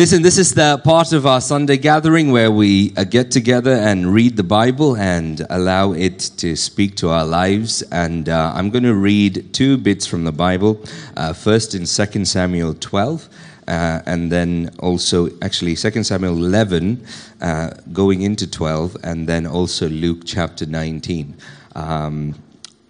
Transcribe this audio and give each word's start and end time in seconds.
Listen, 0.00 0.22
this 0.22 0.38
is 0.38 0.54
the 0.54 0.80
part 0.82 1.12
of 1.12 1.26
our 1.26 1.42
Sunday 1.42 1.76
gathering 1.76 2.32
where 2.32 2.50
we 2.50 2.94
uh, 2.96 3.04
get 3.04 3.30
together 3.30 3.72
and 3.74 4.14
read 4.14 4.34
the 4.34 4.42
Bible 4.42 4.96
and 4.96 5.44
allow 5.50 5.92
it 5.92 6.20
to 6.38 6.56
speak 6.56 6.96
to 6.96 7.10
our 7.10 7.26
lives. 7.26 7.82
And 7.92 8.26
uh, 8.26 8.50
I'm 8.54 8.70
going 8.70 8.84
to 8.84 8.94
read 8.94 9.52
two 9.52 9.76
bits 9.76 10.06
from 10.06 10.24
the 10.24 10.32
Bible. 10.32 10.82
Uh, 11.18 11.34
first 11.34 11.74
in 11.74 11.80
2 11.84 12.24
Samuel 12.24 12.76
12, 12.80 13.28
uh, 13.68 14.00
and 14.06 14.32
then 14.32 14.70
also, 14.78 15.28
actually, 15.42 15.76
2 15.76 16.02
Samuel 16.02 16.32
11, 16.32 17.06
uh, 17.42 17.70
going 17.92 18.22
into 18.22 18.50
12, 18.50 18.96
and 19.04 19.28
then 19.28 19.46
also 19.46 19.86
Luke 19.86 20.22
chapter 20.24 20.64
19. 20.64 21.36
Um, 21.76 22.36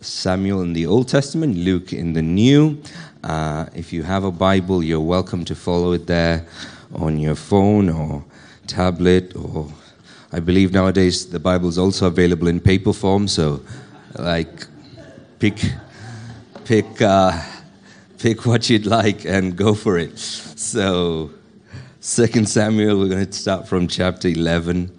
Samuel 0.00 0.62
in 0.62 0.74
the 0.74 0.86
Old 0.86 1.08
Testament, 1.08 1.56
Luke 1.56 1.92
in 1.92 2.12
the 2.12 2.22
New. 2.22 2.80
Uh, 3.24 3.66
if 3.74 3.92
you 3.92 4.04
have 4.04 4.22
a 4.22 4.30
Bible, 4.30 4.80
you're 4.84 5.00
welcome 5.00 5.44
to 5.46 5.56
follow 5.56 5.90
it 5.90 6.06
there 6.06 6.46
on 6.94 7.18
your 7.18 7.34
phone 7.34 7.88
or 7.88 8.24
tablet 8.66 9.34
or 9.36 9.72
I 10.32 10.38
believe 10.38 10.72
nowadays 10.72 11.26
the 11.26 11.40
Bible 11.40 11.68
is 11.68 11.76
also 11.76 12.06
available 12.06 12.46
in 12.46 12.60
paper 12.60 12.92
form. 12.92 13.26
So, 13.26 13.62
like, 14.16 14.66
pick, 15.40 15.60
pick, 16.64 17.02
uh, 17.02 17.42
pick 18.18 18.46
what 18.46 18.70
you'd 18.70 18.86
like 18.86 19.24
and 19.24 19.56
go 19.56 19.74
for 19.74 19.98
it. 19.98 20.16
So, 20.18 21.30
Second 21.98 22.48
Samuel, 22.48 22.98
we're 22.98 23.08
going 23.08 23.26
to 23.26 23.32
start 23.32 23.66
from 23.66 23.88
chapter 23.88 24.28
eleven, 24.28 24.96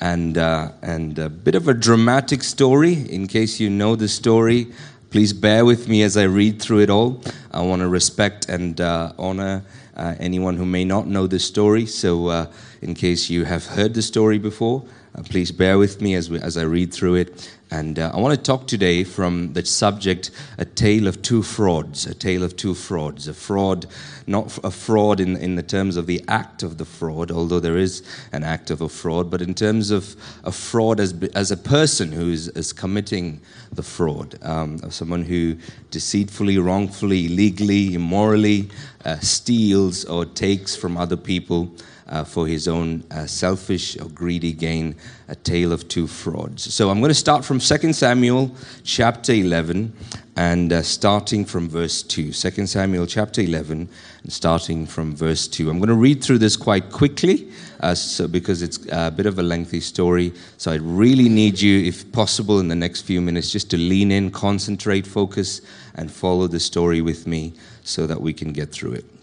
and 0.00 0.36
uh, 0.36 0.72
and 0.82 1.18
a 1.18 1.28
bit 1.28 1.54
of 1.54 1.68
a 1.68 1.74
dramatic 1.74 2.42
story. 2.42 3.08
In 3.08 3.28
case 3.28 3.60
you 3.60 3.70
know 3.70 3.94
the 3.94 4.08
story, 4.08 4.66
please 5.10 5.32
bear 5.32 5.64
with 5.64 5.88
me 5.88 6.02
as 6.02 6.16
I 6.16 6.24
read 6.24 6.60
through 6.60 6.80
it 6.80 6.90
all. 6.90 7.22
I 7.52 7.62
want 7.62 7.80
to 7.82 7.88
respect 7.88 8.48
and 8.48 8.80
uh, 8.80 9.12
honor 9.16 9.62
uh, 9.96 10.14
anyone 10.18 10.56
who 10.56 10.66
may 10.66 10.84
not 10.84 11.06
know 11.06 11.26
the 11.26 11.38
story. 11.38 11.86
So, 11.86 12.28
uh, 12.28 12.46
in 12.80 12.94
case 12.94 13.30
you 13.30 13.44
have 13.44 13.66
heard 13.66 13.94
the 13.94 14.02
story 14.02 14.38
before, 14.38 14.84
uh, 15.14 15.22
please 15.22 15.52
bear 15.52 15.78
with 15.78 16.00
me 16.00 16.14
as, 16.14 16.30
we, 16.30 16.40
as 16.40 16.56
I 16.56 16.62
read 16.62 16.92
through 16.92 17.16
it. 17.16 17.50
And 17.70 17.98
uh, 17.98 18.10
I 18.12 18.20
want 18.20 18.36
to 18.36 18.42
talk 18.42 18.66
today 18.66 19.02
from 19.02 19.54
the 19.54 19.64
subject 19.64 20.30
A 20.58 20.64
Tale 20.66 21.06
of 21.06 21.22
Two 21.22 21.42
Frauds. 21.42 22.06
A 22.06 22.14
Tale 22.14 22.42
of 22.42 22.54
Two 22.54 22.74
Frauds. 22.74 23.28
A 23.28 23.32
fraud, 23.32 23.86
not 24.26 24.58
a 24.62 24.70
fraud 24.70 25.20
in, 25.20 25.36
in 25.38 25.54
the 25.54 25.62
terms 25.62 25.96
of 25.96 26.06
the 26.06 26.22
act 26.28 26.62
of 26.62 26.76
the 26.76 26.84
fraud, 26.84 27.30
although 27.30 27.60
there 27.60 27.78
is 27.78 28.02
an 28.32 28.44
act 28.44 28.70
of 28.70 28.82
a 28.82 28.90
fraud, 28.90 29.30
but 29.30 29.40
in 29.40 29.54
terms 29.54 29.90
of 29.90 30.16
a 30.44 30.52
fraud 30.52 31.00
as, 31.00 31.14
as 31.34 31.50
a 31.50 31.56
person 31.56 32.12
who 32.12 32.28
is, 32.30 32.48
is 32.48 32.74
committing 32.74 33.40
the 33.72 33.82
fraud, 33.82 34.38
um, 34.42 34.78
of 34.82 34.92
someone 34.92 35.22
who 35.22 35.56
deceitfully, 35.90 36.58
wrongfully, 36.58 37.24
illegally, 37.24 37.94
immorally 37.94 38.68
uh, 39.04 39.18
steals 39.18 40.04
or 40.04 40.24
takes 40.24 40.76
from 40.76 40.96
other 40.96 41.16
people 41.16 41.72
uh, 42.08 42.24
for 42.24 42.46
his 42.46 42.68
own 42.68 43.02
uh, 43.10 43.26
selfish 43.26 43.98
or 43.98 44.08
greedy 44.10 44.52
gain, 44.52 44.94
a 45.28 45.34
tale 45.34 45.72
of 45.72 45.88
two 45.88 46.06
frauds. 46.06 46.72
So 46.74 46.90
I'm 46.90 47.00
going 47.00 47.10
to 47.10 47.14
start 47.14 47.44
from 47.44 47.58
2 47.58 47.92
Samuel 47.92 48.54
chapter 48.84 49.32
11 49.32 49.92
and 50.36 50.72
uh, 50.72 50.82
starting 50.82 51.44
from 51.44 51.68
verse 51.68 52.02
2. 52.02 52.32
2 52.32 52.66
Samuel 52.66 53.06
chapter 53.06 53.42
11 53.42 53.88
and 54.22 54.32
starting 54.32 54.86
from 54.86 55.14
verse 55.14 55.46
2. 55.46 55.68
I'm 55.68 55.78
going 55.78 55.88
to 55.88 55.94
read 55.94 56.24
through 56.24 56.38
this 56.38 56.56
quite 56.56 56.90
quickly 56.90 57.50
uh, 57.80 57.94
so 57.94 58.26
because 58.26 58.62
it's 58.62 58.78
a 58.90 59.10
bit 59.10 59.26
of 59.26 59.38
a 59.38 59.42
lengthy 59.42 59.80
story. 59.80 60.32
So 60.56 60.72
I 60.72 60.76
really 60.76 61.28
need 61.28 61.60
you, 61.60 61.84
if 61.84 62.10
possible, 62.12 62.60
in 62.60 62.68
the 62.68 62.74
next 62.74 63.02
few 63.02 63.20
minutes 63.20 63.50
just 63.50 63.70
to 63.70 63.76
lean 63.76 64.10
in, 64.10 64.30
concentrate, 64.30 65.06
focus, 65.06 65.60
and 65.94 66.10
follow 66.10 66.46
the 66.46 66.60
story 66.60 67.02
with 67.02 67.26
me 67.26 67.52
so 67.82 68.06
that 68.06 68.20
we 68.20 68.32
can 68.32 68.52
get 68.52 68.70
through 68.70 68.92
it. 68.92 69.21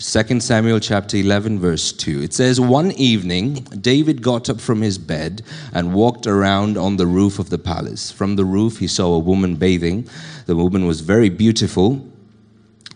2 0.00 0.40
Samuel 0.40 0.80
chapter 0.80 1.18
11, 1.18 1.58
verse 1.58 1.92
2. 1.92 2.22
It 2.22 2.32
says, 2.32 2.58
One 2.58 2.90
evening, 2.92 3.64
David 3.82 4.22
got 4.22 4.48
up 4.48 4.58
from 4.58 4.80
his 4.80 4.96
bed 4.96 5.42
and 5.74 5.92
walked 5.92 6.26
around 6.26 6.78
on 6.78 6.96
the 6.96 7.06
roof 7.06 7.38
of 7.38 7.50
the 7.50 7.58
palace. 7.58 8.10
From 8.10 8.36
the 8.36 8.46
roof, 8.46 8.78
he 8.78 8.86
saw 8.86 9.12
a 9.12 9.18
woman 9.18 9.56
bathing. 9.56 10.08
The 10.46 10.56
woman 10.56 10.86
was 10.86 11.02
very 11.02 11.28
beautiful. 11.28 12.08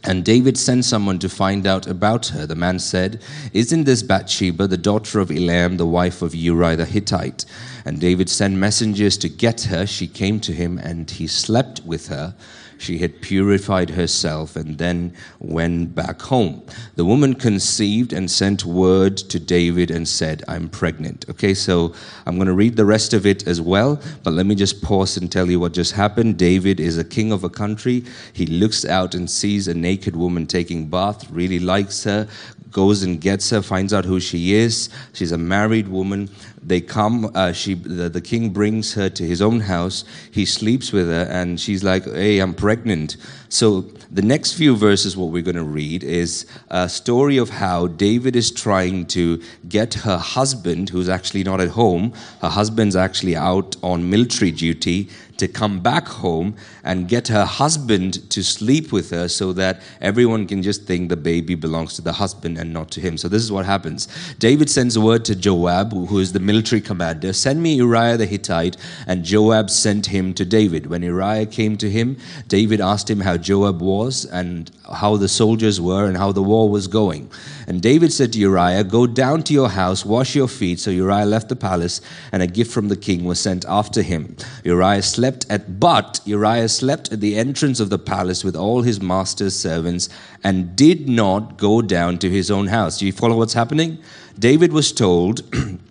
And 0.03 0.25
David 0.25 0.57
sent 0.57 0.87
someone 0.87 1.19
to 1.19 1.29
find 1.29 1.67
out 1.67 1.87
about 1.87 2.29
her. 2.29 2.47
The 2.47 2.55
man 2.55 2.79
said, 2.79 3.21
Isn't 3.53 3.85
this 3.85 4.03
Bathsheba, 4.03 4.67
the 4.67 4.79
daughter 4.79 5.21
of 5.21 5.29
Eliam, 5.29 5.77
the 5.77 5.87
wife 5.87 6.23
of 6.23 6.35
Uriah 6.35 6.77
the 6.77 6.87
Hittite? 6.87 7.45
And 7.85 8.01
David 8.01 8.31
sent 8.31 8.57
messengers 8.57 9.19
to 9.19 9.29
get 9.29 9.63
her. 9.65 9.87
She 9.87 10.07
came 10.07 10.41
to 10.41 10.53
him, 10.53 10.79
and 10.79 11.11
he 11.11 11.27
slept 11.27 11.83
with 11.85 12.09
her 12.09 12.35
she 12.79 12.99
had 12.99 13.21
purified 13.21 13.91
herself 13.91 14.57
and 14.57 14.79
then 14.79 15.15
went 15.39 15.95
back 15.95 16.21
home. 16.23 16.63
The 16.97 17.05
woman 17.05 17.35
conceived 17.35 18.13
and 18.13 18.31
sent 18.31 18.65
word 18.65 19.17
to 19.17 19.39
David 19.39 19.91
and 19.91 20.07
said, 20.07 20.43
I'm 20.49 20.69
pregnant. 20.69 21.27
Okay, 21.29 21.55
so 21.55 21.95
I'm 22.27 22.37
going 22.37 22.49
to 22.49 22.55
read 22.55 22.77
the 22.77 22.85
rest 22.85 23.15
of 23.15 23.27
it 23.27 23.47
as 23.47 23.61
well, 23.61 24.01
but 24.23 24.33
let 24.33 24.47
me 24.47 24.55
just 24.55 24.83
pause 24.83 25.17
and 25.17 25.31
tell 25.31 25.51
you 25.51 25.61
what 25.61 25.73
just 25.73 25.93
happened. 25.93 26.39
David 26.39 26.81
is 26.81 26.99
a 26.99 27.05
king 27.05 27.33
of 27.33 27.45
a 27.45 27.51
country. 27.51 28.05
He 28.33 28.47
looks 28.47 28.85
out 28.85 29.15
and 29.15 29.31
sees 29.31 29.69
a 29.69 29.75
naked 29.75 30.17
woman 30.17 30.47
taking 30.47 30.89
bath, 30.89 31.31
really 31.31 31.59
likes 31.59 32.05
her, 32.05 32.29
goes 32.75 33.05
and 33.05 33.21
gets 33.21 33.49
her, 33.51 33.63
finds 33.63 33.95
out 33.95 34.05
who 34.05 34.21
she 34.21 34.53
is. 34.53 34.91
She's 35.15 35.33
a 35.33 35.39
married 35.39 35.89
woman. 35.89 36.29
They 36.63 36.81
come, 36.81 37.31
uh, 37.35 37.53
she, 37.53 37.75
the, 37.75 38.09
the 38.09 38.21
king 38.21 38.51
brings 38.51 38.95
her 38.95 39.09
to 39.09 39.23
his 39.25 39.41
own 39.41 39.61
house. 39.61 40.05
He 40.31 40.45
sleeps 40.45 40.93
with 40.93 41.07
her, 41.07 41.27
and 41.31 41.59
she's 41.59 41.85
like, 41.85 42.05
Hey, 42.05 42.41
I'm 42.41 42.53
pregnant. 42.53 43.17
So 43.49 43.83
the 44.11 44.23
next 44.23 44.55
few 44.55 44.77
verses, 44.77 45.17
what 45.17 45.31
we're 45.31 45.43
going 45.43 45.55
to 45.57 45.63
read 45.63 46.03
is 46.03 46.47
a 46.71 46.89
story 46.89 47.37
of 47.37 47.49
how 47.49 47.87
David 47.87 48.35
is 48.35 48.51
trying 48.51 49.07
to 49.07 49.41
get 49.69 49.95
her 49.95 50.19
husband, 50.19 50.91
who's 50.91 51.09
actually 51.09 51.45
not 51.45 51.61
at 51.61 51.69
home, 51.69 52.13
her 52.43 52.49
husband's 52.49 52.97
actually 52.97 53.37
out 53.37 53.77
on 53.83 54.11
military 54.11 54.51
duty, 54.51 55.09
to 55.39 55.49
come 55.49 55.81
back 55.81 56.07
home 56.07 56.55
and 56.83 57.09
get 57.09 57.29
her 57.29 57.45
husband 57.45 58.29
to 58.31 58.43
sleep 58.43 58.93
with 58.93 59.11
her 59.11 59.29
so 59.29 59.53
that 59.53 59.83
everyone 60.01 60.47
can 60.47 60.63
just 60.63 60.85
think 60.85 61.09
the 61.09 61.17
baby 61.17 61.55
belongs 61.55 61.95
to 61.95 62.03
the 62.03 62.13
husband 62.13 62.59
and 62.59 62.73
not 62.73 62.91
to 62.93 63.01
him. 63.01 63.17
So 63.17 63.29
this 63.29 63.43
is 63.43 63.51
what 63.51 63.67
happens. 63.67 64.09
David 64.39 64.71
sends 64.71 64.99
word 64.99 65.25
to 65.27 65.35
Joab, 65.35 65.93
who 65.93 66.19
is 66.19 66.33
the 66.33 66.41
military 66.41 66.81
commander, 66.81 67.33
send 67.33 67.63
me 67.63 67.75
Uriah 67.75 68.17
the 68.17 68.27
Hittite, 68.27 68.77
and 69.07 69.25
Joab 69.25 69.71
sent 69.71 70.07
him 70.07 70.35
to 70.35 70.45
David. 70.45 70.87
When 70.87 71.03
Uriah 71.03 71.47
came 71.47 71.77
to 71.79 71.91
him, 71.91 72.17
David 72.49 72.81
asked 72.81 73.11
him 73.11 73.21
how 73.21 73.37
Joab 73.37 73.81
was 73.81 74.25
and 74.25 74.71
how 74.93 75.17
the 75.17 75.29
soldiers 75.29 75.81
were 75.81 76.07
and 76.07 76.17
how 76.17 76.33
the 76.33 76.43
war 76.43 76.69
was 76.69 76.89
going. 76.89 77.31
And 77.67 77.81
David 77.81 78.13
said 78.13 78.33
to 78.33 78.39
Uriah, 78.39 78.85
Go 78.85 79.07
down 79.07 79.43
to 79.45 79.53
your 79.53 79.71
house, 79.71 80.05
wash 80.05 80.35
your 80.35 80.49
feet. 80.49 80.81
So 80.81 80.91
Uriah 80.91 81.25
left 81.25 81.49
the 81.49 81.57
palace, 81.57 82.01
and 82.33 82.43
a 82.43 82.47
gift 82.47 82.73
from 82.73 82.89
the 82.89 82.97
king 82.97 83.25
was 83.25 83.41
sent 83.41 83.65
after 83.67 84.03
him. 84.03 84.37
Uriah 84.65 85.03
slept 85.03 85.47
at, 85.49 85.81
but 85.81 86.21
Uriah 86.25 86.69
slept 86.69 87.13
at 87.13 87.21
the 87.21 87.37
entrance 87.37 87.81
of 87.81 87.91
the 87.91 87.99
palace 87.99 88.45
with 88.45 88.57
all 88.57 88.83
his 88.83 89.01
master's 89.01 89.57
servants 89.57 90.09
and 90.43 90.77
did 90.77 91.09
not 91.09 91.57
go 91.57 91.81
down 91.81 92.19
to 92.19 92.31
his 92.31 92.51
own 92.51 92.67
house. 92.67 92.99
Do 92.99 93.07
you 93.07 93.13
follow 93.13 93.37
what's 93.37 93.55
happening? 93.55 93.99
David 94.39 94.73
was 94.73 94.93
told, 94.93 95.43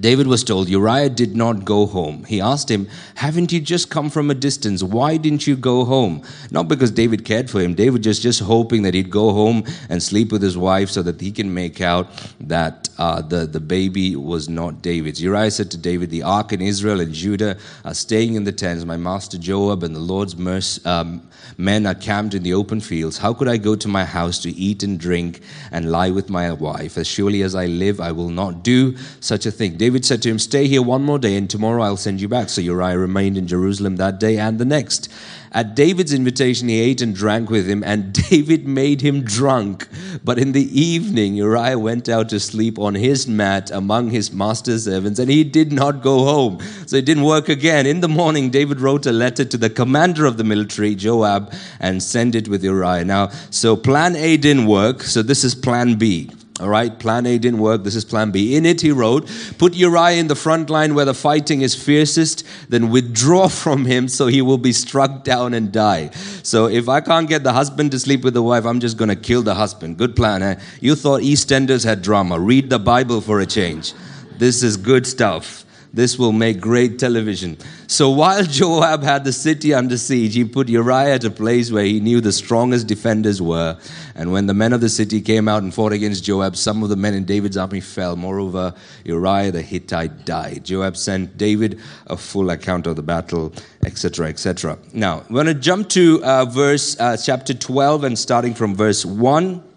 David 0.00 0.28
was 0.28 0.44
told 0.44 0.68
Uriah 0.68 1.10
did 1.10 1.34
not 1.34 1.64
go 1.64 1.86
home. 1.86 2.24
He 2.24 2.40
asked 2.40 2.70
him, 2.70 2.88
Haven't 3.16 3.50
you 3.50 3.60
just 3.60 3.90
come 3.90 4.10
from 4.10 4.30
a 4.30 4.34
distance? 4.34 4.82
Why 4.82 5.16
didn't 5.16 5.46
you 5.46 5.56
go 5.56 5.84
home? 5.84 6.22
Not 6.50 6.68
because 6.68 6.92
David 6.92 7.24
cared 7.24 7.50
for 7.50 7.60
him. 7.60 7.74
David 7.74 8.02
just 8.02 8.22
just 8.22 8.40
hoping 8.40 8.82
that 8.82 8.94
he'd 8.94 9.10
go 9.10 9.32
home 9.32 9.64
and 9.88 10.02
sleep 10.02 10.30
with 10.30 10.42
his 10.42 10.56
wife 10.56 10.90
so 10.90 11.02
that 11.02 11.20
he 11.20 11.32
can 11.32 11.52
make 11.52 11.80
out 11.80 12.08
that 12.40 12.88
uh, 12.98 13.22
the, 13.22 13.46
the 13.46 13.60
baby 13.60 14.14
was 14.16 14.48
not 14.48 14.82
David's. 14.82 15.22
Uriah 15.22 15.50
said 15.50 15.70
to 15.70 15.78
David, 15.78 16.10
The 16.10 16.22
ark 16.22 16.52
in 16.52 16.60
Israel 16.60 17.00
and 17.00 17.12
Judah 17.12 17.56
are 17.84 17.94
staying 17.94 18.34
in 18.34 18.44
the 18.44 18.52
tents. 18.52 18.84
My 18.84 18.96
master 18.96 19.38
Joab 19.38 19.82
and 19.82 19.94
the 19.94 20.00
Lord's 20.00 20.36
mercy, 20.36 20.84
um, 20.84 21.28
men 21.56 21.86
are 21.86 21.94
camped 21.94 22.34
in 22.34 22.42
the 22.42 22.54
open 22.54 22.80
fields. 22.80 23.18
How 23.18 23.32
could 23.32 23.48
I 23.48 23.56
go 23.56 23.74
to 23.76 23.88
my 23.88 24.04
house 24.04 24.38
to 24.40 24.50
eat 24.50 24.82
and 24.82 24.98
drink 24.98 25.40
and 25.72 25.90
lie 25.90 26.10
with 26.10 26.28
my 26.28 26.52
wife? 26.52 26.98
As 26.98 27.06
surely 27.06 27.42
as 27.42 27.54
I 27.54 27.66
live, 27.66 28.00
I 28.00 28.12
will 28.12 28.30
not 28.30 28.62
do 28.62 28.96
such 29.20 29.46
a 29.46 29.50
thing. 29.50 29.76
David 29.76 29.87
said 30.04 30.22
to 30.22 30.30
him, 30.30 30.38
Stay 30.38 30.66
here 30.66 30.82
one 30.82 31.02
more 31.02 31.18
day, 31.18 31.36
and 31.36 31.48
tomorrow 31.48 31.82
I'll 31.82 31.96
send 31.96 32.20
you 32.20 32.28
back. 32.28 32.48
So 32.48 32.60
Uriah 32.60 32.98
remained 32.98 33.36
in 33.36 33.46
Jerusalem 33.46 33.96
that 33.96 34.20
day 34.20 34.38
and 34.38 34.58
the 34.58 34.64
next. 34.64 35.08
At 35.52 35.74
David's 35.74 36.12
invitation, 36.12 36.68
he 36.68 36.78
ate 36.78 37.00
and 37.00 37.14
drank 37.14 37.48
with 37.48 37.66
him, 37.66 37.82
and 37.82 38.12
David 38.30 38.68
made 38.68 39.00
him 39.00 39.22
drunk. 39.22 39.88
But 40.22 40.38
in 40.38 40.52
the 40.52 40.80
evening, 40.80 41.34
Uriah 41.34 41.78
went 41.78 42.08
out 42.08 42.28
to 42.30 42.40
sleep 42.40 42.78
on 42.78 42.94
his 42.94 43.26
mat 43.26 43.70
among 43.70 44.10
his 44.10 44.30
master's 44.30 44.84
servants, 44.84 45.18
and 45.18 45.30
he 45.30 45.44
did 45.44 45.72
not 45.72 46.02
go 46.02 46.24
home. 46.24 46.60
So 46.86 46.96
it 46.96 47.06
didn't 47.06 47.24
work 47.24 47.48
again. 47.48 47.86
In 47.86 48.00
the 48.00 48.08
morning, 48.08 48.50
David 48.50 48.80
wrote 48.80 49.06
a 49.06 49.12
letter 49.12 49.44
to 49.44 49.56
the 49.56 49.70
commander 49.70 50.26
of 50.26 50.36
the 50.36 50.44
military, 50.44 50.94
Joab, 50.94 51.54
and 51.80 52.02
sent 52.02 52.34
it 52.34 52.48
with 52.48 52.62
Uriah. 52.62 53.04
Now, 53.04 53.28
so 53.50 53.76
plan 53.76 54.16
A 54.16 54.36
didn't 54.36 54.66
work, 54.66 55.02
so 55.02 55.22
this 55.22 55.44
is 55.44 55.54
plan 55.54 55.94
B. 55.94 56.30
All 56.60 56.68
right, 56.68 56.98
plan 56.98 57.24
A 57.26 57.38
didn't 57.38 57.60
work. 57.60 57.84
This 57.84 57.94
is 57.94 58.04
plan 58.04 58.32
B. 58.32 58.56
In 58.56 58.66
it, 58.66 58.80
he 58.80 58.90
wrote, 58.90 59.30
Put 59.58 59.74
Uriah 59.74 60.18
in 60.18 60.26
the 60.26 60.34
front 60.34 60.70
line 60.70 60.94
where 60.94 61.04
the 61.04 61.14
fighting 61.14 61.60
is 61.60 61.74
fiercest, 61.74 62.44
then 62.68 62.90
withdraw 62.90 63.48
from 63.62 63.84
him 63.84 64.08
so 64.08 64.26
he 64.26 64.42
will 64.42 64.58
be 64.58 64.72
struck 64.72 65.22
down 65.22 65.54
and 65.54 65.70
die. 65.70 66.10
So 66.42 66.66
if 66.66 66.88
I 66.88 67.00
can't 67.00 67.28
get 67.28 67.44
the 67.44 67.52
husband 67.52 67.92
to 67.92 67.98
sleep 67.98 68.24
with 68.24 68.34
the 68.34 68.42
wife, 68.42 68.64
I'm 68.64 68.80
just 68.80 68.96
going 68.96 69.08
to 69.08 69.16
kill 69.16 69.42
the 69.42 69.54
husband. 69.54 69.98
Good 69.98 70.16
plan. 70.16 70.42
Eh? 70.42 70.58
You 70.80 70.96
thought 70.96 71.22
EastEnders 71.22 71.84
had 71.84 72.02
drama. 72.02 72.40
Read 72.40 72.70
the 72.70 72.80
Bible 72.80 73.20
for 73.20 73.40
a 73.40 73.46
change. 73.46 73.92
This 74.36 74.62
is 74.62 74.76
good 74.76 75.06
stuff. 75.06 75.64
This 75.92 76.18
will 76.18 76.32
make 76.32 76.60
great 76.60 76.98
television. 76.98 77.56
So 77.86 78.10
while 78.10 78.44
Joab 78.58 79.02
had 79.02 79.24
the 79.24 79.32
city 79.32 79.72
under 79.72 79.96
siege, 79.96 80.34
he 80.34 80.44
put 80.44 80.68
Uriah 80.68 81.14
at 81.14 81.24
a 81.24 81.30
place 81.30 81.72
where 81.72 81.84
he 81.84 82.00
knew 82.00 82.20
the 82.20 82.32
strongest 82.32 82.86
defenders 82.86 83.40
were. 83.40 83.78
And 84.14 84.32
when 84.32 84.46
the 84.46 84.54
men 84.54 84.72
of 84.72 84.80
the 84.80 84.88
city 84.88 85.20
came 85.20 85.48
out 85.48 85.62
and 85.62 85.72
fought 85.72 85.92
against 85.92 86.24
Joab, 86.24 86.56
some 86.56 86.82
of 86.82 86.88
the 86.88 86.96
men 86.96 87.14
in 87.14 87.24
David's 87.24 87.56
army 87.56 87.80
fell. 87.80 88.16
Moreover, 88.16 88.74
Uriah 89.04 89.50
the 89.50 89.62
Hittite 89.62 90.24
died. 90.24 90.64
Joab 90.64 90.96
sent 90.96 91.36
David 91.36 91.80
a 92.06 92.16
full 92.16 92.50
account 92.50 92.86
of 92.86 92.96
the 92.96 93.02
battle, 93.02 93.52
etc., 93.84 94.28
etc. 94.28 94.78
Now, 94.92 95.24
we're 95.30 95.42
going 95.42 95.46
to 95.46 95.54
jump 95.54 95.88
to 95.90 96.22
uh, 96.22 96.44
verse 96.44 96.98
uh, 97.00 97.16
chapter 97.16 97.54
12 97.54 98.04
and 98.04 98.18
starting 98.18 98.54
from 98.54 98.74
verse 98.74 99.04
1. 99.04 99.67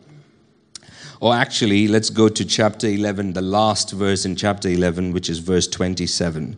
Or 1.21 1.35
actually, 1.35 1.87
let's 1.87 2.09
go 2.09 2.29
to 2.29 2.43
chapter 2.43 2.87
11, 2.87 3.33
the 3.33 3.43
last 3.43 3.91
verse 3.91 4.25
in 4.25 4.35
chapter 4.35 4.67
11, 4.67 5.13
which 5.13 5.29
is 5.29 5.37
verse 5.37 5.67
27. 5.67 6.57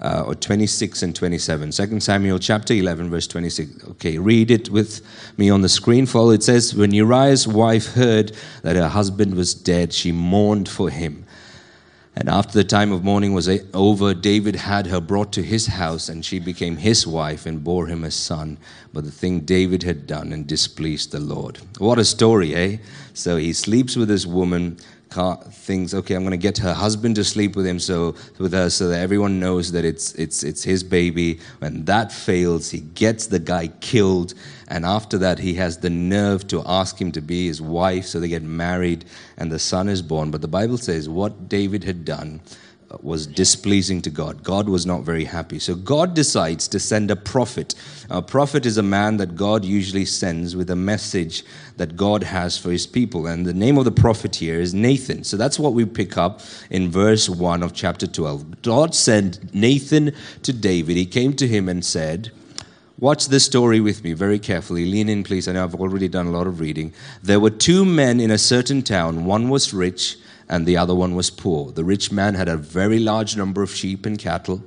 Uh, 0.00 0.22
or 0.28 0.34
26 0.34 1.02
and 1.02 1.14
27. 1.14 1.72
2 1.72 2.00
Samuel 2.00 2.38
chapter 2.38 2.72
11, 2.72 3.10
verse 3.10 3.26
26. 3.26 3.84
Okay, 3.90 4.16
read 4.16 4.50
it 4.50 4.70
with 4.70 5.02
me 5.36 5.50
on 5.50 5.60
the 5.60 5.68
screen. 5.68 6.06
Follow. 6.06 6.30
It 6.30 6.42
says, 6.42 6.74
When 6.74 6.92
Uriah's 6.92 7.48
wife 7.48 7.94
heard 7.94 8.32
that 8.62 8.76
her 8.76 8.88
husband 8.88 9.34
was 9.34 9.54
dead, 9.54 9.92
she 9.92 10.12
mourned 10.12 10.68
for 10.68 10.88
him. 10.88 11.26
And 12.18 12.28
after 12.28 12.54
the 12.54 12.64
time 12.64 12.90
of 12.90 13.04
mourning 13.04 13.32
was 13.32 13.48
over, 13.72 14.12
David 14.12 14.56
had 14.56 14.88
her 14.88 15.00
brought 15.00 15.32
to 15.34 15.42
his 15.42 15.68
house, 15.68 16.08
and 16.08 16.24
she 16.24 16.40
became 16.40 16.76
his 16.76 17.06
wife 17.06 17.46
and 17.46 17.62
bore 17.62 17.86
him 17.86 18.02
a 18.02 18.10
son. 18.10 18.58
But 18.92 19.04
the 19.04 19.12
thing 19.12 19.42
David 19.42 19.84
had 19.84 20.08
done 20.08 20.32
and 20.32 20.44
displeased 20.44 21.12
the 21.12 21.20
Lord. 21.20 21.60
What 21.78 21.96
a 21.96 22.04
story, 22.04 22.56
eh? 22.56 22.78
So 23.14 23.36
he 23.36 23.52
sleeps 23.52 23.94
with 23.94 24.08
this 24.08 24.26
woman 24.26 24.78
thinks, 25.10 25.94
okay, 25.94 26.14
I'm 26.14 26.22
going 26.22 26.32
to 26.32 26.36
get 26.36 26.58
her 26.58 26.74
husband 26.74 27.16
to 27.16 27.24
sleep 27.24 27.56
with 27.56 27.66
him, 27.66 27.78
so 27.78 28.14
with 28.38 28.52
her, 28.52 28.70
so 28.70 28.88
that 28.88 29.00
everyone 29.00 29.40
knows 29.40 29.72
that 29.72 29.84
it's 29.84 30.14
it's 30.14 30.42
it's 30.42 30.62
his 30.62 30.82
baby. 30.82 31.40
When 31.58 31.84
that 31.86 32.12
fails, 32.12 32.70
he 32.70 32.80
gets 32.80 33.26
the 33.26 33.38
guy 33.38 33.68
killed, 33.80 34.34
and 34.68 34.84
after 34.84 35.18
that, 35.18 35.38
he 35.38 35.54
has 35.54 35.78
the 35.78 35.90
nerve 35.90 36.46
to 36.48 36.62
ask 36.66 37.00
him 37.00 37.12
to 37.12 37.20
be 37.20 37.46
his 37.46 37.60
wife. 37.60 38.04
So 38.06 38.20
they 38.20 38.28
get 38.28 38.42
married, 38.42 39.04
and 39.36 39.50
the 39.50 39.58
son 39.58 39.88
is 39.88 40.02
born. 40.02 40.30
But 40.30 40.42
the 40.42 40.48
Bible 40.48 40.78
says 40.78 41.08
what 41.08 41.48
David 41.48 41.84
had 41.84 42.04
done 42.04 42.40
was 43.02 43.26
displeasing 43.26 44.00
to 44.02 44.10
God. 44.10 44.42
God 44.42 44.68
was 44.68 44.86
not 44.86 45.02
very 45.02 45.24
happy. 45.24 45.58
So 45.58 45.74
God 45.74 46.14
decides 46.14 46.66
to 46.68 46.80
send 46.80 47.10
a 47.10 47.16
prophet. 47.16 47.74
A 48.08 48.22
prophet 48.22 48.64
is 48.64 48.78
a 48.78 48.82
man 48.82 49.18
that 49.18 49.36
God 49.36 49.64
usually 49.64 50.06
sends 50.06 50.56
with 50.56 50.70
a 50.70 50.76
message 50.76 51.44
that 51.76 51.96
God 51.96 52.22
has 52.22 52.56
for 52.56 52.70
his 52.70 52.86
people. 52.86 53.26
And 53.26 53.44
the 53.44 53.52
name 53.52 53.76
of 53.76 53.84
the 53.84 53.92
prophet 53.92 54.36
here 54.36 54.58
is 54.58 54.72
Nathan. 54.72 55.24
So 55.24 55.36
that's 55.36 55.58
what 55.58 55.74
we 55.74 55.84
pick 55.84 56.16
up 56.16 56.40
in 56.70 56.90
verse 56.90 57.28
1 57.28 57.62
of 57.62 57.74
chapter 57.74 58.06
12. 58.06 58.62
God 58.62 58.94
sent 58.94 59.54
Nathan 59.54 60.14
to 60.42 60.52
David. 60.52 60.96
He 60.96 61.06
came 61.06 61.34
to 61.34 61.46
him 61.46 61.68
and 61.68 61.84
said, 61.84 62.32
Watch 62.98 63.28
this 63.28 63.44
story 63.44 63.80
with 63.80 64.02
me 64.02 64.12
very 64.12 64.40
carefully. 64.40 64.84
Lean 64.84 65.08
in, 65.08 65.22
please. 65.22 65.46
I 65.46 65.52
know 65.52 65.62
I've 65.62 65.76
already 65.76 66.08
done 66.08 66.26
a 66.26 66.32
lot 66.32 66.48
of 66.48 66.58
reading. 66.58 66.92
There 67.22 67.38
were 67.38 67.50
two 67.50 67.84
men 67.84 68.18
in 68.18 68.32
a 68.32 68.38
certain 68.38 68.82
town. 68.82 69.24
One 69.24 69.50
was 69.50 69.72
rich 69.72 70.16
and 70.48 70.66
the 70.66 70.76
other 70.76 70.94
one 70.94 71.14
was 71.14 71.30
poor. 71.30 71.72
The 71.72 71.84
rich 71.84 72.10
man 72.10 72.34
had 72.34 72.48
a 72.48 72.56
very 72.56 72.98
large 72.98 73.36
number 73.36 73.62
of 73.62 73.74
sheep 73.74 74.06
and 74.06 74.18
cattle. 74.18 74.62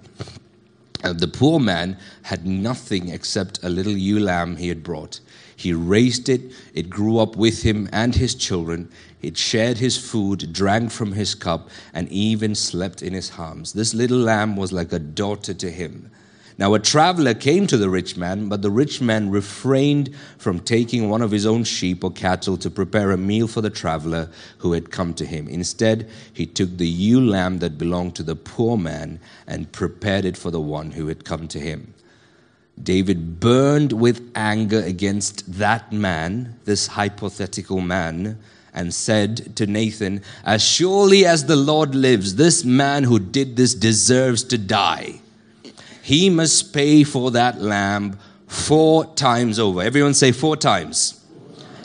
And 1.04 1.20
the 1.20 1.28
poor 1.28 1.60
man 1.60 1.98
had 2.24 2.46
nothing 2.46 3.10
except 3.10 3.64
a 3.64 3.70
little 3.70 3.98
ewe 3.98 4.20
lamb 4.20 4.58
he 4.58 4.68
had 4.68 4.84
brought. 4.84 5.20
He 5.56 5.74
raised 5.74 6.30
it, 6.30 6.42
it 6.74 6.90
grew 6.90 7.18
up 7.18 7.36
with 7.36 7.64
him 7.64 7.90
and 7.92 8.16
his 8.16 8.36
children. 8.36 8.90
It 9.22 9.38
shared 9.38 9.78
his 9.78 9.98
food, 9.98 10.54
drank 10.54 10.92
from 10.92 11.14
his 11.14 11.36
cup, 11.36 11.70
and 11.94 12.08
even 12.10 12.56
slept 12.56 13.02
in 13.02 13.14
his 13.14 13.32
arms. 13.38 13.74
This 13.74 13.94
little 13.94 14.18
lamb 14.18 14.56
was 14.56 14.72
like 14.72 14.92
a 14.92 15.00
daughter 15.00 15.54
to 15.54 15.72
him. 15.72 16.12
Now, 16.62 16.76
a 16.76 16.80
traveler 16.80 17.34
came 17.34 17.66
to 17.66 17.76
the 17.76 17.90
rich 17.90 18.18
man, 18.18 18.48
but 18.48 18.62
the 18.62 18.70
rich 18.70 19.02
man 19.02 19.32
refrained 19.32 20.14
from 20.38 20.60
taking 20.60 21.10
one 21.10 21.24
of 21.24 21.32
his 21.32 21.48
own 21.48 21.64
sheep 21.64 22.04
or 22.04 22.12
cattle 22.12 22.56
to 22.58 22.70
prepare 22.70 23.10
a 23.10 23.18
meal 23.18 23.48
for 23.48 23.62
the 23.62 23.72
traveler 23.72 24.30
who 24.60 24.74
had 24.74 24.92
come 24.92 25.16
to 25.16 25.26
him. 25.26 25.48
Instead, 25.48 26.08
he 26.32 26.46
took 26.46 26.78
the 26.78 26.88
ewe 26.88 27.20
lamb 27.20 27.58
that 27.58 27.80
belonged 27.80 28.14
to 28.18 28.22
the 28.22 28.36
poor 28.36 28.78
man 28.78 29.20
and 29.48 29.72
prepared 29.72 30.24
it 30.24 30.38
for 30.38 30.52
the 30.52 30.62
one 30.62 30.92
who 30.92 31.08
had 31.08 31.26
come 31.26 31.48
to 31.48 31.60
him. 31.60 31.96
David 32.80 33.40
burned 33.40 33.94
with 33.94 34.22
anger 34.36 34.84
against 34.84 35.52
that 35.58 35.92
man, 35.92 36.60
this 36.66 36.86
hypothetical 36.86 37.82
man, 37.82 38.38
and 38.72 38.94
said 38.94 39.56
to 39.56 39.66
Nathan, 39.66 40.22
As 40.46 40.62
surely 40.64 41.26
as 41.26 41.46
the 41.46 41.56
Lord 41.56 41.96
lives, 41.96 42.36
this 42.36 42.64
man 42.64 43.06
who 43.06 43.18
did 43.18 43.56
this 43.58 43.74
deserves 43.74 44.44
to 44.44 44.60
die 44.60 45.22
he 46.02 46.30
must 46.30 46.74
pay 46.74 47.04
for 47.04 47.32
that 47.32 47.62
lamb 47.62 48.18
four 48.48 49.06
times 49.16 49.60
over. 49.60 49.82
Everyone 49.82 50.14
say 50.14 50.32
four 50.32 50.58
times. 50.58 51.18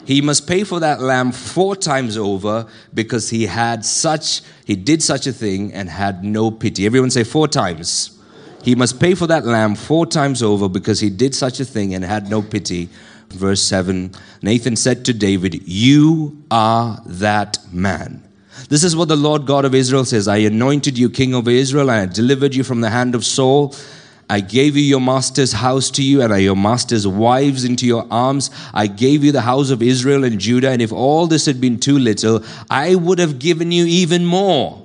He 0.05 0.21
must 0.21 0.47
pay 0.47 0.63
for 0.63 0.79
that 0.79 1.01
lamb 1.01 1.31
four 1.31 1.75
times 1.75 2.17
over 2.17 2.65
because 2.93 3.29
he 3.29 3.45
had 3.45 3.83
such, 3.83 4.41
he 4.65 4.75
did 4.75 5.03
such 5.03 5.27
a 5.27 5.33
thing 5.33 5.73
and 5.73 5.89
had 5.89 6.23
no 6.23 6.49
pity. 6.49 6.85
Everyone 6.85 7.11
say 7.11 7.25
four 7.25 7.47
times. 7.47 8.17
He 8.63 8.73
must 8.73 8.99
pay 8.99 9.15
for 9.15 9.27
that 9.27 9.45
lamb 9.45 9.75
four 9.75 10.05
times 10.05 10.41
over 10.41 10.69
because 10.69 10.99
he 10.99 11.09
did 11.09 11.35
such 11.35 11.59
a 11.59 11.65
thing 11.65 11.93
and 11.93 12.03
had 12.03 12.29
no 12.29 12.41
pity. 12.41 12.89
Verse 13.29 13.61
7 13.61 14.11
Nathan 14.41 14.75
said 14.75 15.05
to 15.05 15.13
David, 15.13 15.67
You 15.67 16.41
are 16.49 17.01
that 17.05 17.59
man. 17.71 18.23
This 18.69 18.83
is 18.83 18.95
what 18.95 19.07
the 19.07 19.15
Lord 19.15 19.45
God 19.45 19.65
of 19.65 19.75
Israel 19.75 20.05
says 20.05 20.27
I 20.27 20.37
anointed 20.37 20.97
you 20.97 21.09
king 21.09 21.33
of 21.33 21.47
Israel, 21.47 21.91
and 21.91 22.09
I 22.09 22.13
delivered 22.13 22.55
you 22.55 22.63
from 22.63 22.81
the 22.81 22.89
hand 22.89 23.13
of 23.13 23.25
Saul 23.25 23.75
I 24.29 24.41
gave 24.41 24.75
you 24.75 24.83
your 24.83 24.99
master's 24.99 25.53
house 25.53 25.89
to 25.91 26.03
you 26.03 26.21
and 26.21 26.41
your 26.41 26.55
master's 26.55 27.07
wives 27.07 27.63
into 27.63 27.85
your 27.85 28.05
arms. 28.11 28.51
I 28.73 28.87
gave 28.87 29.23
you 29.23 29.31
the 29.31 29.41
house 29.41 29.69
of 29.69 29.81
Israel 29.81 30.25
and 30.25 30.37
Judah. 30.39 30.69
And 30.69 30.81
if 30.81 30.91
all 30.91 31.27
this 31.27 31.45
had 31.45 31.61
been 31.61 31.79
too 31.79 31.97
little, 31.97 32.43
I 32.69 32.95
would 32.95 33.19
have 33.19 33.39
given 33.39 33.71
you 33.71 33.85
even 33.85 34.25
more. 34.25 34.83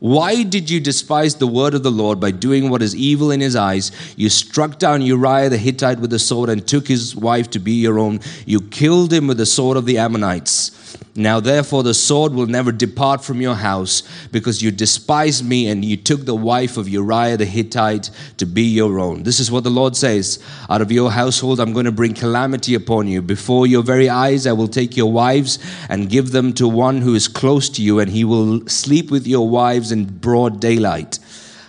Why 0.00 0.42
did 0.42 0.68
you 0.68 0.80
despise 0.80 1.36
the 1.36 1.46
word 1.46 1.72
of 1.72 1.82
the 1.82 1.90
Lord 1.90 2.20
by 2.20 2.30
doing 2.30 2.68
what 2.68 2.82
is 2.82 2.94
evil 2.94 3.30
in 3.30 3.40
his 3.40 3.56
eyes? 3.56 3.90
You 4.16 4.28
struck 4.28 4.78
down 4.78 5.00
Uriah 5.00 5.48
the 5.48 5.56
Hittite 5.56 5.98
with 5.98 6.12
a 6.12 6.18
sword 6.18 6.50
and 6.50 6.66
took 6.66 6.86
his 6.86 7.16
wife 7.16 7.48
to 7.50 7.58
be 7.58 7.72
your 7.72 7.98
own. 7.98 8.20
You 8.44 8.60
killed 8.60 9.14
him 9.14 9.26
with 9.26 9.38
the 9.38 9.46
sword 9.46 9.78
of 9.78 9.86
the 9.86 9.96
Ammonites. 9.96 10.83
Now, 11.16 11.38
therefore, 11.38 11.84
the 11.84 11.94
sword 11.94 12.34
will 12.34 12.46
never 12.46 12.72
depart 12.72 13.24
from 13.24 13.40
your 13.40 13.54
house, 13.54 14.02
because 14.32 14.62
you 14.62 14.72
despised 14.72 15.46
me 15.46 15.68
and 15.68 15.84
you 15.84 15.96
took 15.96 16.24
the 16.24 16.34
wife 16.34 16.76
of 16.76 16.88
Uriah 16.88 17.36
the 17.36 17.44
Hittite 17.44 18.10
to 18.38 18.46
be 18.46 18.62
your 18.62 18.98
own. 18.98 19.22
This 19.22 19.38
is 19.38 19.48
what 19.48 19.62
the 19.62 19.70
Lord 19.70 19.94
says 19.94 20.42
Out 20.68 20.82
of 20.82 20.90
your 20.90 21.12
household, 21.12 21.60
I'm 21.60 21.72
going 21.72 21.84
to 21.84 21.92
bring 21.92 22.14
calamity 22.14 22.74
upon 22.74 23.06
you. 23.06 23.22
Before 23.22 23.64
your 23.64 23.84
very 23.84 24.08
eyes, 24.08 24.44
I 24.44 24.52
will 24.52 24.66
take 24.66 24.96
your 24.96 25.12
wives 25.12 25.60
and 25.88 26.10
give 26.10 26.32
them 26.32 26.52
to 26.54 26.66
one 26.66 27.00
who 27.00 27.14
is 27.14 27.28
close 27.28 27.68
to 27.70 27.82
you, 27.82 28.00
and 28.00 28.10
he 28.10 28.24
will 28.24 28.66
sleep 28.66 29.10
with 29.10 29.26
your 29.26 29.48
wives 29.48 29.92
in 29.92 30.18
broad 30.18 30.60
daylight. 30.60 31.20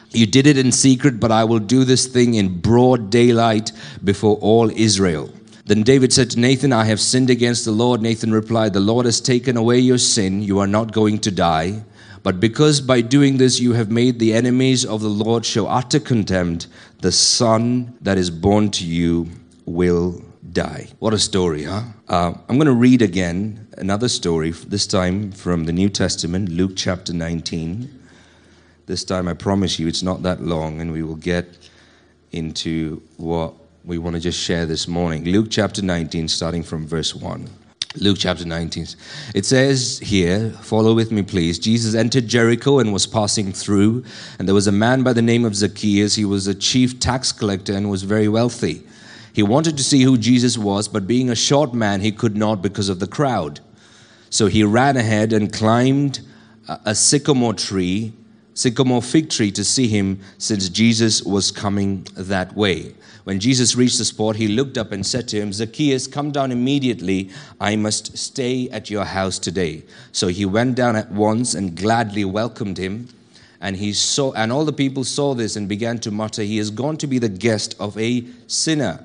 You 0.10 0.26
did 0.26 0.48
it 0.48 0.58
in 0.58 0.72
secret, 0.72 1.20
but 1.20 1.32
I 1.32 1.44
will 1.44 1.60
do 1.60 1.84
this 1.84 2.08
thing 2.08 2.34
in 2.34 2.62
broad 2.62 3.12
daylight 3.12 3.72
before 4.04 4.38
all 4.38 4.72
Israel. 4.72 5.30
Then 5.66 5.82
David 5.82 6.14
said 6.14 6.30
to 6.32 6.40
Nathan, 6.40 6.72
I 6.72 6.86
have 6.86 7.00
sinned 7.02 7.32
against 7.32 7.66
the 7.66 7.72
Lord. 7.72 8.02
Nathan 8.02 8.32
replied, 8.32 8.74
The 8.74 8.80
Lord 8.80 9.06
has 9.06 9.20
taken 9.20 9.58
away 9.58 9.80
your 9.80 9.98
sin. 9.98 10.44
You 10.44 10.60
are 10.60 10.68
not 10.68 10.92
going 10.92 11.20
to 11.20 11.32
die. 11.32 11.84
But 12.22 12.40
because 12.40 12.82
by 12.82 13.02
doing 13.02 13.38
this 13.38 13.60
you 13.60 13.74
have 13.74 13.92
made 13.92 14.18
the 14.18 14.34
enemies 14.34 14.86
of 14.86 15.02
the 15.02 15.10
Lord 15.10 15.46
show 15.46 15.68
utter 15.68 16.00
contempt, 16.00 16.68
the 17.02 17.12
son 17.12 17.96
that 18.02 18.18
is 18.18 18.30
born 18.32 18.72
to 18.72 18.86
you 18.86 19.30
will 19.66 20.24
die. 20.52 20.88
What 21.00 21.14
a 21.14 21.20
story, 21.20 21.64
huh? 21.64 21.84
Uh, 22.08 22.34
I'm 22.50 22.58
going 22.58 22.66
to 22.66 22.74
read 22.74 23.02
again 23.02 23.68
another 23.78 24.08
story, 24.08 24.52
this 24.52 24.88
time 24.88 25.32
from 25.32 25.66
the 25.66 25.74
New 25.74 25.90
Testament, 25.90 26.50
Luke 26.50 26.74
chapter 26.76 27.14
19. 27.14 27.92
This 28.86 29.04
time 29.04 29.28
I 29.28 29.34
promise 29.34 29.80
you 29.80 29.88
it's 29.88 30.04
not 30.04 30.24
that 30.24 30.42
long, 30.42 30.82
and 30.82 30.92
we 30.92 31.04
will 31.04 31.16
get 31.16 31.70
into 32.32 33.02
what 33.18 33.54
we 33.86 34.00
want 34.00 34.16
to 34.16 34.20
just 34.20 34.40
share 34.40 34.66
this 34.66 34.88
morning. 34.88 35.24
Luke 35.26 35.48
chapter 35.52 35.80
19, 35.84 36.28
starting 36.28 36.64
from 36.64 36.88
verse 36.88 37.14
1. 37.14 37.48
Luke 37.98 38.18
chapter 38.20 38.44
19. 38.44 38.88
It 39.36 39.46
says 39.46 40.00
here, 40.00 40.50
follow 40.50 40.96
with 40.96 41.12
me, 41.12 41.22
please. 41.22 41.60
Jesus 41.60 41.94
entered 41.94 42.28
Jericho 42.28 42.80
and 42.80 42.92
was 42.92 43.06
passing 43.06 43.54
through, 43.54 44.04
and 44.40 44.48
there 44.48 44.56
was 44.56 44.66
a 44.66 44.72
man 44.72 45.04
by 45.04 45.14
the 45.14 45.22
name 45.22 45.46
of 45.46 45.56
Zacchaeus. 45.56 46.16
He 46.16 46.26
was 46.26 46.48
a 46.48 46.56
chief 46.56 47.00
tax 47.00 47.32
collector 47.32 47.74
and 47.74 47.92
was 47.92 48.02
very 48.02 48.28
wealthy. 48.28 48.82
He 49.34 49.44
wanted 49.44 49.78
to 49.78 49.84
see 49.84 50.02
who 50.02 50.18
Jesus 50.18 50.58
was, 50.58 50.88
but 50.88 51.06
being 51.06 51.30
a 51.30 51.36
short 51.36 51.76
man, 51.76 52.02
he 52.02 52.12
could 52.12 52.36
not 52.36 52.64
because 52.64 52.90
of 52.90 53.00
the 53.00 53.08
crowd. 53.08 53.60
So 54.32 54.48
he 54.48 54.64
ran 54.64 54.98
ahead 54.98 55.32
and 55.32 55.54
climbed 55.54 56.22
a, 56.68 56.96
sycamore 56.96 57.54
tree, 57.54 58.14
sycamore 58.56 59.04
fig 59.04 59.30
tree, 59.30 59.52
to 59.52 59.64
see 59.64 59.88
him 59.88 60.22
since 60.40 60.70
Jesus 60.70 61.22
was 61.22 61.52
coming 61.52 62.08
that 62.16 62.56
way. 62.56 62.96
When 63.26 63.40
Jesus 63.40 63.76
reached 63.76 63.98
the 63.98 64.06
spot, 64.06 64.36
he 64.36 64.48
looked 64.48 64.78
up 64.78 64.92
and 64.92 65.04
said 65.04 65.28
to 65.30 65.42
him, 65.42 65.52
Zacchaeus, 65.52 66.06
come 66.06 66.32
down 66.32 66.52
immediately. 66.52 67.32
I 67.60 67.76
must 67.76 68.16
stay 68.16 68.70
at 68.70 68.92
your 68.92 69.04
house 69.04 69.40
today. 69.40 69.84
So 70.12 70.28
he 70.28 70.46
went 70.46 70.76
down 70.76 70.96
at 70.96 71.12
once 71.12 71.56
and 71.56 71.76
gladly 71.76 72.24
welcomed 72.24 72.78
him. 72.78 73.10
And 73.60 73.78
he 73.78 73.94
saw, 73.94 74.32
and 74.34 74.52
all 74.52 74.64
the 74.64 74.72
people 74.72 75.04
saw 75.04 75.34
this 75.34 75.56
and 75.56 75.68
began 75.68 75.98
to 76.00 76.12
mutter, 76.12 76.44
He 76.44 76.60
is 76.60 76.70
gone 76.70 76.98
to 76.98 77.08
be 77.08 77.18
the 77.18 77.30
guest 77.30 77.76
of 77.80 77.98
a 77.98 78.24
sinner. 78.46 79.04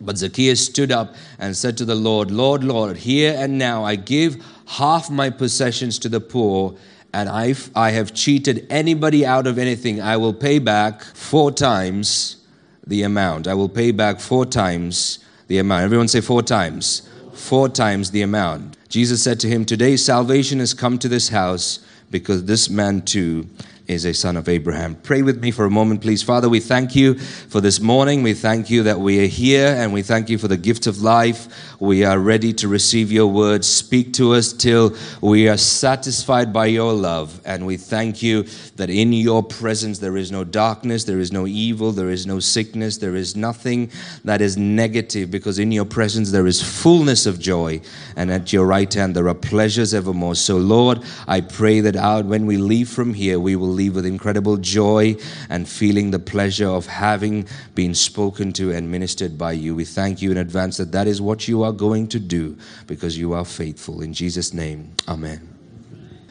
But 0.00 0.18
Zacchaeus 0.18 0.64
stood 0.64 0.92
up 0.92 1.16
and 1.40 1.56
said 1.56 1.76
to 1.78 1.84
the 1.84 1.96
Lord, 1.96 2.30
Lord, 2.30 2.62
Lord, 2.62 2.96
here 2.96 3.34
and 3.36 3.58
now 3.58 3.82
I 3.82 3.96
give 3.96 4.36
half 4.66 5.10
my 5.10 5.30
possessions 5.30 5.98
to 6.00 6.08
the 6.08 6.20
poor, 6.20 6.76
and 7.12 7.28
I've, 7.28 7.72
I 7.74 7.90
have 7.90 8.14
cheated 8.14 8.68
anybody 8.70 9.26
out 9.26 9.48
of 9.48 9.58
anything. 9.58 10.00
I 10.00 10.16
will 10.16 10.34
pay 10.34 10.60
back 10.60 11.02
four 11.02 11.50
times 11.50 12.41
the 12.86 13.02
amount. 13.02 13.46
I 13.46 13.54
will 13.54 13.68
pay 13.68 13.90
back 13.90 14.20
four 14.20 14.46
times 14.46 15.18
the 15.48 15.58
amount. 15.58 15.84
Everyone 15.84 16.08
say 16.08 16.20
four 16.20 16.42
times. 16.42 17.08
Four 17.32 17.68
times 17.68 18.10
the 18.10 18.22
amount. 18.22 18.76
Jesus 18.88 19.22
said 19.22 19.40
to 19.40 19.48
him, 19.48 19.64
Today 19.64 19.96
salvation 19.96 20.58
has 20.58 20.74
come 20.74 20.98
to 20.98 21.08
this 21.08 21.28
house 21.30 21.80
because 22.10 22.44
this 22.44 22.68
man 22.68 23.02
too 23.02 23.48
is 23.86 24.04
a 24.04 24.14
son 24.14 24.36
of 24.36 24.48
Abraham. 24.48 24.94
Pray 24.94 25.22
with 25.22 25.42
me 25.42 25.50
for 25.50 25.64
a 25.64 25.70
moment, 25.70 26.00
please. 26.00 26.22
Father, 26.22 26.48
we 26.48 26.60
thank 26.60 26.94
you 26.94 27.14
for 27.14 27.60
this 27.60 27.80
morning. 27.80 28.22
We 28.22 28.34
thank 28.34 28.70
you 28.70 28.84
that 28.84 29.00
we 29.00 29.22
are 29.24 29.28
here 29.28 29.74
and 29.76 29.92
we 29.92 30.02
thank 30.02 30.30
you 30.30 30.38
for 30.38 30.48
the 30.48 30.56
gift 30.56 30.86
of 30.86 31.02
life. 31.02 31.76
We 31.80 32.04
are 32.04 32.18
ready 32.18 32.52
to 32.54 32.68
receive 32.68 33.10
your 33.10 33.26
word. 33.26 33.64
Speak 33.64 34.12
to 34.14 34.34
us 34.34 34.52
till 34.52 34.96
we 35.20 35.48
are 35.48 35.56
satisfied 35.56 36.52
by 36.52 36.66
your 36.66 36.92
love. 36.92 37.40
And 37.44 37.66
we 37.66 37.76
thank 37.76 38.22
you 38.22 38.44
that 38.76 38.88
in 38.88 39.12
your 39.12 39.42
presence 39.42 39.98
there 39.98 40.16
is 40.16 40.30
no 40.30 40.44
darkness, 40.44 41.04
there 41.04 41.18
is 41.18 41.32
no 41.32 41.46
evil, 41.46 41.90
there 41.90 42.10
is 42.10 42.26
no 42.26 42.38
sickness, 42.38 42.98
there 42.98 43.16
is 43.16 43.34
nothing 43.34 43.90
that 44.24 44.40
is 44.40 44.56
negative 44.56 45.30
because 45.30 45.58
in 45.58 45.72
your 45.72 45.84
presence 45.84 46.30
there 46.30 46.46
is 46.46 46.62
fullness 46.62 47.26
of 47.26 47.40
joy. 47.40 47.80
And 48.14 48.30
at 48.30 48.52
your 48.52 48.64
right 48.64 48.92
hand 48.92 49.16
there 49.16 49.28
are 49.28 49.34
pleasures 49.34 49.92
evermore. 49.92 50.36
So, 50.36 50.56
Lord, 50.56 51.02
I 51.26 51.40
pray 51.40 51.80
that 51.80 51.96
out 51.96 52.26
when 52.26 52.46
we 52.46 52.56
leave 52.56 52.88
from 52.88 53.12
here, 53.14 53.40
we 53.40 53.56
will 53.56 53.68
leave 53.68 53.81
with 53.90 54.06
incredible 54.06 54.56
joy 54.56 55.16
and 55.48 55.68
feeling 55.68 56.10
the 56.10 56.18
pleasure 56.18 56.68
of 56.68 56.86
having 56.86 57.46
been 57.74 57.94
spoken 57.94 58.52
to 58.54 58.72
and 58.72 58.90
ministered 58.90 59.38
by 59.38 59.52
you. 59.52 59.74
We 59.74 59.84
thank 59.84 60.22
you 60.22 60.30
in 60.30 60.36
advance 60.36 60.76
that 60.76 60.92
that 60.92 61.06
is 61.06 61.20
what 61.20 61.48
you 61.48 61.62
are 61.62 61.72
going 61.72 62.08
to 62.08 62.18
do 62.18 62.56
because 62.86 63.18
you 63.18 63.32
are 63.32 63.44
faithful. 63.44 64.02
In 64.02 64.12
Jesus' 64.12 64.52
name, 64.52 64.92
amen. 65.08 65.48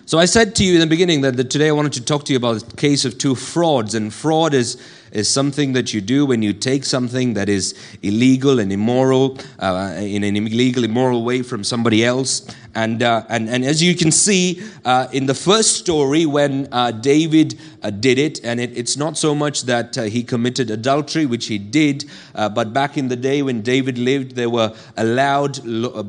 So 0.06 0.20
I 0.20 0.26
said 0.26 0.56
to 0.56 0.66
you 0.66 0.74
in 0.74 0.82
the 0.82 0.88
beginning 0.88 1.22
that, 1.22 1.38
that 1.38 1.50
today 1.50 1.70
I 1.70 1.72
wanted 1.72 1.94
to 1.94 2.04
talk 2.04 2.26
to 2.26 2.34
you 2.34 2.38
about 2.38 2.62
the 2.62 2.76
case 2.76 3.06
of 3.06 3.18
two 3.18 3.34
frauds, 3.34 3.96
and 3.96 4.14
fraud 4.14 4.54
is 4.54 4.76
is 5.12 5.28
something 5.30 5.74
that 5.74 5.94
you 5.94 6.02
do 6.02 6.26
when 6.26 6.42
you 6.42 6.54
take 6.54 6.84
something 6.86 7.34
that 7.34 7.50
is 7.50 7.76
illegal 8.02 8.60
and 8.60 8.72
immoral 8.72 9.38
uh, 9.60 9.96
in 10.00 10.24
an 10.24 10.36
illegal, 10.36 10.84
immoral 10.84 11.24
way 11.24 11.42
from 11.42 11.64
somebody 11.64 12.04
else. 12.04 12.48
And, 12.74 13.04
uh, 13.04 13.24
and, 13.28 13.50
and 13.50 13.66
as 13.66 13.84
you 13.84 13.96
can 13.96 14.12
see 14.12 14.64
uh, 14.86 15.08
in 15.12 15.26
the 15.26 15.34
first 15.34 15.76
story, 15.76 16.26
when 16.26 16.70
uh, 16.72 16.92
David 16.92 17.60
uh, 17.84 17.90
did 17.90 18.18
it, 18.18 18.40
and 18.46 18.62
it, 18.62 18.78
it's 18.78 18.96
not 18.96 19.18
so 19.18 19.36
much 19.36 19.64
that 19.64 19.98
uh, 19.98 20.04
he 20.04 20.24
committed 20.24 20.72
adultery, 20.72 21.26
which 21.26 21.48
he 21.48 21.58
did, 21.58 22.06
but 22.34 22.74
back 22.74 22.98
in 22.98 23.10
the 23.10 23.16
day 23.16 23.42
when 23.42 23.62
David 23.62 23.98
lived, 23.98 24.36
they 24.36 24.48
were 24.48 24.74
allowed 24.96 25.60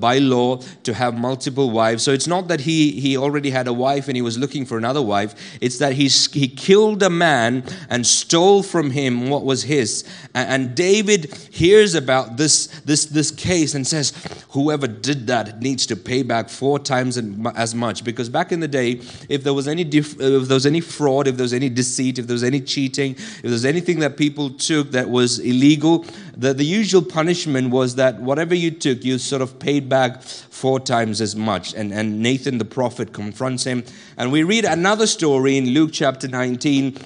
by 0.01 0.19
law 0.19 0.59
to 0.85 0.95
have 0.95 1.19
multiple 1.19 1.71
wives. 1.71 2.05
So 2.05 2.13
it's 2.13 2.29
not 2.29 2.47
that 2.49 2.61
he, 2.61 2.93
he 2.93 3.17
already 3.17 3.51
had 3.51 3.67
a 3.67 3.73
wife 3.73 4.07
and 4.07 4.17
he 4.17 4.23
was 4.23 4.39
looking 4.39 4.65
for 4.65 4.79
another 4.79 5.03
wife, 5.03 5.35
it's 5.61 5.79
that 5.79 5.95
he, 5.95 6.07
he 6.07 6.47
killed 6.47 7.03
a 7.03 7.11
man 7.11 7.65
and 7.91 8.07
stole 8.07 8.63
from 8.63 8.92
him 8.93 9.29
what 9.29 9.45
was 9.45 9.65
his. 9.65 10.05
And 10.35 10.75
David 10.75 11.35
hears 11.51 11.95
about 11.95 12.37
this, 12.37 12.67
this, 12.85 13.07
this 13.07 13.31
case 13.31 13.75
and 13.75 13.87
says, 13.87 14.13
Whoever 14.51 14.87
did 14.87 15.27
that 15.29 15.61
needs 15.61 15.87
to 15.87 15.97
pay 15.97 16.23
back 16.23 16.51
four 16.51 16.79
times 16.79 17.19
as 17.57 17.75
much. 17.75 18.05
Because 18.05 18.29
back 18.29 18.53
in 18.53 18.61
the 18.61 18.69
day, 18.69 19.01
if 19.29 19.45
there 19.45 19.55
was 19.55 19.67
any, 19.67 19.83
if 19.83 20.17
there 20.19 20.39
was 20.39 20.67
any 20.67 20.81
fraud, 20.81 21.27
if 21.27 21.37
there 21.37 21.45
was 21.45 21.55
any 21.55 21.69
deceit, 21.69 22.19
if 22.19 22.27
there 22.27 22.35
was 22.35 22.45
any 22.45 22.61
cheating, 22.61 23.13
if 23.13 23.43
there 23.43 23.51
was 23.51 23.65
anything 23.65 24.01
that 24.01 24.17
people 24.17 24.51
took 24.51 24.91
that 24.91 25.09
was 25.09 25.39
illegal, 25.39 26.05
the, 26.37 26.53
the 26.53 26.65
usual 26.65 27.03
punishment 27.03 27.71
was 27.71 27.95
that 27.97 28.21
whatever 28.21 28.55
you 28.55 28.71
took, 28.71 29.05
you 29.05 29.19
sort 29.19 29.43
of 29.43 29.59
paid 29.59 29.89
back 29.89 30.23
four 30.23 30.81
times 30.81 31.21
as 31.21 31.35
much. 31.35 31.75
And, 31.75 31.93
and 31.93 32.21
Nathan 32.21 32.59
the 32.59 32.65
prophet 32.65 33.13
confronts 33.13 33.65
him. 33.65 33.85
And 34.17 34.31
we 34.31 34.43
read 34.43 34.65
another 34.65 35.07
story 35.07 35.57
in 35.57 35.71
Luke 35.71 35.91
chapter 35.93 36.29
19 36.29 36.99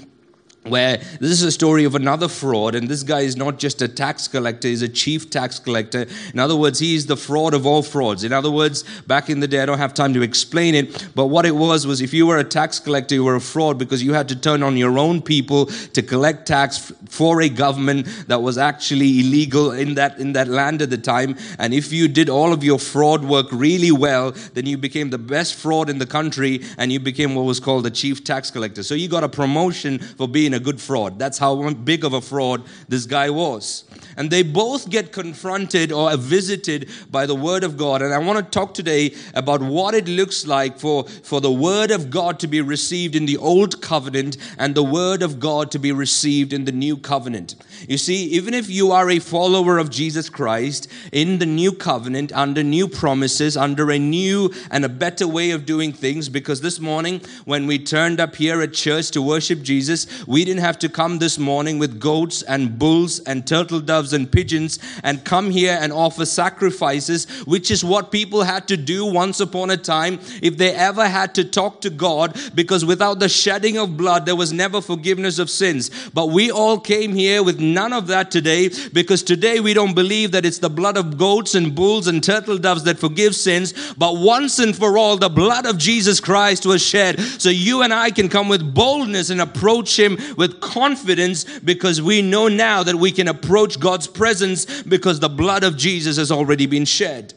where 0.69 0.97
this 0.97 1.31
is 1.31 1.43
a 1.43 1.53
story 1.53 1.85
of 1.85 1.95
another 1.95 2.29
fraud, 2.29 2.75
and 2.75 2.89
this 2.89 3.03
guy 3.03 3.21
is 3.21 3.37
not 3.37 3.59
just 3.59 3.83
a 3.83 3.89
tax 3.89 4.29
collector, 4.29 4.69
he's 4.69 4.83
a 4.83 4.89
chief 4.89 5.31
tax 5.31 5.59
collector. 5.59 6.07
In 6.33 6.39
other 6.41 6.57
words, 6.57 6.79
he's 6.79 7.07
the 7.07 7.17
fraud 7.17 7.55
of 7.55 7.67
all 7.67 7.83
frauds. 7.83 8.25
In 8.25 8.33
other 8.33 8.51
words, 8.51 8.85
back 9.07 9.31
in 9.31 9.41
the 9.41 9.49
day, 9.49 9.63
I 9.63 9.67
don't 9.67 9.79
have 9.79 9.95
time 9.95 10.15
to 10.15 10.23
explain 10.23 10.75
it, 10.75 11.09
but 11.15 11.27
what 11.27 11.47
it 11.47 11.55
was 11.55 11.87
was 11.87 12.01
if 12.01 12.13
you 12.13 12.27
were 12.27 12.39
a 12.39 12.45
tax 12.45 12.79
collector, 12.81 13.15
you 13.15 13.25
were 13.25 13.37
a 13.37 13.41
fraud 13.41 13.79
because 13.79 14.03
you 14.03 14.13
had 14.13 14.29
to 14.29 14.37
turn 14.37 14.63
on 14.63 14.77
your 14.77 14.99
own 14.99 15.23
people 15.23 15.67
to 15.67 16.03
collect 16.03 16.47
tax 16.47 16.93
for 17.09 17.41
a 17.41 17.49
government 17.49 18.07
that 18.29 18.43
was 18.43 18.59
actually 18.59 19.21
illegal 19.21 19.73
in 19.73 19.95
that, 19.95 20.19
in 20.19 20.33
that 20.33 20.49
land 20.49 20.83
at 20.83 20.91
the 20.91 20.99
time. 20.99 21.37
And 21.59 21.73
if 21.73 21.93
you 21.93 22.09
did 22.09 22.29
all 22.29 22.53
of 22.53 22.65
your 22.65 22.79
fraud 22.79 23.25
work 23.25 23.47
really 23.53 23.93
well, 23.93 24.33
then 24.55 24.67
you 24.67 24.79
became 24.79 25.11
the 25.11 25.19
best 25.19 25.55
fraud 25.55 25.89
in 25.89 25.99
the 25.99 26.07
country 26.07 26.63
and 26.79 26.93
you 26.93 27.01
became 27.01 27.35
what 27.35 27.45
was 27.45 27.61
called 27.61 27.85
the 27.85 27.91
chief 27.91 28.25
tax 28.25 28.51
collector. 28.51 28.83
So 28.83 28.95
you 28.95 29.09
got 29.09 29.25
a 29.25 29.29
promotion 29.29 29.99
for 29.99 30.29
being 30.29 30.55
a 30.57 30.61
good 30.61 30.81
fraud. 30.81 31.19
That's 31.19 31.39
how 31.39 31.71
big 31.71 32.05
of 32.05 32.13
a 32.13 32.21
fraud 32.21 32.65
this 32.89 33.07
guy 33.07 33.31
was. 33.31 33.85
And 34.17 34.31
they 34.31 34.43
both 34.43 34.89
get 34.89 35.13
confronted 35.13 35.93
or 35.93 36.17
visited 36.17 36.89
by 37.11 37.27
the 37.27 37.35
Word 37.35 37.63
of 37.63 37.77
God. 37.77 38.03
And 38.03 38.15
I 38.15 38.19
want 38.19 38.39
to 38.39 38.51
talk 38.51 38.75
today 38.75 39.15
about 39.35 39.63
what 39.63 39.95
it 39.95 40.09
looks 40.09 40.47
like 40.47 40.79
for, 40.79 41.05
for 41.05 41.41
the 41.41 41.53
Word 41.53 41.91
of 41.91 42.11
God 42.11 42.41
to 42.41 42.47
be 42.47 42.63
received 42.63 43.15
in 43.15 43.27
the 43.27 43.37
Old 43.37 43.83
Covenant 43.83 44.39
and 44.59 44.75
the 44.75 44.83
Word 44.83 45.23
of 45.23 45.39
God 45.39 45.71
to 45.73 45.79
be 45.79 45.93
received 45.93 46.55
in 46.55 46.65
the 46.65 46.73
New 46.73 46.97
Covenant. 46.97 47.57
You 47.87 47.99
see, 47.99 48.25
even 48.29 48.55
if 48.55 48.71
you 48.71 48.91
are 48.93 49.11
a 49.11 49.19
follower 49.19 49.77
of 49.77 49.91
Jesus 49.91 50.31
Christ 50.31 50.91
in 51.13 51.39
the 51.39 51.47
New 51.47 51.73
Covenant, 51.73 52.33
under 52.33 52.63
new 52.63 52.89
promises, 52.89 53.57
under 53.57 53.91
a 53.91 53.99
new 53.99 54.51
and 54.71 54.85
a 54.85 54.89
better 54.89 55.29
way 55.29 55.51
of 55.51 55.67
doing 55.67 55.93
things, 55.93 56.31
because 56.31 56.63
this 56.63 56.81
morning 56.81 57.21
when 57.45 57.67
we 57.67 57.79
turned 57.79 58.19
up 58.19 58.35
here 58.37 58.63
at 58.63 58.73
church 58.73 59.11
to 59.11 59.21
worship 59.21 59.61
Jesus, 59.61 60.27
we 60.27 60.46
didn't 60.47 60.63
have 60.63 60.79
to 60.79 60.89
come 60.89 61.19
this 61.19 61.39
morning 61.39 61.79
with 61.79 61.99
goats 61.99 62.43
and 62.43 62.79
bulls 62.79 63.19
and 63.21 63.45
turtle 63.47 63.81
doves 63.81 64.13
and 64.13 64.31
pigeons 64.31 64.79
and 65.03 65.25
come 65.25 65.51
here 65.51 65.77
and 65.81 65.93
offer 65.93 66.25
sacrifices, 66.25 67.25
which 67.47 67.71
is 67.71 67.85
what 67.85 68.13
people 68.13 68.45
had 68.45 68.69
to 68.69 68.77
do 68.77 69.05
once 69.05 69.41
upon 69.41 69.71
a 69.71 69.77
time 69.77 70.21
if 70.41 70.57
they 70.57 70.73
ever 70.73 71.09
had 71.09 71.35
to 71.35 71.45
talk 71.45 71.81
to 71.81 71.91
God, 71.91 72.39
because 72.55 72.85
without 72.85 73.19
the 73.19 73.29
shedding 73.29 73.77
of 73.77 73.97
blood, 73.97 74.25
there 74.25 74.37
was 74.37 74.53
never 74.53 74.81
forgiveness 74.81 75.41
of 75.41 75.51
sins. 75.51 75.91
But 76.15 76.27
we 76.27 76.53
all 76.53 76.79
came 76.79 77.13
here 77.13 77.43
with 77.43 77.59
none 77.59 77.93
of 77.93 78.07
that 78.07 78.31
today 78.31 78.71
because 78.93 79.25
today 79.25 79.59
we 79.59 79.75
don't 79.75 79.95
believe 79.95 80.31
that 80.31 80.47
it's 80.47 80.61
the 80.61 80.71
blood 80.71 80.97
of 80.97 81.19
goats 81.19 81.57
and 81.57 81.75
bulls 81.75 82.07
and 82.07 82.23
turtle 82.23 82.57
doves 82.57 82.85
that 82.85 83.01
forgives 83.01 83.41
sins, 83.41 83.75
but 83.99 84.17
once 84.17 84.61
and 84.61 84.77
for 84.77 84.97
all, 84.97 85.17
the 85.17 85.29
blood 85.29 85.67
of 85.67 85.77
Jesus 85.77 86.21
Christ 86.21 86.65
was 86.67 86.87
shed. 86.87 87.19
So 87.19 87.49
you 87.51 87.83
and 87.83 87.93
I 87.93 88.13
can 88.13 88.29
come 88.29 88.49
with 88.49 88.73
boldness 88.73 89.31
and 89.31 89.41
approach 89.41 89.99
Him 89.99 90.17
with 90.37 90.61
confidence 90.61 91.45
because 91.61 92.01
we 92.03 92.23
know 92.23 92.49
now 92.49 92.83
that 92.83 92.97
we 92.97 93.11
can 93.11 93.29
approach 93.29 93.81
God's 93.81 94.07
presence 94.07 94.83
because 94.83 95.21
the 95.21 95.29
blood 95.29 95.65
of 95.65 95.77
Jesus 95.77 96.17
has 96.17 96.31
already 96.31 96.67
been 96.67 96.85
shed. 96.85 97.35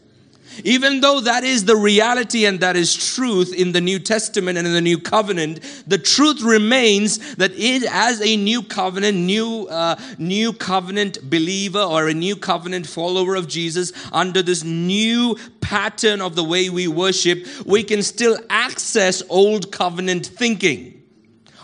Even 0.63 1.01
though 1.01 1.21
that 1.21 1.43
is 1.43 1.65
the 1.65 1.75
reality 1.75 2.45
and 2.45 2.59
that 2.59 2.75
is 2.75 3.15
truth 3.15 3.53
in 3.53 3.71
the 3.71 3.81
New 3.81 3.99
Testament 3.99 4.57
and 4.57 4.67
in 4.67 4.73
the 4.73 4.81
New 4.81 4.99
Covenant, 4.99 5.61
the 5.87 5.97
truth 5.97 6.41
remains 6.41 7.35
that 7.35 7.51
it, 7.55 7.83
as 7.89 8.21
a 8.21 8.35
New 8.35 8.63
Covenant, 8.63 9.17
new 9.17 9.67
uh, 9.67 9.95
New 10.17 10.53
Covenant 10.53 11.29
believer 11.29 11.81
or 11.81 12.07
a 12.07 12.13
New 12.13 12.35
Covenant 12.35 12.87
follower 12.87 13.35
of 13.35 13.47
Jesus, 13.47 13.93
under 14.11 14.41
this 14.41 14.63
new 14.63 15.37
pattern 15.61 16.21
of 16.21 16.35
the 16.35 16.43
way 16.43 16.69
we 16.69 16.87
worship, 16.87 17.45
we 17.65 17.83
can 17.83 18.03
still 18.03 18.37
access 18.49 19.21
Old 19.29 19.71
Covenant 19.71 20.25
thinking 20.25 20.98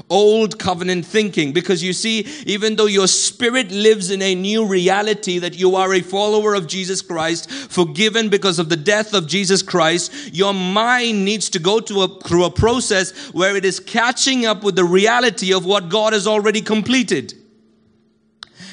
old 0.10 0.60
covenant 0.60 1.06
thinking. 1.06 1.54
Because 1.54 1.84
you 1.84 1.94
see, 1.94 2.20
even 2.46 2.76
though 2.76 2.86
your 2.86 3.08
spirit 3.08 3.72
lives 3.72 4.12
in 4.12 4.22
a 4.22 4.36
new 4.36 4.66
reality 4.66 5.40
that 5.40 5.58
you 5.58 5.76
are 5.76 5.94
a 5.94 6.02
follower 6.02 6.54
of 6.54 6.68
Jesus 6.68 7.02
Christ, 7.02 7.50
forgiven 7.52 8.30
because 8.30 8.60
of 8.60 8.70
the 8.70 8.76
death 8.76 9.14
of 9.14 9.28
Jesus 9.28 9.62
Christ, 9.62 10.34
your 10.34 10.54
mind 10.54 11.26
needs 11.26 11.50
to 11.52 11.60
go 11.60 11.80
to 11.80 12.02
a, 12.02 12.20
through 12.22 12.46
a 12.46 12.52
process 12.52 13.34
where 13.34 13.56
it 13.56 13.66
is 13.66 13.80
catching 13.80 14.46
up 14.46 14.64
with 14.64 14.76
the 14.76 14.86
reality 14.86 15.54
of 15.54 15.66
what 15.66 15.90
God 15.90 16.14
has 16.14 16.28
already 16.28 16.62
completed. 16.62 17.34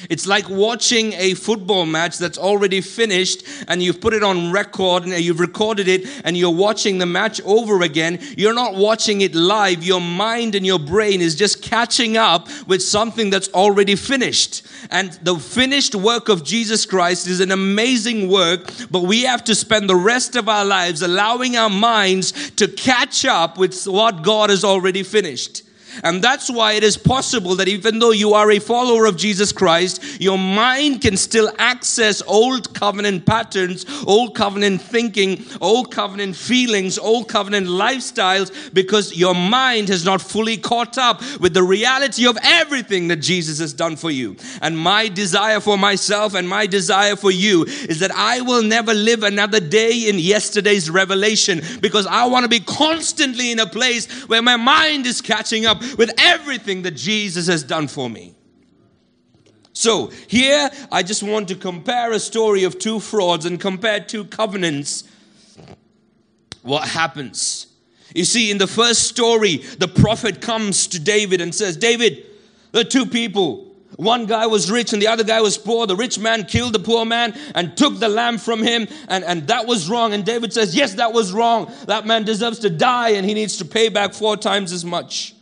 It's 0.09 0.27
like 0.27 0.49
watching 0.49 1.13
a 1.13 1.33
football 1.33 1.85
match 1.85 2.17
that's 2.17 2.37
already 2.37 2.81
finished 2.81 3.43
and 3.67 3.81
you've 3.81 4.01
put 4.01 4.13
it 4.13 4.23
on 4.23 4.51
record 4.51 5.03
and 5.03 5.13
you've 5.19 5.39
recorded 5.39 5.87
it 5.87 6.07
and 6.23 6.37
you're 6.37 6.53
watching 6.53 6.97
the 6.97 7.05
match 7.05 7.41
over 7.43 7.81
again. 7.81 8.19
You're 8.37 8.53
not 8.53 8.75
watching 8.75 9.21
it 9.21 9.33
live. 9.35 9.83
Your 9.83 10.01
mind 10.01 10.55
and 10.55 10.65
your 10.65 10.79
brain 10.79 11.21
is 11.21 11.35
just 11.35 11.61
catching 11.61 12.17
up 12.17 12.47
with 12.67 12.81
something 12.81 13.29
that's 13.29 13.49
already 13.49 13.95
finished. 13.95 14.65
And 14.91 15.13
the 15.23 15.37
finished 15.37 15.95
work 15.95 16.29
of 16.29 16.43
Jesus 16.43 16.85
Christ 16.85 17.27
is 17.27 17.39
an 17.39 17.51
amazing 17.51 18.29
work, 18.29 18.71
but 18.91 19.01
we 19.03 19.23
have 19.23 19.43
to 19.45 19.55
spend 19.55 19.89
the 19.89 19.95
rest 19.95 20.35
of 20.35 20.49
our 20.49 20.65
lives 20.65 21.01
allowing 21.01 21.55
our 21.55 21.69
minds 21.69 22.51
to 22.51 22.67
catch 22.67 23.25
up 23.25 23.57
with 23.57 23.83
what 23.85 24.21
God 24.21 24.49
has 24.49 24.63
already 24.63 25.03
finished. 25.03 25.62
And 26.03 26.23
that's 26.23 26.49
why 26.49 26.73
it 26.73 26.83
is 26.83 26.97
possible 26.97 27.55
that 27.55 27.67
even 27.67 27.99
though 27.99 28.11
you 28.11 28.33
are 28.33 28.49
a 28.51 28.59
follower 28.59 29.05
of 29.05 29.17
Jesus 29.17 29.51
Christ, 29.51 30.21
your 30.21 30.37
mind 30.37 31.01
can 31.01 31.17
still 31.17 31.51
access 31.59 32.21
old 32.25 32.73
covenant 32.73 33.25
patterns, 33.25 33.85
old 34.07 34.35
covenant 34.35 34.81
thinking, 34.81 35.43
old 35.61 35.91
covenant 35.91 36.35
feelings, 36.35 36.97
old 36.97 37.27
covenant 37.27 37.67
lifestyles, 37.67 38.73
because 38.73 39.15
your 39.15 39.35
mind 39.35 39.89
has 39.89 40.05
not 40.05 40.21
fully 40.21 40.57
caught 40.57 40.97
up 40.97 41.21
with 41.39 41.53
the 41.53 41.63
reality 41.63 42.25
of 42.25 42.37
everything 42.43 43.07
that 43.09 43.17
Jesus 43.17 43.59
has 43.59 43.73
done 43.73 43.95
for 43.95 44.11
you. 44.11 44.35
And 44.61 44.77
my 44.77 45.07
desire 45.07 45.59
for 45.59 45.77
myself 45.77 46.33
and 46.33 46.47
my 46.47 46.65
desire 46.65 47.15
for 47.15 47.31
you 47.31 47.63
is 47.63 47.99
that 47.99 48.11
I 48.11 48.41
will 48.41 48.63
never 48.63 48.93
live 48.93 49.23
another 49.23 49.59
day 49.59 50.09
in 50.09 50.19
yesterday's 50.19 50.89
revelation 50.89 51.61
because 51.81 52.07
I 52.07 52.25
want 52.25 52.43
to 52.43 52.49
be 52.49 52.59
constantly 52.59 53.51
in 53.51 53.59
a 53.59 53.65
place 53.65 54.11
where 54.27 54.41
my 54.41 54.57
mind 54.57 55.05
is 55.05 55.21
catching 55.21 55.65
up 55.65 55.82
with 55.97 56.11
everything 56.17 56.83
that 56.83 56.91
Jesus 56.91 57.47
has 57.47 57.63
done 57.63 57.87
for 57.87 58.09
me. 58.09 58.35
So, 59.73 60.11
here 60.27 60.69
I 60.91 61.01
just 61.01 61.23
want 61.23 61.47
to 61.47 61.55
compare 61.55 62.11
a 62.11 62.19
story 62.19 62.63
of 62.63 62.77
two 62.77 62.99
frauds 62.99 63.45
and 63.45 63.59
compare 63.59 63.99
two 63.99 64.25
covenants. 64.25 65.03
What 66.61 66.87
happens? 66.87 67.67
You 68.13 68.25
see, 68.25 68.51
in 68.51 68.59
the 68.59 68.67
first 68.67 69.03
story, 69.03 69.57
the 69.79 69.87
prophet 69.87 70.41
comes 70.41 70.87
to 70.87 70.99
David 70.99 71.41
and 71.41 71.53
says, 71.53 71.75
David, 71.75 72.23
there 72.71 72.81
are 72.81 72.85
two 72.85 73.07
people. 73.07 73.73
One 73.95 74.25
guy 74.25 74.47
was 74.47 74.71
rich 74.71 74.93
and 74.93 75.01
the 75.01 75.07
other 75.07 75.23
guy 75.23 75.41
was 75.41 75.57
poor. 75.57 75.87
The 75.87 75.95
rich 75.95 76.19
man 76.19 76.45
killed 76.45 76.73
the 76.73 76.79
poor 76.79 77.05
man 77.05 77.37
and 77.55 77.75
took 77.75 77.99
the 77.99 78.09
lamb 78.09 78.37
from 78.37 78.61
him, 78.61 78.87
and, 79.07 79.23
and 79.23 79.47
that 79.47 79.67
was 79.67 79.89
wrong. 79.89 80.13
And 80.13 80.25
David 80.25 80.53
says, 80.53 80.75
Yes, 80.75 80.95
that 80.95 81.13
was 81.13 81.31
wrong. 81.31 81.71
That 81.85 82.05
man 82.05 82.23
deserves 82.23 82.59
to 82.59 82.69
die 82.69 83.09
and 83.09 83.25
he 83.25 83.33
needs 83.33 83.57
to 83.57 83.65
pay 83.65 83.89
back 83.89 84.13
four 84.13 84.37
times 84.37 84.71
as 84.71 84.85
much. 84.85 85.35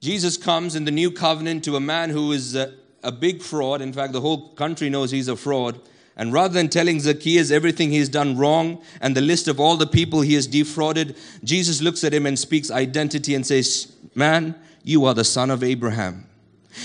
Jesus 0.00 0.36
comes 0.36 0.76
in 0.76 0.84
the 0.84 0.90
new 0.90 1.10
covenant 1.10 1.64
to 1.64 1.76
a 1.76 1.80
man 1.80 2.10
who 2.10 2.32
is 2.32 2.54
a, 2.54 2.74
a, 3.02 3.10
big 3.10 3.42
fraud. 3.42 3.80
In 3.80 3.92
fact, 3.92 4.12
the 4.12 4.20
whole 4.20 4.50
country 4.50 4.88
knows 4.88 5.10
he's 5.10 5.28
a 5.28 5.36
fraud. 5.36 5.80
And 6.16 6.32
rather 6.32 6.54
than 6.54 6.68
telling 6.68 7.00
Zacchaeus 7.00 7.50
everything 7.50 7.90
he's 7.90 8.08
done 8.08 8.36
wrong 8.36 8.82
and 9.00 9.16
the 9.16 9.20
list 9.20 9.48
of 9.48 9.58
all 9.58 9.76
the 9.76 9.86
people 9.86 10.20
he 10.20 10.34
has 10.34 10.46
defrauded, 10.46 11.16
Jesus 11.42 11.80
looks 11.80 12.04
at 12.04 12.14
him 12.14 12.26
and 12.26 12.38
speaks 12.38 12.70
identity 12.70 13.34
and 13.34 13.46
says, 13.46 13.92
Man, 14.14 14.54
you 14.82 15.04
are 15.04 15.14
the 15.14 15.24
son 15.24 15.50
of 15.50 15.62
Abraham. 15.62 16.27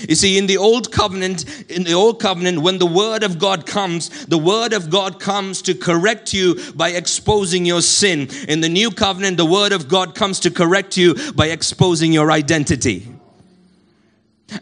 You 0.08 0.14
see, 0.14 0.38
in 0.38 0.46
the 0.46 0.56
old 0.56 0.92
covenant, 0.92 1.44
in 1.70 1.84
the 1.84 1.94
old 1.94 2.20
covenant, 2.20 2.58
when 2.62 2.78
the 2.78 2.86
word 2.86 3.22
of 3.22 3.38
God 3.38 3.66
comes, 3.66 4.26
the 4.26 4.38
word 4.38 4.72
of 4.72 4.90
God 4.90 5.20
comes 5.20 5.62
to 5.62 5.74
correct 5.74 6.32
you 6.32 6.60
by 6.74 6.90
exposing 6.90 7.64
your 7.64 7.82
sin. 7.82 8.28
In 8.48 8.60
the 8.60 8.68
new 8.68 8.90
covenant, 8.90 9.36
the 9.36 9.46
word 9.46 9.72
of 9.72 9.88
God 9.88 10.14
comes 10.14 10.40
to 10.40 10.50
correct 10.50 10.96
you 10.96 11.14
by 11.32 11.48
exposing 11.48 12.12
your 12.12 12.30
identity. 12.30 13.13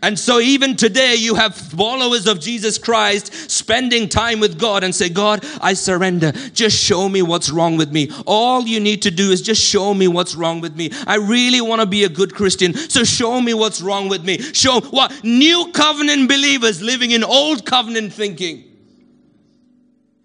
And 0.03 0.19
so, 0.19 0.41
even 0.41 0.77
today, 0.77 1.15
you 1.17 1.35
have 1.35 1.55
followers 1.55 2.27
of 2.27 2.41
Jesus 2.41 2.79
Christ 2.79 3.51
spending 3.51 4.09
time 4.09 4.41
with 4.41 4.59
God 4.59 4.85
and 4.85 4.95
say, 4.95 5.09
God, 5.09 5.45
I 5.61 5.75
surrender. 5.75 6.33
Just 6.53 6.77
show 6.77 7.09
me 7.09 7.23
what's 7.23 7.51
wrong 7.51 7.77
with 7.77 7.93
me. 7.93 8.11
All 8.27 8.63
you 8.63 8.81
need 8.81 9.03
to 9.03 9.11
do 9.11 9.31
is 9.31 9.43
just 9.43 9.63
show 9.63 9.93
me 9.93 10.09
what's 10.09 10.35
wrong 10.35 10.61
with 10.61 10.77
me. 10.77 10.91
I 11.07 11.17
really 11.17 11.61
want 11.61 11.81
to 11.81 11.87
be 11.87 12.05
a 12.05 12.09
good 12.09 12.35
Christian. 12.35 12.75
So, 12.75 13.05
show 13.05 13.41
me 13.41 13.55
what's 13.55 13.83
wrong 13.83 14.09
with 14.09 14.25
me. 14.25 14.39
Show 14.39 14.81
what? 14.81 15.25
New 15.25 15.71
covenant 15.73 16.29
believers 16.29 16.81
living 16.81 17.11
in 17.11 17.25
old 17.25 17.67
covenant 17.67 18.13
thinking. 18.13 18.65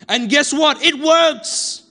And 0.07 0.29
guess 0.29 0.53
what? 0.53 0.81
It 0.83 0.99
works. 0.99 1.86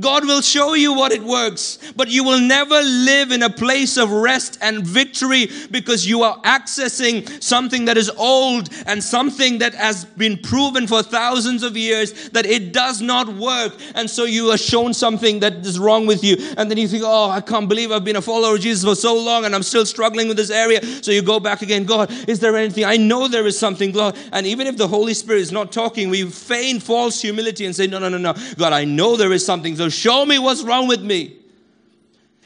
God 0.00 0.26
will 0.26 0.40
show 0.40 0.74
you 0.74 0.94
what 0.94 1.12
it 1.12 1.22
works, 1.22 1.78
but 1.94 2.08
you 2.08 2.24
will 2.24 2.40
never 2.40 2.80
live 2.80 3.30
in 3.32 3.42
a 3.42 3.50
place 3.50 3.96
of 3.96 4.10
rest 4.10 4.58
and 4.62 4.86
victory 4.86 5.48
because 5.70 6.06
you 6.06 6.22
are 6.22 6.40
accessing 6.42 7.42
something 7.42 7.84
that 7.84 7.96
is 7.96 8.10
old 8.10 8.68
and 8.86 9.02
something 9.02 9.58
that 9.58 9.74
has 9.74 10.04
been 10.04 10.38
proven 10.38 10.86
for 10.86 11.02
thousands 11.02 11.62
of 11.62 11.76
years 11.76 12.30
that 12.30 12.46
it 12.46 12.72
does 12.72 13.00
not 13.00 13.28
work. 13.28 13.74
And 13.94 14.08
so 14.08 14.24
you 14.24 14.50
are 14.50 14.58
shown 14.58 14.94
something 14.94 15.40
that 15.40 15.66
is 15.66 15.78
wrong 15.78 16.06
with 16.06 16.24
you. 16.24 16.36
And 16.56 16.70
then 16.70 16.78
you 16.78 16.88
think, 16.88 17.02
oh, 17.06 17.30
I 17.30 17.40
can't 17.40 17.68
believe 17.68 17.92
I've 17.92 18.04
been 18.04 18.16
a 18.16 18.22
follower 18.22 18.54
of 18.54 18.60
Jesus 18.60 18.84
for 18.84 18.94
so 18.94 19.14
long 19.14 19.44
and 19.44 19.54
I'm 19.54 19.62
still 19.62 19.84
struggling 19.84 20.28
with 20.28 20.36
this 20.36 20.50
area. 20.50 20.82
So 21.02 21.10
you 21.10 21.22
go 21.22 21.40
back 21.40 21.62
again, 21.62 21.84
God, 21.84 22.10
is 22.28 22.40
there 22.40 22.56
anything? 22.56 22.84
I 22.84 22.96
know 22.96 23.28
there 23.28 23.46
is 23.46 23.58
something, 23.58 23.92
God. 23.92 24.16
And 24.32 24.46
even 24.46 24.66
if 24.66 24.76
the 24.76 24.88
Holy 24.88 25.14
Spirit 25.14 25.40
is 25.40 25.52
not 25.52 25.72
talking, 25.72 26.08
we 26.08 26.24
feign 26.30 26.80
false 26.80 27.20
humility 27.20 27.66
and 27.66 27.76
say, 27.76 27.86
no, 27.86 27.98
no, 27.98 28.08
no, 28.08 28.18
no. 28.18 28.34
God, 28.56 28.72
I 28.72 28.84
know 28.84 29.16
there 29.16 29.32
is 29.32 29.44
something. 29.44 29.76
So 29.76 29.89
show 29.90 30.24
me 30.24 30.38
what's 30.38 30.62
wrong 30.62 30.88
with 30.88 31.02
me. 31.02 31.40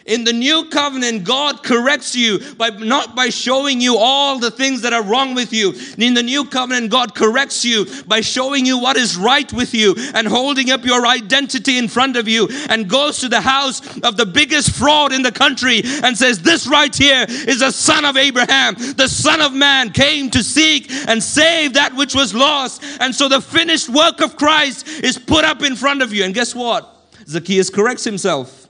In 0.07 0.24
the 0.24 0.35
new 0.35 0.68
covenant, 0.68 1.24
God 1.24 1.62
corrects 1.62 2.14
you 2.14 2.38
by 2.57 2.68
not 2.68 3.16
by 3.16 3.30
showing 3.30 3.80
you 3.80 3.96
all 3.96 4.38
the 4.38 4.50
things 4.50 4.83
that 4.83 4.92
are 4.92 5.02
wrong 5.02 5.35
with 5.35 5.50
you. 5.50 5.72
In 5.96 6.12
the 6.12 6.22
new 6.22 6.44
covenant, 6.44 6.90
God 6.90 7.14
corrects 7.14 7.64
you 7.64 7.87
by 8.07 8.20
showing 8.20 8.66
you 8.66 8.78
what 8.78 8.98
is 8.98 9.16
right 9.16 9.50
with 9.50 9.72
you 9.72 9.94
and 10.14 10.28
holding 10.28 10.70
up 10.70 10.85
your 10.85 11.07
identity 11.07 11.78
in 11.78 11.88
front 11.88 12.18
of 12.18 12.28
you 12.28 12.48
and 12.68 12.88
goes 12.88 13.18
to 13.20 13.30
the 13.30 13.40
house 13.40 13.80
of 14.00 14.18
the 14.18 14.26
biggest 14.26 14.72
fraud 14.72 15.12
in 15.12 15.22
the 15.22 15.33
country 15.33 15.80
and 16.02 16.18
says, 16.18 16.42
This 16.42 16.66
right 16.66 16.94
here 16.94 17.24
is 17.28 17.62
a 17.62 17.72
son 17.72 18.04
of 18.04 18.18
Abraham. 18.18 18.74
The 18.74 19.09
Son 19.09 19.40
of 19.40 19.54
Man 19.54 19.90
came 19.90 20.28
to 20.33 20.42
seek 20.42 20.90
and 21.09 21.22
save 21.22 21.74
that 21.74 21.94
which 21.94 22.14
was 22.14 22.35
lost. 22.35 22.85
And 23.00 23.14
so 23.14 23.30
the 23.30 23.40
finished 23.40 23.88
work 23.88 24.20
of 24.20 24.37
Christ 24.37 24.87
is 24.87 25.16
put 25.16 25.46
up 25.46 25.62
in 25.62 25.76
front 25.76 26.02
of 26.02 26.12
you. 26.12 26.24
And 26.24 26.35
guess 26.35 26.54
what? 26.54 26.93
Zacchaeus 27.26 27.70
corrects 27.70 28.04
himself. 28.04 28.68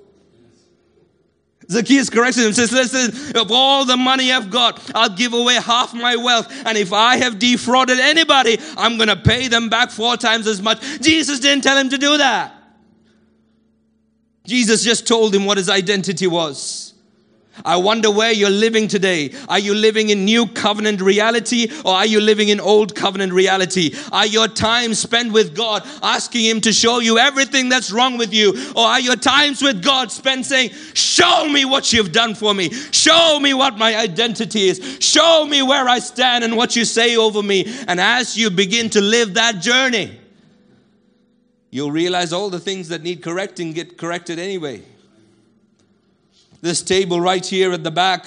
Zacchaeus 1.70 2.10
corrects 2.10 2.38
him 2.38 2.46
and 2.46 2.54
says, 2.54 2.72
Listen, 2.72 3.36
of 3.36 3.50
all 3.50 3.84
the 3.84 3.96
money 3.96 4.32
I've 4.32 4.50
got, 4.50 4.90
I'll 4.94 5.14
give 5.14 5.32
away 5.32 5.54
half 5.54 5.94
my 5.94 6.16
wealth. 6.16 6.52
And 6.66 6.76
if 6.76 6.92
I 6.92 7.16
have 7.16 7.38
defrauded 7.38 7.98
anybody, 7.98 8.58
I'm 8.76 8.96
going 8.96 9.08
to 9.08 9.16
pay 9.16 9.48
them 9.48 9.68
back 9.68 9.90
four 9.90 10.16
times 10.16 10.46
as 10.46 10.60
much. 10.60 10.80
Jesus 11.00 11.40
didn't 11.40 11.64
tell 11.64 11.76
him 11.76 11.88
to 11.90 11.98
do 11.98 12.18
that. 12.18 12.52
Jesus 14.46 14.84
just 14.84 15.06
told 15.06 15.34
him 15.34 15.46
what 15.46 15.56
his 15.56 15.70
identity 15.70 16.26
was. 16.26 16.93
I 17.64 17.76
wonder 17.76 18.10
where 18.10 18.32
you're 18.32 18.50
living 18.50 18.88
today. 18.88 19.32
Are 19.48 19.58
you 19.58 19.74
living 19.74 20.10
in 20.10 20.24
new 20.24 20.46
covenant 20.46 21.00
reality 21.00 21.70
or 21.84 21.94
are 21.94 22.06
you 22.06 22.20
living 22.20 22.48
in 22.48 22.58
old 22.58 22.96
covenant 22.96 23.32
reality? 23.32 23.94
Are 24.10 24.26
your 24.26 24.48
time 24.48 24.94
spent 24.94 25.32
with 25.32 25.54
God 25.54 25.82
asking 26.02 26.44
Him 26.44 26.60
to 26.62 26.72
show 26.72 26.98
you 26.98 27.18
everything 27.18 27.68
that's 27.68 27.92
wrong 27.92 28.18
with 28.18 28.34
you? 28.34 28.72
Or 28.74 28.84
are 28.84 29.00
your 29.00 29.16
times 29.16 29.62
with 29.62 29.84
God 29.84 30.10
spent 30.10 30.46
saying, 30.46 30.70
Show 30.94 31.48
me 31.48 31.64
what 31.64 31.92
you've 31.92 32.12
done 32.12 32.34
for 32.34 32.52
me. 32.52 32.70
Show 32.70 33.38
me 33.40 33.54
what 33.54 33.78
my 33.78 33.96
identity 33.96 34.68
is. 34.68 34.98
Show 35.00 35.46
me 35.46 35.62
where 35.62 35.88
I 35.88 36.00
stand 36.00 36.42
and 36.42 36.56
what 36.56 36.74
you 36.74 36.84
say 36.84 37.16
over 37.16 37.42
me. 37.42 37.66
And 37.86 38.00
as 38.00 38.36
you 38.36 38.50
begin 38.50 38.90
to 38.90 39.00
live 39.00 39.34
that 39.34 39.60
journey, 39.60 40.18
you'll 41.70 41.92
realize 41.92 42.32
all 42.32 42.50
the 42.50 42.60
things 42.60 42.88
that 42.88 43.02
need 43.02 43.22
correcting 43.22 43.72
get 43.72 43.96
corrected 43.96 44.40
anyway. 44.40 44.82
This 46.64 46.80
table 46.80 47.20
right 47.20 47.44
here 47.44 47.74
at 47.74 47.84
the 47.84 47.90
back 47.90 48.24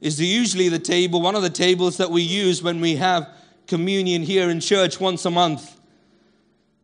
is 0.00 0.20
usually 0.20 0.68
the 0.68 0.80
table, 0.80 1.20
one 1.20 1.36
of 1.36 1.42
the 1.42 1.48
tables 1.48 1.98
that 1.98 2.10
we 2.10 2.20
use 2.20 2.64
when 2.64 2.80
we 2.80 2.96
have 2.96 3.28
communion 3.68 4.22
here 4.22 4.50
in 4.50 4.58
church 4.58 4.98
once 4.98 5.24
a 5.24 5.30
month. 5.30 5.78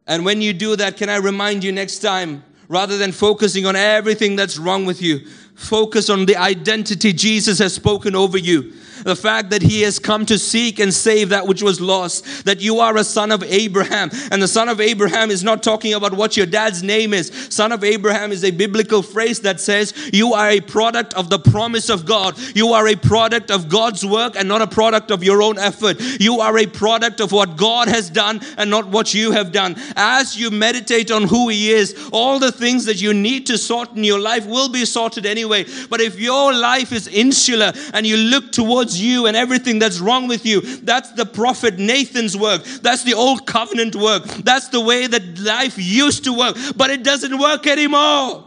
And 0.06 0.24
when 0.24 0.40
you 0.40 0.52
do 0.52 0.76
that, 0.76 0.96
can 0.96 1.08
I 1.08 1.16
remind 1.16 1.64
you 1.64 1.72
next 1.72 1.98
time, 1.98 2.44
rather 2.68 2.96
than 2.98 3.10
focusing 3.10 3.66
on 3.66 3.74
everything 3.74 4.36
that's 4.36 4.58
wrong 4.58 4.86
with 4.86 5.02
you, 5.02 5.26
focus 5.56 6.08
on 6.08 6.24
the 6.24 6.36
identity 6.36 7.12
Jesus 7.12 7.58
has 7.58 7.74
spoken 7.74 8.14
over 8.14 8.38
you 8.38 8.72
the 9.04 9.16
fact 9.16 9.50
that 9.50 9.62
he 9.62 9.82
has 9.82 9.98
come 9.98 10.26
to 10.26 10.38
seek 10.38 10.78
and 10.78 10.92
save 10.92 11.30
that 11.30 11.46
which 11.46 11.62
was 11.62 11.80
lost, 11.80 12.44
that 12.44 12.60
you 12.60 12.80
are 12.80 12.96
a 12.96 13.04
son 13.04 13.32
of 13.32 13.42
Abraham. 13.42 14.10
And 14.30 14.42
the 14.42 14.48
son 14.48 14.68
of 14.68 14.80
Abraham 14.80 15.30
is 15.30 15.42
not 15.42 15.62
talking 15.62 15.94
about 15.94 16.14
what 16.14 16.36
your 16.36 16.46
dad's 16.46 16.82
name 16.82 17.12
is. 17.14 17.30
Son 17.50 17.72
of 17.72 17.84
Abraham 17.84 18.32
is 18.32 18.44
a 18.44 18.50
biblical 18.50 19.02
phrase 19.02 19.40
that 19.40 19.60
says 19.60 19.94
you 20.12 20.34
are 20.34 20.50
a 20.50 20.60
product 20.60 21.14
of 21.14 21.30
the 21.30 21.38
promise 21.38 21.88
of 21.88 22.06
God. 22.06 22.38
You 22.54 22.72
are 22.72 22.88
a 22.88 22.96
product 22.96 23.50
of 23.50 23.68
God's 23.68 24.04
work 24.04 24.36
and 24.36 24.48
not 24.48 24.62
a 24.62 24.66
product 24.66 25.10
of 25.10 25.22
your 25.22 25.42
own 25.42 25.58
effort. 25.58 26.00
You 26.20 26.40
are 26.40 26.56
a 26.58 26.66
product 26.66 27.20
of 27.20 27.32
what 27.32 27.56
God 27.56 27.88
has 27.88 28.10
done 28.10 28.40
and 28.56 28.70
not 28.70 28.86
what 28.86 29.14
you 29.14 29.32
have 29.32 29.52
done. 29.52 29.76
As 29.96 30.36
you 30.36 30.50
meditate 30.50 31.10
on 31.10 31.24
who 31.24 31.48
he 31.48 31.70
is, 31.70 32.08
all 32.12 32.38
the 32.38 32.52
things 32.52 32.84
that 32.86 33.00
you 33.00 33.12
need 33.14 33.46
to 33.46 33.58
sort 33.58 33.92
in 33.96 34.04
your 34.04 34.20
life 34.20 34.46
will 34.46 34.68
be 34.68 34.84
sorted 34.84 35.26
anyway. 35.26 35.64
But 35.88 36.00
if 36.00 36.18
your 36.18 36.52
life 36.52 36.92
is 36.92 37.08
insular 37.08 37.72
and 37.92 38.06
you 38.06 38.16
look 38.16 38.52
towards 38.86 39.00
you 39.00 39.26
and 39.26 39.36
everything 39.36 39.78
that's 39.78 39.98
wrong 39.98 40.28
with 40.28 40.46
you, 40.46 40.60
that's 40.60 41.12
the 41.12 41.26
prophet 41.26 41.78
Nathan's 41.78 42.36
work. 42.36 42.62
That's 42.82 43.02
the 43.02 43.14
old 43.14 43.46
covenant 43.46 43.96
work. 43.96 44.24
That's 44.24 44.68
the 44.68 44.80
way 44.80 45.06
that 45.06 45.38
life 45.40 45.76
used 45.78 46.24
to 46.24 46.32
work, 46.32 46.56
but 46.76 46.90
it 46.90 47.02
doesn't 47.02 47.38
work 47.38 47.66
anymore. 47.66 48.44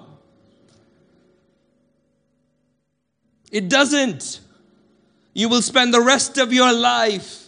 It 3.52 3.67
doesn't. 3.67 4.39
You 5.34 5.49
will 5.49 5.62
spend 5.62 5.93
the 5.93 6.02
rest 6.02 6.38
of 6.38 6.54
your 6.54 6.71
life 6.71 7.47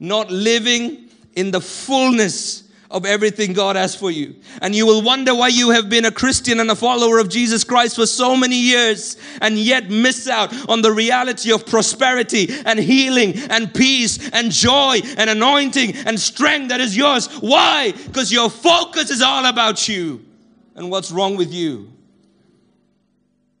not 0.00 0.30
living 0.30 1.08
in 1.34 1.50
the 1.50 1.60
fullness 1.60 2.64
of 2.90 3.04
everything 3.04 3.52
God 3.52 3.76
has 3.76 3.94
for 3.94 4.10
you. 4.10 4.36
And 4.62 4.74
you 4.74 4.86
will 4.86 5.02
wonder 5.02 5.34
why 5.34 5.48
you 5.48 5.70
have 5.70 5.90
been 5.90 6.06
a 6.06 6.10
Christian 6.10 6.58
and 6.58 6.70
a 6.70 6.74
follower 6.74 7.18
of 7.18 7.28
Jesus 7.28 7.62
Christ 7.62 7.96
for 7.96 8.06
so 8.06 8.34
many 8.34 8.56
years 8.56 9.18
and 9.42 9.58
yet 9.58 9.90
miss 9.90 10.26
out 10.26 10.54
on 10.70 10.80
the 10.80 10.90
reality 10.90 11.52
of 11.52 11.66
prosperity 11.66 12.48
and 12.64 12.78
healing 12.78 13.34
and 13.50 13.72
peace 13.74 14.30
and 14.30 14.50
joy 14.50 15.00
and 15.18 15.28
anointing 15.28 15.96
and 16.06 16.18
strength 16.18 16.70
that 16.70 16.80
is 16.80 16.96
yours. 16.96 17.26
Why? 17.40 17.92
Because 17.92 18.32
your 18.32 18.48
focus 18.48 19.10
is 19.10 19.20
all 19.20 19.44
about 19.44 19.86
you 19.86 20.24
and 20.74 20.90
what's 20.90 21.10
wrong 21.10 21.36
with 21.36 21.52
you. 21.52 21.92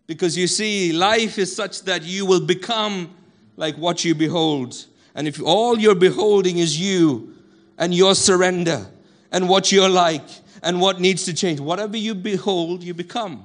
Because 0.06 0.38
you 0.38 0.46
see, 0.46 0.92
life 0.92 1.38
is 1.38 1.54
such 1.54 1.82
that 1.82 2.02
you 2.02 2.24
will 2.24 2.40
become 2.40 3.14
like 3.58 3.76
what 3.76 4.06
you 4.06 4.14
behold. 4.14 4.86
And 5.14 5.28
if 5.28 5.42
all 5.42 5.78
you're 5.78 5.94
beholding 5.94 6.56
is 6.56 6.80
you 6.80 7.34
and 7.76 7.92
your 7.92 8.14
surrender, 8.14 8.86
and 9.32 9.48
what 9.48 9.72
you're 9.72 9.88
like 9.88 10.26
and 10.62 10.80
what 10.80 11.00
needs 11.00 11.24
to 11.24 11.34
change. 11.34 11.60
Whatever 11.60 11.96
you 11.96 12.14
behold, 12.14 12.82
you 12.82 12.94
become. 12.94 13.44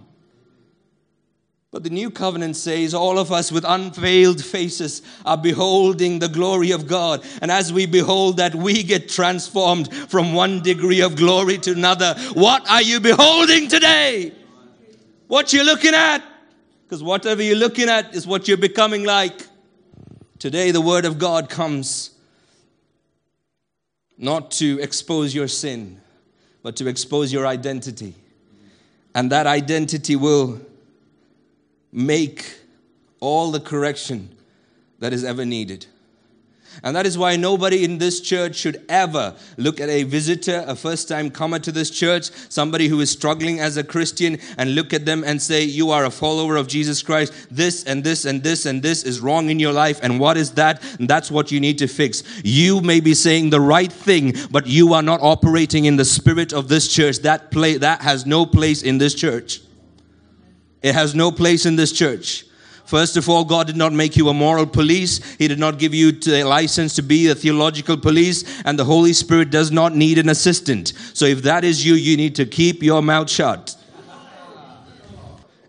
But 1.73 1.83
the 1.83 1.89
new 1.89 2.11
covenant 2.11 2.55
says 2.55 2.93
all 2.93 3.17
of 3.17 3.31
us 3.31 3.51
with 3.51 3.65
unveiled 3.67 4.43
faces 4.43 5.01
are 5.25 5.37
beholding 5.37 6.19
the 6.19 6.27
glory 6.27 6.69
of 6.69 6.85
God. 6.85 7.25
And 7.41 7.49
as 7.49 7.73
we 7.73 7.87
behold 7.87 8.37
that, 8.37 8.53
we 8.53 8.83
get 8.83 9.09
transformed 9.09 9.91
from 9.91 10.33
one 10.33 10.61
degree 10.61 11.01
of 11.01 11.15
glory 11.15 11.57
to 11.57 11.71
another. 11.71 12.13
What 12.33 12.69
are 12.69 12.83
you 12.83 12.99
beholding 12.99 13.69
today? 13.69 14.33
What 15.27 15.51
you're 15.51 15.63
looking 15.63 15.95
at? 15.95 16.23
Because 16.83 17.01
whatever 17.01 17.41
you're 17.41 17.55
looking 17.55 17.89
at 17.89 18.13
is 18.13 18.27
what 18.27 18.47
you're 18.47 18.55
becoming 18.55 19.03
like. 19.03 19.47
Today, 20.37 20.69
the 20.69 20.81
word 20.81 21.05
of 21.05 21.17
God 21.17 21.49
comes 21.49 22.11
not 24.17 24.51
to 24.51 24.79
expose 24.79 25.33
your 25.33 25.47
sin, 25.47 25.99
but 26.61 26.75
to 26.77 26.87
expose 26.87 27.33
your 27.33 27.45
identity. 27.47 28.15
And 29.15 29.31
that 29.31 29.47
identity 29.47 30.15
will 30.15 30.61
make 31.91 32.59
all 33.19 33.51
the 33.51 33.59
correction 33.59 34.35
that 34.99 35.13
is 35.13 35.23
ever 35.23 35.45
needed. 35.45 35.85
And 36.81 36.95
that 36.95 37.05
is 37.05 37.17
why 37.17 37.35
nobody 37.35 37.83
in 37.83 37.97
this 37.97 38.19
church 38.19 38.55
should 38.55 38.83
ever 38.89 39.35
look 39.57 39.79
at 39.79 39.89
a 39.89 40.03
visitor, 40.03 40.63
a 40.67 40.75
first 40.75 41.07
time 41.07 41.29
comer 41.29 41.59
to 41.59 41.71
this 41.71 41.89
church, 41.89 42.31
somebody 42.49 42.87
who 42.87 42.99
is 43.01 43.11
struggling 43.11 43.59
as 43.59 43.77
a 43.77 43.83
Christian, 43.83 44.39
and 44.57 44.75
look 44.75 44.93
at 44.93 45.05
them 45.05 45.23
and 45.23 45.41
say, 45.41 45.63
You 45.63 45.91
are 45.91 46.05
a 46.05 46.11
follower 46.11 46.55
of 46.55 46.67
Jesus 46.67 47.01
Christ. 47.01 47.33
This 47.51 47.83
and 47.83 48.03
this 48.03 48.25
and 48.25 48.41
this 48.41 48.65
and 48.65 48.81
this 48.81 49.03
is 49.03 49.19
wrong 49.19 49.49
in 49.49 49.59
your 49.59 49.73
life. 49.73 49.99
And 50.01 50.19
what 50.19 50.37
is 50.37 50.51
that? 50.51 50.81
And 50.99 51.09
that's 51.09 51.29
what 51.29 51.51
you 51.51 51.59
need 51.59 51.77
to 51.79 51.87
fix. 51.87 52.23
You 52.43 52.81
may 52.81 52.99
be 52.99 53.13
saying 53.13 53.49
the 53.49 53.61
right 53.61 53.91
thing, 53.91 54.33
but 54.49 54.67
you 54.67 54.93
are 54.93 55.03
not 55.03 55.21
operating 55.21 55.85
in 55.85 55.97
the 55.97 56.05
spirit 56.05 56.53
of 56.53 56.67
this 56.67 56.87
church. 56.87 57.19
That, 57.19 57.51
play, 57.51 57.77
that 57.77 58.01
has 58.01 58.25
no 58.25 58.45
place 58.45 58.81
in 58.83 58.97
this 58.97 59.13
church. 59.13 59.61
It 60.81 60.93
has 60.93 61.15
no 61.15 61.31
place 61.31 61.65
in 61.65 61.77
this 61.77 61.91
church. 61.91 62.45
First 62.85 63.17
of 63.17 63.29
all, 63.29 63.45
God 63.45 63.67
did 63.67 63.77
not 63.77 63.93
make 63.93 64.17
you 64.17 64.29
a 64.29 64.33
moral 64.33 64.65
police. 64.65 65.19
He 65.35 65.47
did 65.47 65.59
not 65.59 65.79
give 65.79 65.93
you 65.93 66.11
a 66.27 66.43
license 66.43 66.95
to 66.95 67.01
be 67.01 67.27
a 67.29 67.35
theological 67.35 67.97
police, 67.97 68.43
and 68.65 68.77
the 68.77 68.85
Holy 68.85 69.13
Spirit 69.13 69.49
does 69.49 69.71
not 69.71 69.95
need 69.95 70.17
an 70.17 70.29
assistant. 70.29 70.93
So 71.13 71.25
if 71.25 71.41
that 71.43 71.63
is 71.63 71.85
you, 71.85 71.95
you 71.95 72.17
need 72.17 72.35
to 72.35 72.45
keep 72.45 72.83
your 72.83 73.01
mouth 73.01 73.29
shut. 73.29 73.75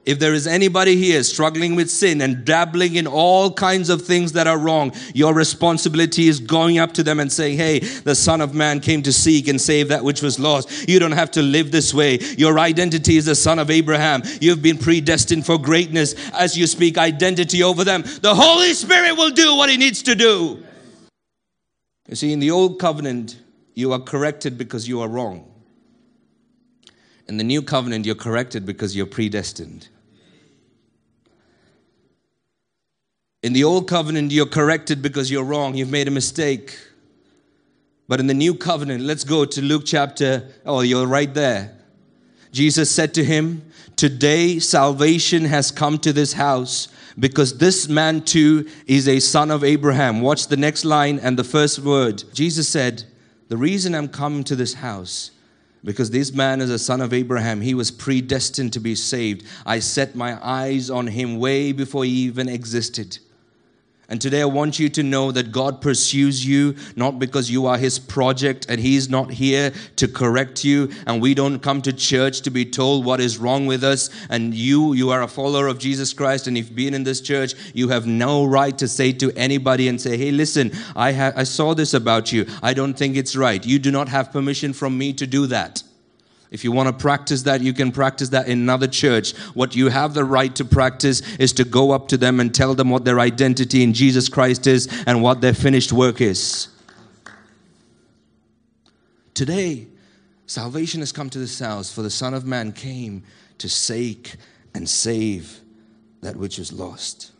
If 0.04 0.18
there 0.18 0.34
is 0.34 0.46
anybody 0.46 0.96
here 0.96 1.22
struggling 1.22 1.76
with 1.76 1.90
sin 1.90 2.20
and 2.20 2.44
dabbling 2.44 2.96
in 2.96 3.06
all 3.06 3.50
kinds 3.50 3.88
of 3.88 4.02
things 4.02 4.32
that 4.32 4.46
are 4.46 4.58
wrong, 4.58 4.92
your 5.14 5.32
responsibility 5.32 6.28
is 6.28 6.40
going 6.40 6.78
up 6.78 6.92
to 6.92 7.02
them 7.02 7.20
and 7.20 7.32
saying, 7.32 7.56
Hey, 7.56 7.78
the 7.78 8.14
Son 8.14 8.42
of 8.42 8.54
Man 8.54 8.80
came 8.80 9.02
to 9.02 9.12
seek 9.12 9.48
and 9.48 9.58
save 9.58 9.88
that 9.88 10.04
which 10.04 10.20
was 10.20 10.38
lost. 10.38 10.88
You 10.88 10.98
don't 10.98 11.12
have 11.12 11.30
to 11.32 11.42
live 11.42 11.70
this 11.70 11.94
way. 11.94 12.18
Your 12.36 12.58
identity 12.58 13.16
is 13.16 13.24
the 13.24 13.34
Son 13.34 13.58
of 13.58 13.70
Abraham. 13.70 14.22
You've 14.42 14.62
been 14.62 14.76
predestined 14.76 15.46
for 15.46 15.56
greatness. 15.58 16.14
As 16.34 16.56
you 16.56 16.66
speak 16.66 16.98
identity 16.98 17.62
over 17.62 17.82
them, 17.82 18.02
the 18.20 18.34
Holy 18.34 18.74
Spirit 18.74 19.16
will 19.16 19.30
do 19.30 19.56
what 19.56 19.70
He 19.70 19.78
needs 19.78 20.02
to 20.02 20.14
do. 20.14 20.62
You 22.08 22.16
see, 22.16 22.30
in 22.30 22.40
the 22.40 22.50
Old 22.50 22.78
Covenant, 22.78 23.40
you 23.72 23.92
are 23.94 23.98
corrected 23.98 24.58
because 24.58 24.86
you 24.86 25.00
are 25.00 25.08
wrong. 25.08 25.50
In 27.26 27.38
the 27.38 27.44
New 27.44 27.62
Covenant, 27.62 28.04
you're 28.04 28.14
corrected 28.14 28.66
because 28.66 28.94
you're 28.94 29.06
predestined. 29.06 29.88
In 33.44 33.52
the 33.52 33.62
old 33.62 33.86
covenant, 33.86 34.32
you're 34.32 34.46
corrected 34.46 35.02
because 35.02 35.30
you're 35.30 35.44
wrong. 35.44 35.74
You've 35.74 35.90
made 35.90 36.08
a 36.08 36.10
mistake. 36.10 36.78
But 38.08 38.18
in 38.18 38.26
the 38.26 38.32
new 38.32 38.54
covenant, 38.54 39.02
let's 39.02 39.22
go 39.22 39.44
to 39.44 39.60
Luke 39.60 39.82
chapter, 39.84 40.48
oh, 40.64 40.80
you're 40.80 41.06
right 41.06 41.32
there. 41.34 41.76
Jesus 42.52 42.90
said 42.90 43.12
to 43.12 43.22
him, 43.22 43.70
Today 43.96 44.58
salvation 44.60 45.44
has 45.44 45.70
come 45.70 45.98
to 45.98 46.12
this 46.14 46.32
house 46.32 46.88
because 47.18 47.58
this 47.58 47.86
man 47.86 48.22
too 48.22 48.66
is 48.86 49.06
a 49.06 49.20
son 49.20 49.50
of 49.50 49.62
Abraham. 49.62 50.22
Watch 50.22 50.46
the 50.46 50.56
next 50.56 50.86
line 50.86 51.18
and 51.18 51.38
the 51.38 51.44
first 51.44 51.80
word. 51.80 52.24
Jesus 52.32 52.66
said, 52.66 53.04
The 53.48 53.58
reason 53.58 53.94
I'm 53.94 54.08
coming 54.08 54.44
to 54.44 54.56
this 54.56 54.72
house 54.72 55.32
because 55.84 56.10
this 56.10 56.32
man 56.32 56.62
is 56.62 56.70
a 56.70 56.78
son 56.78 57.02
of 57.02 57.12
Abraham. 57.12 57.60
He 57.60 57.74
was 57.74 57.90
predestined 57.90 58.72
to 58.72 58.80
be 58.80 58.94
saved. 58.94 59.44
I 59.66 59.80
set 59.80 60.14
my 60.14 60.42
eyes 60.42 60.88
on 60.88 61.08
him 61.08 61.38
way 61.38 61.72
before 61.72 62.06
he 62.06 62.10
even 62.10 62.48
existed. 62.48 63.18
And 64.08 64.20
today 64.20 64.42
I 64.42 64.46
want 64.46 64.78
you 64.78 64.90
to 64.90 65.02
know 65.02 65.32
that 65.32 65.50
God 65.50 65.80
pursues 65.80 66.46
you 66.46 66.76
not 66.94 67.18
because 67.18 67.50
you 67.50 67.66
are 67.66 67.78
His 67.78 67.98
project 67.98 68.66
and 68.68 68.78
He's 68.78 69.08
not 69.08 69.30
here 69.30 69.72
to 69.96 70.06
correct 70.06 70.62
you. 70.62 70.90
And 71.06 71.22
we 71.22 71.32
don't 71.34 71.60
come 71.60 71.80
to 71.82 71.92
church 71.92 72.42
to 72.42 72.50
be 72.50 72.66
told 72.66 73.04
what 73.04 73.20
is 73.20 73.38
wrong 73.38 73.66
with 73.66 73.82
us. 73.82 74.10
And 74.28 74.52
you, 74.52 74.92
you 74.92 75.10
are 75.10 75.22
a 75.22 75.28
follower 75.28 75.68
of 75.68 75.78
Jesus 75.78 76.12
Christ. 76.12 76.46
And 76.46 76.58
if 76.58 76.66
you've 76.66 76.76
been 76.76 76.94
in 76.94 77.04
this 77.04 77.22
church, 77.22 77.54
you 77.72 77.88
have 77.88 78.06
no 78.06 78.44
right 78.44 78.76
to 78.78 78.88
say 78.88 79.12
to 79.12 79.32
anybody 79.32 79.88
and 79.88 80.00
say, 80.00 80.18
Hey, 80.18 80.30
listen, 80.30 80.72
I, 80.94 81.12
ha- 81.12 81.32
I 81.34 81.44
saw 81.44 81.74
this 81.74 81.94
about 81.94 82.30
you. 82.30 82.46
I 82.62 82.74
don't 82.74 82.94
think 82.94 83.16
it's 83.16 83.34
right. 83.34 83.64
You 83.64 83.78
do 83.78 83.90
not 83.90 84.08
have 84.08 84.32
permission 84.32 84.74
from 84.74 84.98
me 84.98 85.14
to 85.14 85.26
do 85.26 85.46
that. 85.46 85.82
If 86.54 86.62
you 86.62 86.70
want 86.70 86.86
to 86.86 86.92
practice 86.92 87.42
that, 87.42 87.62
you 87.62 87.72
can 87.72 87.90
practice 87.90 88.28
that 88.28 88.46
in 88.46 88.60
another 88.60 88.86
church. 88.86 89.36
What 89.54 89.74
you 89.74 89.88
have 89.88 90.14
the 90.14 90.24
right 90.24 90.54
to 90.54 90.64
practice 90.64 91.20
is 91.38 91.52
to 91.54 91.64
go 91.64 91.90
up 91.90 92.06
to 92.08 92.16
them 92.16 92.38
and 92.38 92.54
tell 92.54 92.76
them 92.76 92.90
what 92.90 93.04
their 93.04 93.18
identity 93.18 93.82
in 93.82 93.92
Jesus 93.92 94.28
Christ 94.28 94.68
is 94.68 94.86
and 95.04 95.20
what 95.20 95.40
their 95.40 95.52
finished 95.52 95.92
work 95.92 96.20
is. 96.20 96.68
Today, 99.34 99.88
salvation 100.46 101.00
has 101.00 101.10
come 101.10 101.28
to 101.30 101.40
this 101.40 101.58
house, 101.58 101.92
for 101.92 102.02
the 102.02 102.08
Son 102.08 102.34
of 102.34 102.44
Man 102.44 102.70
came 102.70 103.24
to 103.58 103.68
seek 103.68 104.36
and 104.76 104.88
save 104.88 105.58
that 106.20 106.36
which 106.36 106.60
is 106.60 106.72
lost. 106.72 107.32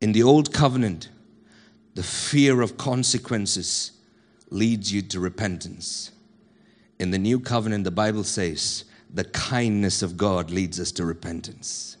In 0.00 0.10
the 0.10 0.24
old 0.24 0.52
covenant, 0.52 1.10
the 1.94 2.02
fear 2.02 2.60
of 2.60 2.76
consequences 2.76 3.92
leads 4.50 4.92
you 4.92 5.00
to 5.00 5.20
repentance. 5.20 6.10
In 6.98 7.10
the 7.10 7.18
new 7.18 7.40
covenant, 7.40 7.84
the 7.84 7.90
Bible 7.90 8.24
says 8.24 8.84
the 9.12 9.24
kindness 9.24 10.02
of 10.02 10.16
God 10.16 10.50
leads 10.50 10.80
us 10.80 10.92
to 10.92 11.04
repentance. 11.04 11.96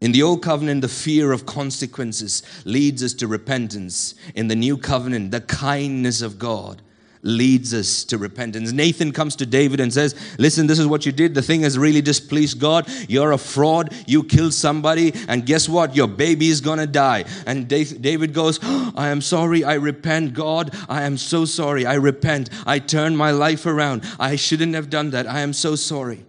In 0.00 0.12
the 0.12 0.22
old 0.22 0.42
covenant, 0.42 0.82
the 0.82 0.88
fear 0.88 1.32
of 1.32 1.44
consequences 1.44 2.42
leads 2.64 3.02
us 3.02 3.14
to 3.14 3.26
repentance. 3.26 4.14
In 4.34 4.48
the 4.48 4.54
new 4.54 4.76
covenant, 4.76 5.32
the 5.32 5.40
kindness 5.40 6.22
of 6.22 6.38
God 6.38 6.82
leads 7.22 7.74
us 7.74 8.04
to 8.04 8.18
repentance. 8.18 8.72
Nathan 8.72 9.12
comes 9.12 9.36
to 9.36 9.46
David 9.46 9.80
and 9.80 9.92
says, 9.92 10.14
Listen, 10.38 10.66
this 10.66 10.78
is 10.78 10.86
what 10.86 11.06
you 11.06 11.12
did. 11.12 11.34
The 11.34 11.42
thing 11.42 11.62
has 11.62 11.78
really 11.78 12.00
displeased 12.00 12.60
God. 12.60 12.88
You're 13.08 13.32
a 13.32 13.38
fraud. 13.38 13.92
You 14.06 14.24
killed 14.24 14.54
somebody. 14.54 15.12
And 15.28 15.44
guess 15.44 15.68
what? 15.68 15.96
Your 15.96 16.08
baby 16.08 16.48
is 16.48 16.60
going 16.60 16.78
to 16.78 16.86
die. 16.86 17.24
And 17.46 17.68
David 17.68 18.32
goes, 18.34 18.58
oh, 18.62 18.92
I 18.96 19.08
am 19.08 19.20
sorry. 19.20 19.64
I 19.64 19.74
repent, 19.74 20.34
God. 20.34 20.74
I 20.88 21.02
am 21.02 21.16
so 21.16 21.44
sorry. 21.44 21.86
I 21.86 21.94
repent. 21.94 22.50
I 22.66 22.78
turn 22.78 23.16
my 23.16 23.30
life 23.30 23.66
around. 23.66 24.04
I 24.18 24.36
shouldn't 24.36 24.74
have 24.74 24.90
done 24.90 25.10
that. 25.10 25.26
I 25.26 25.40
am 25.40 25.52
so 25.52 25.74
sorry. 25.74 26.24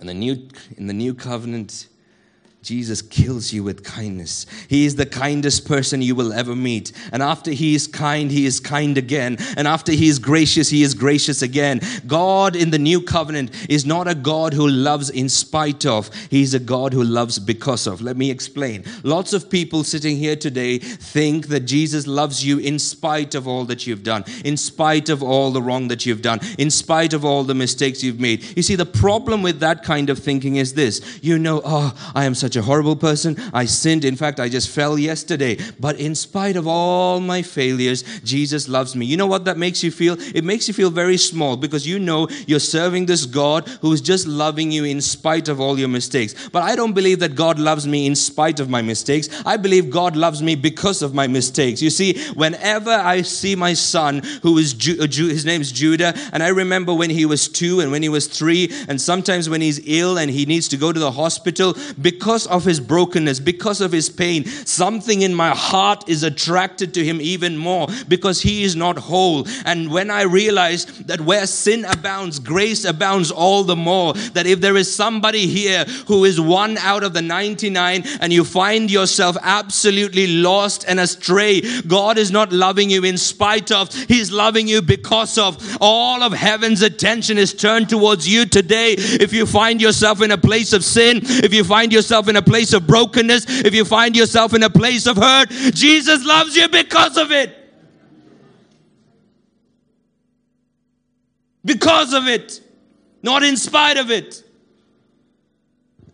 And 0.00 0.08
the 0.08 0.14
new, 0.14 0.48
in 0.76 0.86
the 0.86 0.92
new 0.92 1.14
covenant, 1.14 1.88
Jesus 2.62 3.00
kills 3.00 3.52
you 3.52 3.62
with 3.62 3.84
kindness. 3.84 4.44
He 4.68 4.84
is 4.84 4.96
the 4.96 5.06
kindest 5.06 5.66
person 5.66 6.02
you 6.02 6.14
will 6.14 6.32
ever 6.32 6.54
meet. 6.54 6.92
And 7.12 7.22
after 7.22 7.50
he 7.50 7.74
is 7.74 7.86
kind, 7.86 8.30
he 8.30 8.46
is 8.46 8.60
kind 8.60 8.98
again. 8.98 9.38
And 9.56 9.66
after 9.66 9.92
he 9.92 10.08
is 10.08 10.18
gracious, 10.18 10.68
he 10.68 10.82
is 10.82 10.92
gracious 10.92 11.40
again. 11.40 11.80
God 12.06 12.56
in 12.56 12.70
the 12.70 12.78
new 12.78 13.00
covenant 13.00 13.52
is 13.70 13.86
not 13.86 14.08
a 14.08 14.14
God 14.14 14.52
who 14.52 14.68
loves 14.68 15.08
in 15.08 15.28
spite 15.28 15.86
of, 15.86 16.10
he's 16.30 16.52
a 16.52 16.58
God 16.58 16.92
who 16.92 17.04
loves 17.04 17.38
because 17.38 17.86
of. 17.86 18.02
Let 18.02 18.16
me 18.16 18.30
explain. 18.30 18.84
Lots 19.02 19.32
of 19.32 19.48
people 19.48 19.84
sitting 19.84 20.16
here 20.16 20.36
today 20.36 20.78
think 20.78 21.48
that 21.48 21.60
Jesus 21.60 22.06
loves 22.06 22.44
you 22.44 22.58
in 22.58 22.78
spite 22.78 23.34
of 23.34 23.48
all 23.48 23.64
that 23.66 23.86
you've 23.86 24.02
done, 24.02 24.24
in 24.44 24.56
spite 24.56 25.08
of 25.08 25.22
all 25.22 25.52
the 25.52 25.62
wrong 25.62 25.88
that 25.88 26.04
you've 26.04 26.22
done, 26.22 26.40
in 26.58 26.70
spite 26.70 27.12
of 27.12 27.24
all 27.24 27.44
the 27.44 27.54
mistakes 27.54 28.02
you've 28.02 28.20
made. 28.20 28.44
You 28.56 28.62
see, 28.62 28.74
the 28.74 28.84
problem 28.84 29.42
with 29.42 29.60
that 29.60 29.84
kind 29.84 30.10
of 30.10 30.18
thinking 30.18 30.56
is 30.56 30.74
this 30.74 30.98
you 31.22 31.38
know, 31.38 31.62
oh, 31.64 31.94
I 32.14 32.24
am 32.24 32.34
such 32.34 32.56
a 32.56 32.57
horrible 32.62 32.96
person. 32.96 33.36
I 33.52 33.64
sinned. 33.64 34.04
In 34.04 34.16
fact, 34.16 34.40
I 34.40 34.48
just 34.48 34.68
fell 34.68 34.98
yesterday. 34.98 35.58
But 35.78 35.98
in 35.98 36.14
spite 36.14 36.56
of 36.56 36.66
all 36.66 37.20
my 37.20 37.42
failures, 37.42 38.02
Jesus 38.22 38.68
loves 38.68 38.94
me. 38.94 39.06
You 39.06 39.16
know 39.16 39.26
what 39.26 39.44
that 39.44 39.58
makes 39.58 39.82
you 39.82 39.90
feel? 39.90 40.16
It 40.34 40.44
makes 40.44 40.68
you 40.68 40.74
feel 40.74 40.90
very 40.90 41.16
small 41.16 41.56
because 41.56 41.86
you 41.86 41.98
know 41.98 42.28
you're 42.46 42.60
serving 42.60 43.06
this 43.06 43.26
God 43.26 43.68
who 43.80 43.92
is 43.92 44.00
just 44.00 44.26
loving 44.26 44.70
you 44.70 44.84
in 44.84 45.00
spite 45.00 45.48
of 45.48 45.60
all 45.60 45.78
your 45.78 45.88
mistakes. 45.88 46.48
But 46.48 46.62
I 46.62 46.76
don't 46.76 46.92
believe 46.92 47.20
that 47.20 47.34
God 47.34 47.58
loves 47.58 47.86
me 47.86 48.06
in 48.06 48.14
spite 48.14 48.60
of 48.60 48.68
my 48.68 48.82
mistakes. 48.82 49.28
I 49.44 49.56
believe 49.56 49.90
God 49.90 50.16
loves 50.16 50.42
me 50.42 50.54
because 50.54 51.02
of 51.02 51.14
my 51.14 51.26
mistakes. 51.26 51.82
You 51.82 51.90
see, 51.90 52.18
whenever 52.34 52.90
I 52.90 53.22
see 53.22 53.56
my 53.56 53.74
son, 53.74 54.22
who 54.42 54.58
is 54.58 54.74
Ju- 54.74 54.98
uh, 55.00 55.06
Ju- 55.06 55.28
his 55.28 55.44
name's 55.44 55.72
Judah, 55.72 56.14
and 56.32 56.42
I 56.42 56.48
remember 56.48 56.94
when 56.94 57.10
he 57.10 57.26
was 57.26 57.48
two 57.48 57.80
and 57.80 57.90
when 57.90 58.02
he 58.02 58.08
was 58.08 58.26
three, 58.26 58.72
and 58.88 59.00
sometimes 59.00 59.48
when 59.48 59.60
he's 59.60 59.80
ill 59.86 60.18
and 60.18 60.30
he 60.30 60.46
needs 60.46 60.68
to 60.68 60.76
go 60.76 60.92
to 60.92 61.00
the 61.00 61.10
hospital 61.12 61.74
because 62.00 62.37
of 62.46 62.64
his 62.64 62.80
brokenness, 62.80 63.40
because 63.40 63.80
of 63.80 63.92
his 63.92 64.08
pain, 64.08 64.44
something 64.44 65.22
in 65.22 65.34
my 65.34 65.50
heart 65.50 66.08
is 66.08 66.22
attracted 66.22 66.94
to 66.94 67.04
him 67.04 67.20
even 67.20 67.56
more 67.56 67.88
because 68.08 68.42
he 68.42 68.62
is 68.62 68.76
not 68.76 68.98
whole. 68.98 69.46
And 69.64 69.90
when 69.90 70.10
I 70.10 70.22
realize 70.22 70.86
that 71.06 71.20
where 71.20 71.46
sin 71.46 71.84
abounds, 71.84 72.38
grace 72.38 72.84
abounds 72.84 73.30
all 73.30 73.64
the 73.64 73.76
more, 73.76 74.14
that 74.34 74.46
if 74.46 74.60
there 74.60 74.76
is 74.76 74.94
somebody 74.94 75.46
here 75.46 75.84
who 76.06 76.24
is 76.24 76.40
one 76.40 76.78
out 76.78 77.02
of 77.02 77.12
the 77.12 77.22
99 77.22 78.04
and 78.20 78.32
you 78.32 78.44
find 78.44 78.90
yourself 78.90 79.36
absolutely 79.42 80.26
lost 80.26 80.84
and 80.88 81.00
astray, 81.00 81.62
God 81.82 82.18
is 82.18 82.30
not 82.30 82.52
loving 82.52 82.90
you 82.90 83.04
in 83.04 83.18
spite 83.18 83.70
of, 83.70 83.92
He's 83.92 84.30
loving 84.32 84.68
you 84.68 84.82
because 84.82 85.38
of. 85.38 85.76
All 85.80 86.22
of 86.22 86.32
heaven's 86.32 86.82
attention 86.82 87.38
is 87.38 87.54
turned 87.54 87.88
towards 87.88 88.28
you 88.28 88.46
today. 88.46 88.94
If 88.98 89.32
you 89.32 89.46
find 89.46 89.80
yourself 89.80 90.22
in 90.22 90.30
a 90.30 90.38
place 90.38 90.72
of 90.72 90.84
sin, 90.84 91.20
if 91.22 91.52
you 91.52 91.64
find 91.64 91.92
yourself 91.92 92.27
in 92.28 92.36
a 92.36 92.42
place 92.42 92.72
of 92.72 92.86
brokenness, 92.86 93.46
if 93.48 93.74
you 93.74 93.84
find 93.84 94.16
yourself 94.16 94.54
in 94.54 94.62
a 94.62 94.70
place 94.70 95.06
of 95.06 95.16
hurt, 95.16 95.50
Jesus 95.50 96.24
loves 96.24 96.56
you 96.56 96.68
because 96.68 97.16
of 97.16 97.30
it. 97.32 97.54
Because 101.64 102.12
of 102.14 102.26
it, 102.28 102.60
not 103.22 103.42
in 103.42 103.56
spite 103.56 103.96
of 103.96 104.10
it. 104.10 104.42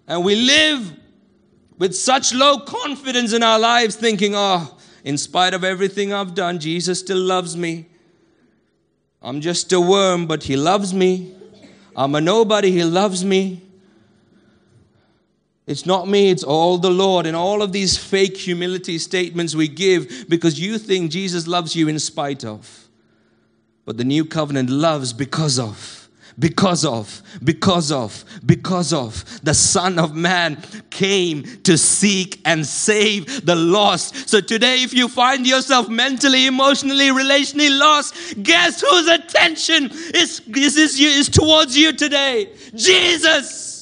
And 0.06 0.24
we 0.24 0.34
live 0.34 0.92
with 1.78 1.94
such 1.94 2.34
low 2.34 2.58
confidence 2.58 3.32
in 3.32 3.42
our 3.42 3.58
lives, 3.58 3.96
thinking, 3.96 4.32
oh, 4.34 4.76
in 5.04 5.18
spite 5.18 5.54
of 5.54 5.64
everything 5.64 6.12
I've 6.12 6.34
done, 6.34 6.58
Jesus 6.58 6.98
still 7.00 7.18
loves 7.18 7.56
me. 7.56 7.86
I'm 9.22 9.40
just 9.40 9.72
a 9.72 9.80
worm, 9.80 10.26
but 10.26 10.44
He 10.44 10.56
loves 10.56 10.92
me. 10.92 11.34
I'm 11.96 12.14
a 12.14 12.20
nobody, 12.20 12.70
He 12.70 12.84
loves 12.84 13.24
me. 13.24 13.62
It's 15.66 15.86
not 15.86 16.08
me, 16.08 16.30
it's 16.30 16.44
all 16.44 16.78
the 16.78 16.90
Lord. 16.90 17.26
And 17.26 17.34
all 17.36 17.62
of 17.62 17.72
these 17.72 17.96
fake 17.96 18.36
humility 18.36 18.98
statements 18.98 19.54
we 19.54 19.68
give 19.68 20.26
because 20.28 20.60
you 20.60 20.78
think 20.78 21.10
Jesus 21.10 21.46
loves 21.46 21.74
you 21.74 21.88
in 21.88 21.98
spite 21.98 22.44
of. 22.44 22.88
But 23.84 23.96
the 23.96 24.04
new 24.04 24.24
covenant 24.24 24.70
loves 24.70 25.12
because 25.12 25.58
of 25.58 26.04
because 26.38 26.84
of, 26.84 27.22
because 27.42 27.92
of, 27.92 28.24
because 28.44 28.92
of 28.92 29.24
the 29.44 29.54
Son 29.54 29.98
of 29.98 30.14
Man 30.14 30.62
came 30.90 31.44
to 31.62 31.78
seek 31.78 32.40
and 32.44 32.66
save 32.66 33.46
the 33.46 33.54
lost. 33.54 34.28
So 34.28 34.40
today, 34.40 34.82
if 34.82 34.92
you 34.92 35.08
find 35.08 35.46
yourself 35.46 35.88
mentally, 35.88 36.46
emotionally, 36.46 37.08
relationally 37.08 37.76
lost, 37.78 38.42
guess 38.42 38.80
whose 38.80 39.06
attention 39.06 39.90
is, 40.14 40.42
is, 40.48 40.76
is, 40.76 40.98
is 40.98 41.28
towards 41.28 41.76
you 41.76 41.92
today? 41.92 42.52
Jesus. 42.74 43.73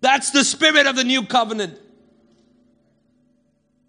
That's 0.00 0.30
the 0.30 0.44
spirit 0.44 0.86
of 0.86 0.96
the 0.96 1.04
new 1.04 1.24
covenant. 1.24 1.78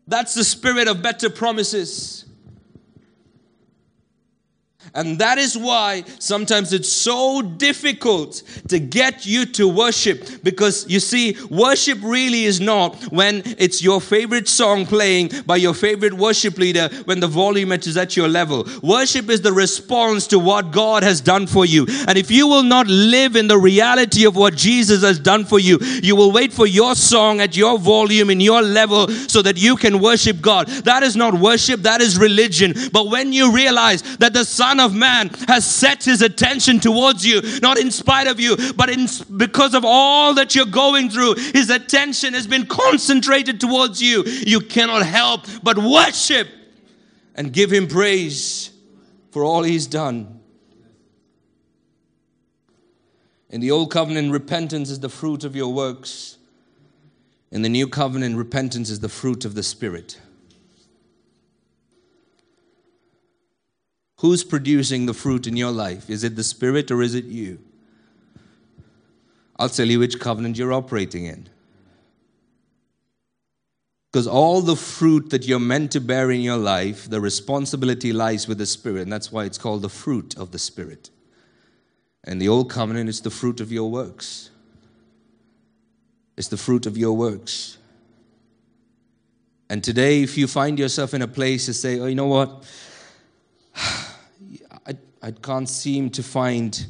That's 0.08 0.34
the 0.34 0.44
spirit 0.44 0.88
of 0.88 1.02
better 1.02 1.30
promises. 1.30 2.26
And 4.94 5.20
that 5.20 5.38
is 5.38 5.58
why 5.58 6.04
sometimes 6.20 6.74
it's 6.74 6.92
so 6.92 7.42
difficult 7.42 8.44
to 8.70 8.80
get 8.80 9.26
you 9.26 9.46
to 9.46 9.68
worship 9.68 10.44
because 10.44 10.88
you 10.90 11.00
see, 11.00 11.38
worship 11.50 12.00
really 12.02 12.46
is 12.46 12.60
not 12.60 12.96
when 13.12 13.44
it's 13.58 13.82
your 13.84 14.02
favorite 14.02 14.48
song 14.48 14.86
playing 14.86 15.32
by 15.46 15.58
your 15.58 15.74
favorite 15.74 16.14
worship 16.14 16.58
leader 16.58 16.90
when 17.06 17.20
the 17.20 17.28
volume 17.28 17.72
is 17.72 17.98
at 17.98 18.18
your 18.18 18.28
level. 18.28 18.68
Worship 18.82 19.30
is 19.30 19.42
the 19.42 19.54
response 19.54 20.28
to 20.28 20.40
what 20.40 20.72
God 20.72 21.04
has 21.04 21.22
done 21.22 21.48
for 21.48 21.66
you. 21.66 21.86
And 22.08 22.18
if 22.18 22.32
you 22.32 22.48
will 22.48 22.64
not 22.64 22.88
live 22.88 23.36
in 23.36 23.48
the 23.48 23.58
reality 23.58 24.26
of 24.26 24.36
what 24.36 24.56
Jesus 24.56 25.04
has 25.04 25.20
done 25.20 25.46
for 25.46 25.60
you, 25.60 25.78
you 26.02 26.16
will 26.16 26.32
wait 26.32 26.52
for 26.52 26.66
your 26.66 26.96
song 26.96 27.42
at 27.42 27.56
your 27.56 27.78
volume 27.78 28.30
in 28.30 28.40
your 28.40 28.62
level 28.62 29.08
so 29.08 29.42
that 29.42 29.58
you 29.58 29.76
can 29.76 30.00
worship 30.00 30.42
God. 30.42 30.68
That 30.68 31.04
is 31.04 31.16
not 31.16 31.34
worship, 31.34 31.82
that 31.82 32.02
is 32.02 32.18
religion. 32.18 32.74
But 32.92 33.10
when 33.10 33.34
you 33.34 33.54
realize 33.54 34.02
that 34.18 34.34
the 34.34 34.46
Son 34.46 34.79
of 34.80 34.96
Man 34.96 35.30
has 35.48 35.66
set 35.66 36.04
his 36.04 36.22
attention 36.22 36.80
towards 36.80 37.26
you, 37.26 37.42
not 37.62 37.78
in 37.78 37.92
spite 37.92 38.28
of 38.28 38.40
you, 38.40 38.56
but 38.76 38.90
in, 38.90 39.08
because 39.38 39.74
of 39.74 39.84
all 39.86 40.34
that 40.36 40.56
you're 40.56 40.66
going 40.66 41.10
through. 41.10 41.36
His 41.36 41.70
attention 41.70 42.34
has 42.34 42.48
been 42.48 42.66
concentrated 42.66 43.60
towards 43.60 44.02
you. 44.02 44.24
You 44.24 44.62
cannot 44.62 45.06
help 45.06 45.46
but 45.64 45.78
worship 45.78 46.48
and 47.36 47.54
give 47.54 47.72
him 47.72 47.88
praise 47.88 48.72
for 49.32 49.44
all 49.44 49.64
he's 49.64 49.88
done. 49.88 50.40
In 53.50 53.62
the 53.62 53.72
old 53.72 53.92
covenant, 53.92 54.32
repentance 54.32 54.90
is 54.90 55.00
the 55.00 55.10
fruit 55.10 55.44
of 55.44 55.56
your 55.56 55.74
works. 55.74 56.38
In 57.52 57.64
the 57.64 57.70
new 57.70 57.88
covenant, 57.88 58.38
repentance 58.38 58.90
is 58.90 59.00
the 59.00 59.10
fruit 59.10 59.44
of 59.44 59.56
the 59.56 59.64
Spirit. 59.64 60.20
Who's 64.20 64.44
producing 64.44 65.06
the 65.06 65.14
fruit 65.14 65.48
in 65.48 65.56
your 65.56 65.72
life? 65.72 66.10
Is 66.10 66.26
it 66.26 66.36
the 66.36 66.44
Spirit 66.44 66.92
or 66.92 67.02
is 67.02 67.16
it 67.16 67.26
you? 67.26 67.60
I'll 69.58 69.70
tell 69.70 69.88
you 69.88 70.00
which 70.00 70.20
covenant 70.20 70.58
you're 70.58 70.74
operating 70.74 71.26
in. 71.26 71.48
Because 74.12 74.28
all 74.28 74.62
the 74.62 74.76
fruit 74.76 75.30
that 75.30 75.46
you're 75.46 75.60
meant 75.60 75.92
to 75.94 76.02
bear 76.02 76.32
in 76.32 76.42
your 76.42 76.58
life, 76.58 77.10
the 77.10 77.22
responsibility 77.22 78.12
lies 78.12 78.46
with 78.46 78.58
the 78.58 78.66
Spirit. 78.66 79.04
And 79.04 79.14
that's 79.14 79.32
why 79.32 79.46
it's 79.46 79.58
called 79.58 79.84
the 79.84 79.90
fruit 79.90 80.38
of 80.38 80.52
the 80.52 80.60
Spirit. 80.60 81.10
And 82.26 82.42
the 82.42 82.50
old 82.50 82.70
covenant 82.70 83.08
is 83.08 83.22
the 83.22 83.30
fruit 83.30 83.62
of 83.62 83.72
your 83.72 83.90
works. 83.90 84.50
It's 86.36 86.50
the 86.50 86.58
fruit 86.58 86.86
of 86.86 86.98
your 86.98 87.16
works. 87.16 87.78
And 89.70 89.82
today, 89.82 90.24
if 90.24 90.38
you 90.38 90.48
find 90.48 90.78
yourself 90.78 91.14
in 91.14 91.22
a 91.22 91.28
place 91.28 91.68
to 91.68 91.74
say, 91.74 92.00
oh, 92.00 92.08
you 92.08 92.16
know 92.16 92.28
what? 92.28 92.66
I 95.22 95.32
can't 95.32 95.68
seem 95.68 96.10
to 96.12 96.24
find 96.24 96.86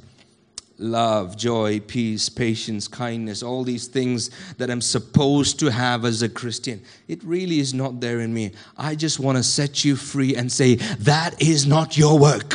love, 0.77 1.35
joy, 1.35 1.79
peace, 1.81 2.29
patience, 2.29 2.87
kindness, 2.87 3.43
all 3.43 3.63
these 3.63 3.87
things 3.87 4.31
that 4.57 4.69
I'm 4.69 4.81
supposed 4.81 5.59
to 5.59 5.71
have 5.71 6.05
as 6.05 6.21
a 6.21 6.29
Christian. 6.29 6.81
It 7.07 7.23
really 7.23 7.59
is 7.59 7.73
not 7.73 7.99
there 7.99 8.21
in 8.21 8.33
me. 8.33 8.51
I 8.77 8.95
just 8.95 9.19
want 9.19 9.37
to 9.37 9.43
set 9.43 9.83
you 9.83 9.95
free 9.95 10.35
and 10.35 10.51
say, 10.51 10.75
that 10.75 11.41
is 11.41 11.65
not 11.65 11.97
your 11.97 12.17
work. 12.17 12.53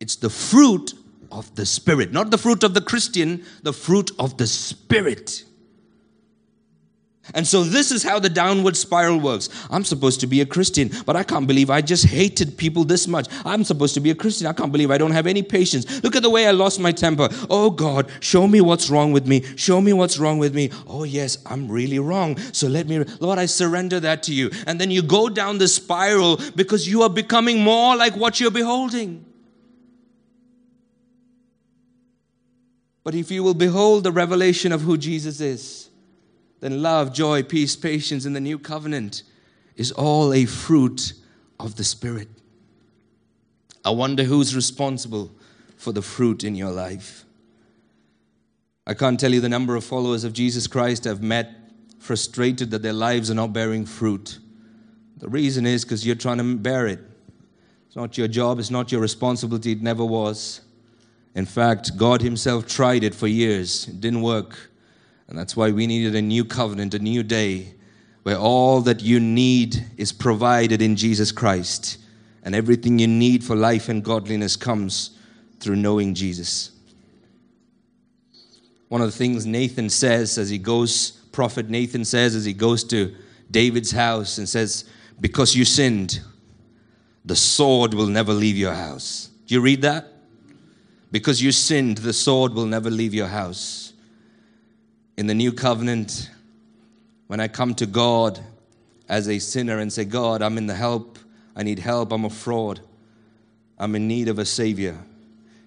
It's 0.00 0.16
the 0.16 0.30
fruit 0.30 0.94
of 1.30 1.54
the 1.54 1.66
Spirit, 1.66 2.12
not 2.12 2.30
the 2.30 2.38
fruit 2.38 2.64
of 2.64 2.74
the 2.74 2.80
Christian, 2.80 3.44
the 3.62 3.72
fruit 3.72 4.10
of 4.18 4.36
the 4.36 4.46
Spirit. 4.46 5.44
And 7.34 7.46
so 7.46 7.62
this 7.62 7.92
is 7.92 8.02
how 8.02 8.18
the 8.18 8.28
downward 8.28 8.76
spiral 8.76 9.18
works. 9.18 9.48
I'm 9.70 9.84
supposed 9.84 10.20
to 10.20 10.26
be 10.26 10.40
a 10.40 10.46
Christian, 10.46 10.90
but 11.06 11.14
I 11.14 11.22
can't 11.22 11.46
believe 11.46 11.70
I 11.70 11.80
just 11.80 12.06
hated 12.06 12.58
people 12.58 12.84
this 12.84 13.06
much. 13.06 13.28
I'm 13.44 13.62
supposed 13.62 13.94
to 13.94 14.00
be 14.00 14.10
a 14.10 14.14
Christian. 14.14 14.48
I 14.48 14.52
can't 14.52 14.72
believe 14.72 14.90
I 14.90 14.98
don't 14.98 15.12
have 15.12 15.28
any 15.28 15.42
patience. 15.42 16.02
Look 16.02 16.16
at 16.16 16.22
the 16.22 16.30
way 16.30 16.48
I 16.48 16.50
lost 16.50 16.80
my 16.80 16.90
temper. 16.90 17.28
Oh 17.48 17.70
God, 17.70 18.10
show 18.18 18.48
me 18.48 18.60
what's 18.60 18.90
wrong 18.90 19.12
with 19.12 19.28
me. 19.28 19.44
Show 19.56 19.80
me 19.80 19.92
what's 19.92 20.18
wrong 20.18 20.38
with 20.38 20.52
me. 20.52 20.70
Oh 20.88 21.04
yes, 21.04 21.38
I'm 21.46 21.68
really 21.68 22.00
wrong. 22.00 22.36
So 22.52 22.66
let 22.66 22.88
me, 22.88 23.04
Lord, 23.20 23.38
I 23.38 23.46
surrender 23.46 24.00
that 24.00 24.24
to 24.24 24.34
you. 24.34 24.50
And 24.66 24.80
then 24.80 24.90
you 24.90 25.00
go 25.02 25.28
down 25.28 25.58
the 25.58 25.68
spiral 25.68 26.40
because 26.56 26.88
you 26.88 27.02
are 27.02 27.10
becoming 27.10 27.60
more 27.60 27.94
like 27.94 28.16
what 28.16 28.40
you're 28.40 28.50
beholding. 28.50 29.24
But 33.04 33.14
if 33.14 33.30
you 33.30 33.44
will 33.44 33.54
behold 33.54 34.02
the 34.04 34.12
revelation 34.12 34.72
of 34.72 34.80
who 34.80 34.96
Jesus 34.96 35.40
is, 35.40 35.81
then 36.62 36.80
love, 36.80 37.12
joy, 37.12 37.42
peace, 37.42 37.74
patience 37.74 38.24
in 38.24 38.34
the 38.34 38.40
new 38.40 38.56
covenant 38.56 39.24
is 39.74 39.90
all 39.90 40.32
a 40.32 40.44
fruit 40.44 41.12
of 41.58 41.74
the 41.74 41.82
Spirit. 41.82 42.28
I 43.84 43.90
wonder 43.90 44.22
who's 44.22 44.54
responsible 44.54 45.32
for 45.76 45.92
the 45.92 46.02
fruit 46.02 46.44
in 46.44 46.54
your 46.54 46.70
life. 46.70 47.24
I 48.86 48.94
can't 48.94 49.18
tell 49.18 49.32
you 49.32 49.40
the 49.40 49.48
number 49.48 49.74
of 49.74 49.82
followers 49.82 50.22
of 50.22 50.34
Jesus 50.34 50.68
Christ 50.68 51.04
I've 51.04 51.20
met 51.20 51.50
frustrated 51.98 52.70
that 52.70 52.82
their 52.82 52.92
lives 52.92 53.28
are 53.28 53.34
not 53.34 53.52
bearing 53.52 53.84
fruit. 53.84 54.38
The 55.16 55.28
reason 55.28 55.66
is 55.66 55.84
because 55.84 56.06
you're 56.06 56.14
trying 56.14 56.38
to 56.38 56.56
bear 56.56 56.86
it. 56.86 57.00
It's 57.88 57.96
not 57.96 58.16
your 58.16 58.28
job, 58.28 58.60
it's 58.60 58.70
not 58.70 58.92
your 58.92 59.00
responsibility, 59.00 59.72
it 59.72 59.82
never 59.82 60.04
was. 60.04 60.60
In 61.34 61.44
fact, 61.44 61.96
God 61.96 62.22
Himself 62.22 62.68
tried 62.68 63.02
it 63.02 63.16
for 63.16 63.26
years, 63.26 63.88
it 63.88 64.00
didn't 64.00 64.22
work. 64.22 64.68
And 65.32 65.38
that's 65.38 65.56
why 65.56 65.70
we 65.70 65.86
needed 65.86 66.14
a 66.14 66.20
new 66.20 66.44
covenant, 66.44 66.92
a 66.92 66.98
new 66.98 67.22
day, 67.22 67.72
where 68.22 68.36
all 68.36 68.82
that 68.82 69.00
you 69.00 69.18
need 69.18 69.82
is 69.96 70.12
provided 70.12 70.82
in 70.82 70.94
Jesus 70.94 71.32
Christ. 71.32 71.96
And 72.42 72.54
everything 72.54 72.98
you 72.98 73.06
need 73.06 73.42
for 73.42 73.56
life 73.56 73.88
and 73.88 74.04
godliness 74.04 74.56
comes 74.56 75.16
through 75.58 75.76
knowing 75.76 76.12
Jesus. 76.12 76.72
One 78.88 79.00
of 79.00 79.10
the 79.10 79.16
things 79.16 79.46
Nathan 79.46 79.88
says 79.88 80.36
as 80.36 80.50
he 80.50 80.58
goes, 80.58 81.12
prophet 81.32 81.70
Nathan 81.70 82.04
says 82.04 82.34
as 82.34 82.44
he 82.44 82.52
goes 82.52 82.84
to 82.84 83.16
David's 83.50 83.92
house 83.92 84.36
and 84.36 84.46
says, 84.46 84.84
Because 85.18 85.56
you 85.56 85.64
sinned, 85.64 86.20
the 87.24 87.36
sword 87.36 87.94
will 87.94 88.06
never 88.06 88.34
leave 88.34 88.58
your 88.58 88.74
house. 88.74 89.30
Do 89.46 89.54
you 89.54 89.62
read 89.62 89.80
that? 89.80 90.08
Because 91.10 91.40
you 91.40 91.52
sinned, 91.52 91.96
the 91.96 92.12
sword 92.12 92.52
will 92.52 92.66
never 92.66 92.90
leave 92.90 93.14
your 93.14 93.28
house. 93.28 93.91
In 95.16 95.26
the 95.26 95.34
new 95.34 95.52
covenant, 95.52 96.30
when 97.26 97.40
I 97.40 97.48
come 97.48 97.74
to 97.76 97.86
God 97.86 98.40
as 99.08 99.28
a 99.28 99.38
sinner 99.38 99.78
and 99.78 99.92
say, 99.92 100.04
God, 100.04 100.42
I'm 100.42 100.56
in 100.58 100.66
the 100.66 100.74
help, 100.74 101.18
I 101.54 101.62
need 101.62 101.78
help, 101.78 102.12
I'm 102.12 102.24
a 102.24 102.30
fraud, 102.30 102.80
I'm 103.78 103.94
in 103.94 104.08
need 104.08 104.28
of 104.28 104.38
a 104.38 104.44
Savior. 104.44 104.98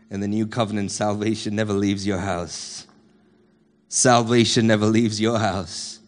In 0.09 0.19
the 0.19 0.27
new 0.27 0.47
covenant, 0.47 0.91
salvation 0.91 1.55
never 1.55 1.73
leaves 1.73 2.05
your 2.05 2.19
house. 2.19 2.87
Salvation 3.89 4.67
never 4.67 4.85
leaves 4.85 5.21
your 5.21 5.39
house. 5.39 5.99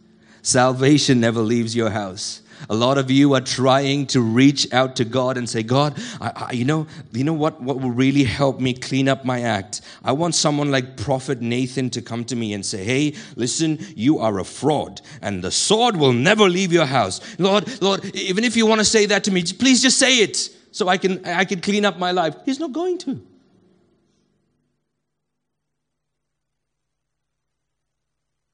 Salvation 0.41 1.19
never 1.19 1.41
leaves 1.41 1.75
your 1.75 1.89
house. 1.89 2.41
A 2.69 2.75
lot 2.75 2.97
of 2.97 3.09
you 3.09 3.33
are 3.33 3.41
trying 3.41 4.07
to 4.07 4.21
reach 4.21 4.71
out 4.73 4.97
to 4.97 5.05
God 5.05 5.37
and 5.37 5.49
say, 5.49 5.63
God, 5.63 5.97
I, 6.19 6.47
I, 6.47 6.51
you 6.51 6.65
know, 6.65 6.87
you 7.13 7.23
know 7.23 7.33
what, 7.33 7.61
what 7.61 7.79
will 7.79 7.91
really 7.91 8.25
help 8.25 8.59
me 8.59 8.73
clean 8.73 9.07
up 9.07 9.23
my 9.23 9.41
act? 9.41 9.81
I 10.03 10.11
want 10.11 10.35
someone 10.35 10.69
like 10.69 10.97
Prophet 10.97 11.41
Nathan 11.41 11.89
to 11.91 12.01
come 12.01 12.25
to 12.25 12.35
me 12.35 12.53
and 12.53 12.65
say, 12.65 12.83
Hey, 12.83 13.15
listen, 13.35 13.79
you 13.95 14.19
are 14.19 14.39
a 14.39 14.43
fraud, 14.43 15.01
and 15.21 15.43
the 15.43 15.51
sword 15.51 15.95
will 15.95 16.13
never 16.13 16.49
leave 16.49 16.73
your 16.73 16.85
house. 16.85 17.21
Lord, 17.39 17.81
Lord, 17.81 18.03
even 18.15 18.43
if 18.43 18.57
you 18.57 18.65
want 18.65 18.79
to 18.79 18.85
say 18.85 19.05
that 19.07 19.23
to 19.25 19.31
me, 19.31 19.43
please 19.43 19.81
just 19.81 19.97
say 19.97 20.19
it 20.19 20.49
so 20.71 20.87
I 20.87 20.97
can 20.97 21.25
I 21.25 21.45
can 21.45 21.61
clean 21.61 21.85
up 21.85 21.97
my 21.97 22.11
life. 22.11 22.35
He's 22.45 22.59
not 22.59 22.73
going 22.73 22.97
to. 22.99 23.21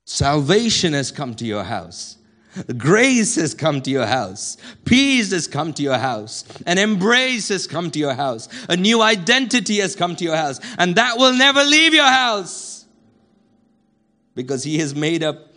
Salvation 0.05 0.93
has 0.93 1.11
come 1.11 1.33
to 1.35 1.45
your 1.45 1.63
house. 1.63 2.17
Grace 2.77 3.35
has 3.35 3.53
come 3.53 3.81
to 3.81 3.89
your 3.89 4.05
house. 4.05 4.57
Peace 4.85 5.31
has 5.31 5.47
come 5.47 5.73
to 5.73 5.81
your 5.81 5.97
house. 5.97 6.45
An 6.65 6.77
embrace 6.77 7.49
has 7.49 7.65
come 7.67 7.89
to 7.91 7.99
your 7.99 8.13
house. 8.13 8.47
A 8.69 8.77
new 8.77 9.01
identity 9.01 9.77
has 9.79 9.95
come 9.95 10.15
to 10.15 10.23
your 10.23 10.35
house. 10.35 10.59
And 10.77 10.95
that 10.95 11.17
will 11.17 11.35
never 11.35 11.63
leave 11.63 11.93
your 11.93 12.09
house 12.09 12.85
because 14.35 14.63
He 14.63 14.77
has 14.79 14.95
made 14.95 15.23
up 15.23 15.53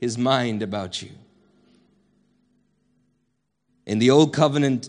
His 0.00 0.18
mind 0.18 0.62
about 0.62 1.00
you. 1.02 1.10
In 3.86 4.00
the 4.00 4.10
Old 4.10 4.34
Covenant, 4.34 4.88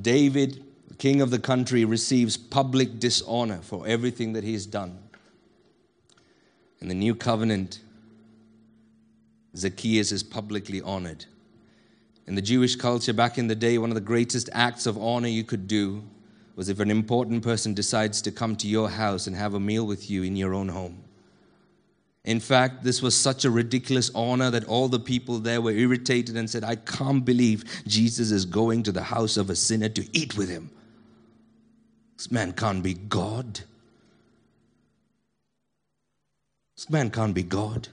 David, 0.00 0.62
king 0.98 1.20
of 1.20 1.30
the 1.30 1.38
country, 1.38 1.84
receives 1.84 2.36
public 2.36 3.00
dishonor 3.00 3.58
for 3.62 3.86
everything 3.86 4.34
that 4.34 4.44
he's 4.44 4.66
done. 4.66 4.98
In 6.80 6.88
the 6.88 6.94
New 6.94 7.14
Covenant, 7.14 7.80
Zacchaeus 9.56 10.12
is 10.12 10.22
publicly 10.22 10.80
honored. 10.80 11.26
In 12.26 12.34
the 12.34 12.42
Jewish 12.42 12.76
culture 12.76 13.12
back 13.12 13.36
in 13.36 13.48
the 13.48 13.54
day, 13.54 13.78
one 13.78 13.90
of 13.90 13.94
the 13.94 14.00
greatest 14.00 14.48
acts 14.52 14.86
of 14.86 14.96
honor 14.96 15.28
you 15.28 15.44
could 15.44 15.66
do 15.66 16.02
was 16.54 16.68
if 16.68 16.80
an 16.80 16.90
important 16.90 17.42
person 17.42 17.74
decides 17.74 18.22
to 18.22 18.30
come 18.30 18.56
to 18.56 18.68
your 18.68 18.88
house 18.88 19.26
and 19.26 19.34
have 19.34 19.54
a 19.54 19.60
meal 19.60 19.86
with 19.86 20.10
you 20.10 20.22
in 20.22 20.36
your 20.36 20.54
own 20.54 20.68
home. 20.68 21.02
In 22.24 22.38
fact, 22.38 22.84
this 22.84 23.02
was 23.02 23.16
such 23.16 23.44
a 23.44 23.50
ridiculous 23.50 24.10
honor 24.14 24.50
that 24.50 24.64
all 24.64 24.88
the 24.88 25.00
people 25.00 25.38
there 25.38 25.60
were 25.60 25.72
irritated 25.72 26.36
and 26.36 26.48
said, 26.48 26.62
I 26.62 26.76
can't 26.76 27.24
believe 27.24 27.64
Jesus 27.86 28.30
is 28.30 28.44
going 28.44 28.84
to 28.84 28.92
the 28.92 29.02
house 29.02 29.36
of 29.36 29.50
a 29.50 29.56
sinner 29.56 29.88
to 29.88 30.06
eat 30.16 30.36
with 30.36 30.48
him. 30.48 30.70
This 32.16 32.30
man 32.30 32.52
can't 32.52 32.82
be 32.82 32.94
God. 32.94 33.60
This 36.76 36.88
man 36.88 37.10
can't 37.10 37.34
be 37.34 37.42
God. 37.42 37.88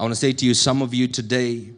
I 0.00 0.02
want 0.04 0.12
to 0.14 0.18
say 0.18 0.32
to 0.32 0.46
you, 0.46 0.54
some 0.54 0.80
of 0.80 0.94
you 0.94 1.08
today, 1.08 1.68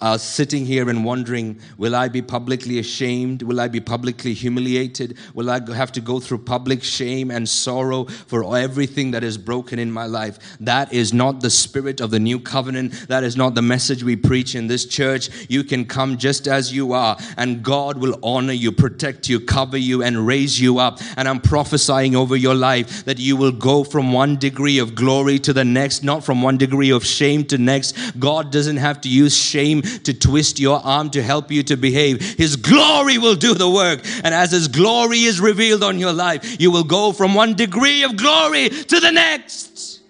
are 0.00 0.18
sitting 0.18 0.66
here 0.66 0.90
and 0.90 1.04
wondering, 1.04 1.58
will 1.78 1.94
I 1.94 2.08
be 2.08 2.20
publicly 2.20 2.78
ashamed? 2.78 3.42
Will 3.42 3.60
I 3.60 3.68
be 3.68 3.80
publicly 3.80 4.34
humiliated? 4.34 5.16
Will 5.34 5.48
I 5.48 5.60
have 5.72 5.92
to 5.92 6.00
go 6.00 6.20
through 6.20 6.38
public 6.38 6.82
shame 6.82 7.30
and 7.30 7.48
sorrow 7.48 8.04
for 8.04 8.56
everything 8.56 9.12
that 9.12 9.24
is 9.24 9.38
broken 9.38 9.78
in 9.78 9.90
my 9.90 10.04
life? 10.06 10.58
That 10.60 10.92
is 10.92 11.14
not 11.14 11.40
the 11.40 11.48
spirit 11.48 12.00
of 12.00 12.10
the 12.10 12.18
new 12.18 12.40
covenant. 12.40 13.08
That 13.08 13.24
is 13.24 13.36
not 13.36 13.54
the 13.54 13.62
message 13.62 14.02
we 14.02 14.16
preach 14.16 14.54
in 14.54 14.66
this 14.66 14.84
church. 14.84 15.30
You 15.48 15.64
can 15.64 15.86
come 15.86 16.18
just 16.18 16.48
as 16.48 16.72
you 16.72 16.92
are, 16.92 17.16
and 17.38 17.62
God 17.62 17.96
will 17.96 18.18
honor 18.22 18.52
you, 18.52 18.72
protect 18.72 19.28
you, 19.28 19.40
cover 19.40 19.78
you, 19.78 20.02
and 20.02 20.26
raise 20.26 20.60
you 20.60 20.80
up. 20.80 20.98
And 21.16 21.28
I'm 21.28 21.40
prophesying 21.40 22.16
over 22.16 22.36
your 22.36 22.54
life 22.54 23.04
that 23.04 23.18
you 23.18 23.36
will 23.36 23.52
go 23.52 23.84
from 23.84 24.12
one 24.12 24.36
degree 24.36 24.78
of 24.80 24.94
glory 24.94 25.38
to 25.38 25.52
the 25.52 25.64
next, 25.64 26.02
not 26.02 26.24
from 26.24 26.42
one 26.42 26.58
degree 26.58 26.90
of 26.90 27.06
shame 27.06 27.44
to 27.46 27.58
next. 27.58 27.96
God 28.18 28.50
doesn't 28.50 28.76
have 28.78 29.00
to 29.02 29.08
use 29.08 29.34
shame 29.36 29.82
to 30.02 30.12
twist 30.12 30.58
your 30.58 30.80
arm 30.84 31.10
to 31.10 31.22
help 31.22 31.50
you 31.50 31.62
to 31.64 31.76
behave. 31.76 32.20
His 32.36 32.56
glory 32.56 33.18
will 33.18 33.36
do 33.36 33.54
the 33.54 33.70
work. 33.70 34.00
And 34.24 34.34
as 34.34 34.50
His 34.50 34.68
glory 34.68 35.20
is 35.20 35.40
revealed 35.40 35.82
on 35.82 35.98
your 35.98 36.12
life, 36.12 36.60
you 36.60 36.70
will 36.70 36.84
go 36.84 37.12
from 37.12 37.34
one 37.34 37.54
degree 37.54 38.02
of 38.02 38.16
glory 38.16 38.68
to 38.68 39.00
the 39.00 39.10
next. 39.12 40.00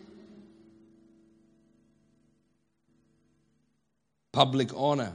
Public 4.32 4.70
honor. 4.74 5.12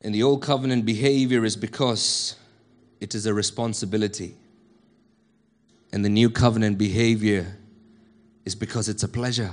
In 0.00 0.12
the 0.12 0.22
old 0.22 0.42
covenant, 0.42 0.86
behavior 0.86 1.44
is 1.44 1.56
because 1.56 2.36
it 3.00 3.14
is 3.14 3.26
a 3.26 3.34
responsibility. 3.34 4.34
In 5.92 6.02
the 6.02 6.08
new 6.08 6.30
covenant, 6.30 6.78
behavior 6.78 7.58
is 8.44 8.54
because 8.54 8.88
it's 8.88 9.02
a 9.02 9.08
pleasure. 9.08 9.52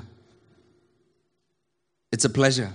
It's 2.12 2.26
a 2.26 2.30
pleasure. 2.30 2.74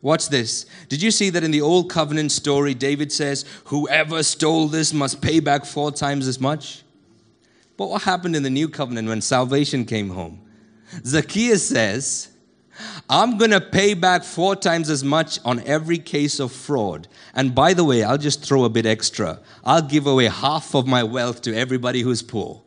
Watch 0.00 0.28
this. 0.28 0.66
Did 0.88 1.00
you 1.00 1.12
see 1.12 1.30
that 1.30 1.44
in 1.44 1.52
the 1.52 1.60
Old 1.60 1.88
Covenant 1.88 2.32
story, 2.32 2.74
David 2.74 3.12
says, 3.12 3.44
Whoever 3.66 4.22
stole 4.22 4.66
this 4.66 4.92
must 4.92 5.22
pay 5.22 5.38
back 5.38 5.64
four 5.64 5.92
times 5.92 6.26
as 6.26 6.40
much? 6.40 6.82
But 7.76 7.88
what 7.88 8.02
happened 8.02 8.34
in 8.34 8.42
the 8.42 8.50
New 8.50 8.68
Covenant 8.68 9.08
when 9.08 9.20
salvation 9.20 9.84
came 9.84 10.10
home? 10.10 10.40
Zacchaeus 11.04 11.66
says, 11.66 12.28
I'm 13.08 13.38
going 13.38 13.50
to 13.52 13.60
pay 13.60 13.94
back 13.94 14.24
four 14.24 14.56
times 14.56 14.90
as 14.90 15.04
much 15.04 15.38
on 15.44 15.60
every 15.60 15.98
case 15.98 16.40
of 16.40 16.52
fraud. 16.52 17.06
And 17.34 17.54
by 17.54 17.74
the 17.74 17.84
way, 17.84 18.02
I'll 18.02 18.18
just 18.18 18.44
throw 18.44 18.64
a 18.64 18.68
bit 18.68 18.86
extra. 18.86 19.40
I'll 19.64 19.82
give 19.82 20.06
away 20.06 20.26
half 20.26 20.74
of 20.74 20.86
my 20.86 21.02
wealth 21.02 21.42
to 21.42 21.54
everybody 21.54 22.00
who's 22.00 22.22
poor. 22.22 22.62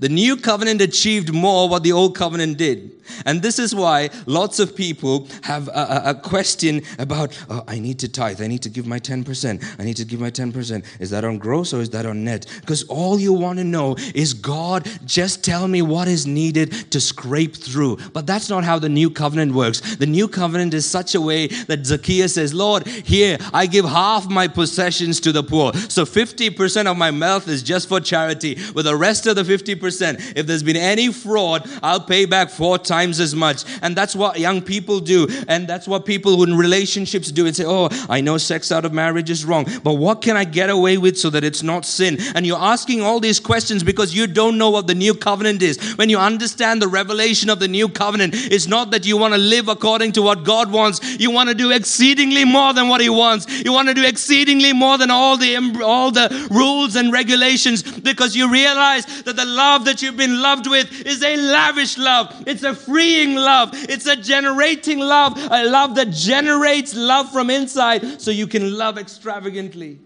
The 0.00 0.08
new 0.08 0.36
covenant 0.36 0.80
achieved 0.80 1.32
more 1.32 1.68
what 1.68 1.82
the 1.82 1.92
old 1.92 2.16
covenant 2.16 2.58
did. 2.58 2.98
And 3.24 3.42
this 3.42 3.58
is 3.58 3.74
why 3.74 4.10
lots 4.26 4.58
of 4.58 4.76
people 4.76 5.28
have 5.42 5.68
a, 5.68 6.02
a, 6.06 6.14
question 6.14 6.82
about, 6.98 7.38
oh, 7.48 7.64
I 7.66 7.78
need 7.78 7.98
to 8.00 8.08
tithe, 8.08 8.42
I 8.42 8.48
need 8.48 8.62
to 8.62 8.68
give 8.68 8.86
my 8.86 8.98
10%, 8.98 9.64
I 9.78 9.84
need 9.84 9.96
to 9.96 10.04
give 10.04 10.20
my 10.20 10.30
10%. 10.30 10.84
Is 11.00 11.10
that 11.10 11.24
on 11.24 11.38
gross 11.38 11.72
or 11.72 11.80
is 11.80 11.90
that 11.90 12.06
on 12.06 12.24
net? 12.24 12.46
Because 12.60 12.82
all 12.84 13.18
you 13.18 13.32
want 13.32 13.58
to 13.58 13.64
know 13.64 13.96
is, 14.14 14.34
God, 14.34 14.88
just 15.06 15.42
tell 15.44 15.68
me 15.68 15.80
what 15.80 16.06
is 16.06 16.26
needed 16.26 16.72
to 16.90 17.00
scrape 17.00 17.56
through. 17.56 17.96
But 18.12 18.26
that's 18.26 18.50
not 18.50 18.64
how 18.64 18.78
the 18.78 18.88
new 18.88 19.10
covenant 19.10 19.54
works. 19.54 19.96
The 19.96 20.06
new 20.06 20.28
covenant 20.28 20.74
is 20.74 20.84
such 20.84 21.14
a 21.14 21.20
way 21.20 21.46
that 21.46 21.86
Zacchaeus 21.86 22.34
says, 22.34 22.52
Lord, 22.52 22.86
here, 22.86 23.38
I 23.54 23.66
give 23.66 23.84
half 23.84 24.28
my 24.28 24.48
possessions 24.48 25.20
to 25.20 25.32
the 25.32 25.42
poor. 25.42 25.72
So 25.72 26.04
50% 26.04 26.86
of 26.86 26.96
my 26.96 27.10
wealth 27.10 27.48
is 27.48 27.62
just 27.62 27.88
for 27.88 28.00
charity, 28.00 28.58
with 28.74 28.84
the 28.84 28.96
rest 28.96 29.26
of 29.26 29.36
the 29.36 29.44
50% 29.44 29.67
10%. 29.76 30.36
If 30.36 30.46
there's 30.46 30.62
been 30.62 30.76
any 30.76 31.12
fraud, 31.12 31.68
I'll 31.82 32.00
pay 32.00 32.24
back 32.24 32.50
four 32.50 32.78
times 32.78 33.20
as 33.20 33.34
much. 33.34 33.64
And 33.82 33.96
that's 33.96 34.14
what 34.14 34.38
young 34.38 34.62
people 34.62 35.00
do. 35.00 35.28
And 35.48 35.68
that's 35.68 35.86
what 35.86 36.04
people 36.04 36.42
in 36.42 36.56
relationships 36.56 37.30
do 37.30 37.46
and 37.46 37.54
say, 37.54 37.64
Oh, 37.66 37.88
I 38.08 38.20
know 38.20 38.38
sex 38.38 38.72
out 38.72 38.84
of 38.84 38.92
marriage 38.92 39.30
is 39.30 39.44
wrong, 39.44 39.66
but 39.82 39.94
what 39.94 40.22
can 40.22 40.36
I 40.36 40.44
get 40.44 40.70
away 40.70 40.98
with 40.98 41.18
so 41.18 41.30
that 41.30 41.44
it's 41.44 41.62
not 41.62 41.84
sin? 41.84 42.18
And 42.34 42.46
you're 42.46 42.58
asking 42.58 43.02
all 43.02 43.20
these 43.20 43.40
questions 43.40 43.82
because 43.82 44.14
you 44.14 44.26
don't 44.26 44.58
know 44.58 44.70
what 44.70 44.86
the 44.86 44.94
new 44.94 45.14
covenant 45.14 45.62
is. 45.62 45.78
When 45.96 46.08
you 46.08 46.18
understand 46.18 46.80
the 46.80 46.88
revelation 46.88 47.50
of 47.50 47.60
the 47.60 47.68
new 47.68 47.88
covenant, 47.88 48.34
it's 48.34 48.66
not 48.66 48.90
that 48.92 49.06
you 49.06 49.16
want 49.16 49.34
to 49.34 49.38
live 49.38 49.68
according 49.68 50.12
to 50.12 50.22
what 50.22 50.44
God 50.44 50.70
wants. 50.72 51.18
You 51.18 51.30
want 51.30 51.48
to 51.48 51.54
do 51.54 51.70
exceedingly 51.70 52.44
more 52.44 52.72
than 52.72 52.88
what 52.88 53.00
He 53.00 53.10
wants. 53.10 53.46
You 53.64 53.72
want 53.72 53.88
to 53.88 53.94
do 53.94 54.04
exceedingly 54.04 54.72
more 54.72 54.98
than 54.98 55.10
all 55.10 55.36
the 55.36 55.56
all 55.82 56.10
the 56.10 56.48
rules 56.50 56.96
and 56.96 57.12
regulations 57.12 57.82
because 57.82 58.36
you 58.36 58.50
realize 58.50 59.04
that 59.22 59.36
the 59.36 59.44
love 59.58 59.84
that 59.86 60.00
you've 60.02 60.16
been 60.16 60.40
loved 60.40 60.66
with 60.68 61.04
is 61.04 61.22
a 61.22 61.36
lavish 61.36 61.98
love. 61.98 62.32
It's 62.46 62.62
a 62.62 62.74
freeing 62.74 63.34
love. 63.34 63.70
It's 63.72 64.06
a 64.06 64.16
generating 64.16 65.00
love, 65.00 65.36
a 65.50 65.64
love 65.64 65.96
that 65.96 66.10
generates 66.10 66.94
love 66.94 67.30
from 67.32 67.50
inside 67.50 68.22
so 68.22 68.30
you 68.30 68.46
can 68.46 68.78
love 68.78 68.98
extravagantly. 68.98 69.98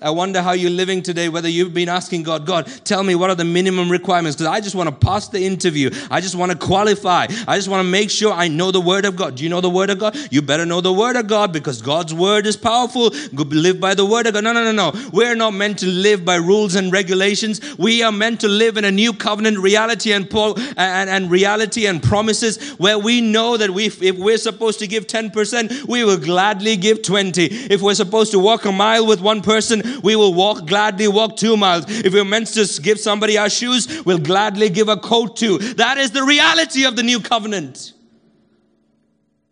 I 0.00 0.10
wonder 0.10 0.40
how 0.40 0.52
you're 0.52 0.70
living 0.70 1.02
today, 1.02 1.28
whether 1.28 1.48
you've 1.48 1.74
been 1.74 1.88
asking 1.88 2.22
God, 2.22 2.46
God, 2.46 2.68
tell 2.84 3.02
me 3.02 3.16
what 3.16 3.30
are 3.30 3.34
the 3.34 3.44
minimum 3.44 3.90
requirements? 3.90 4.36
Because 4.36 4.46
I 4.46 4.60
just 4.60 4.76
want 4.76 4.88
to 4.88 4.94
pass 4.94 5.26
the 5.26 5.44
interview. 5.44 5.90
I 6.08 6.20
just 6.20 6.36
want 6.36 6.52
to 6.52 6.58
qualify. 6.58 7.26
I 7.48 7.56
just 7.56 7.66
want 7.66 7.84
to 7.84 7.90
make 7.90 8.08
sure 8.08 8.32
I 8.32 8.46
know 8.46 8.70
the 8.70 8.80
Word 8.80 9.04
of 9.04 9.16
God. 9.16 9.34
Do 9.34 9.42
you 9.42 9.50
know 9.50 9.60
the 9.60 9.68
Word 9.68 9.90
of 9.90 9.98
God? 9.98 10.16
You 10.30 10.40
better 10.40 10.64
know 10.64 10.80
the 10.80 10.92
Word 10.92 11.16
of 11.16 11.26
God 11.26 11.52
because 11.52 11.82
God's 11.82 12.14
Word 12.14 12.46
is 12.46 12.56
powerful. 12.56 13.10
Live 13.32 13.80
by 13.80 13.96
the 13.96 14.06
Word 14.06 14.28
of 14.28 14.34
God. 14.34 14.44
No, 14.44 14.52
no, 14.52 14.62
no, 14.62 14.70
no. 14.70 15.10
We're 15.12 15.34
not 15.34 15.54
meant 15.54 15.80
to 15.80 15.86
live 15.86 16.24
by 16.24 16.36
rules 16.36 16.76
and 16.76 16.92
regulations. 16.92 17.76
We 17.76 18.04
are 18.04 18.12
meant 18.12 18.40
to 18.42 18.48
live 18.48 18.76
in 18.76 18.84
a 18.84 18.92
new 18.92 19.12
covenant 19.12 19.58
reality 19.58 20.12
and, 20.12 20.32
and, 20.32 21.10
and 21.10 21.28
reality 21.28 21.86
and 21.86 22.00
promises 22.00 22.70
where 22.74 23.00
we 23.00 23.20
know 23.20 23.56
that 23.56 23.70
we, 23.70 23.86
if 23.86 24.16
we're 24.16 24.38
supposed 24.38 24.78
to 24.78 24.86
give 24.86 25.08
10%, 25.08 25.88
we 25.88 26.04
will 26.04 26.18
gladly 26.18 26.76
give 26.76 27.02
20. 27.02 27.46
If 27.46 27.82
we're 27.82 27.94
supposed 27.94 28.30
to 28.30 28.38
walk 28.38 28.64
a 28.64 28.70
mile 28.70 29.04
with 29.04 29.20
one 29.20 29.42
person, 29.42 29.82
we 30.02 30.16
will 30.16 30.34
walk 30.34 30.66
gladly 30.66 31.08
walk 31.08 31.36
two 31.36 31.56
miles. 31.56 31.84
If 31.88 32.12
we're 32.12 32.24
meant 32.24 32.48
to 32.48 32.80
give 32.82 32.98
somebody 32.98 33.38
our 33.38 33.50
shoes, 33.50 34.04
we'll 34.04 34.18
gladly 34.18 34.70
give 34.70 34.88
a 34.88 34.96
coat 34.96 35.36
too. 35.36 35.58
That 35.58 35.98
is 35.98 36.10
the 36.10 36.24
reality 36.24 36.84
of 36.84 36.96
the 36.96 37.02
new 37.02 37.20
covenant. 37.20 37.92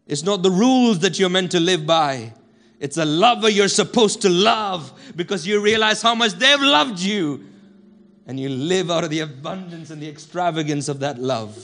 It's 0.07 0.23
not 0.23 0.43
the 0.43 0.51
rules 0.51 1.01
that 1.01 1.19
you're 1.19 1.29
meant 1.29 1.51
to 1.53 1.61
live 1.61 1.87
by. 1.87 2.33
It's 2.79 2.97
a 2.97 3.05
lover 3.05 3.49
you're 3.49 3.69
supposed 3.69 4.23
to 4.23 4.29
love 4.29 4.93
because 5.17 5.47
you 5.47 5.61
realize 5.61 6.03
how 6.03 6.15
much 6.15 6.33
they've 6.33 6.61
loved 6.61 7.01
you. 7.01 7.45
And 8.27 8.39
you 8.39 8.49
live 8.49 8.91
out 8.91 9.05
of 9.05 9.11
the 9.11 9.21
abundance 9.21 9.91
and 9.91 10.03
the 10.03 10.09
extravagance 10.09 10.89
of 10.89 11.01
that 11.01 11.19
love. 11.19 11.57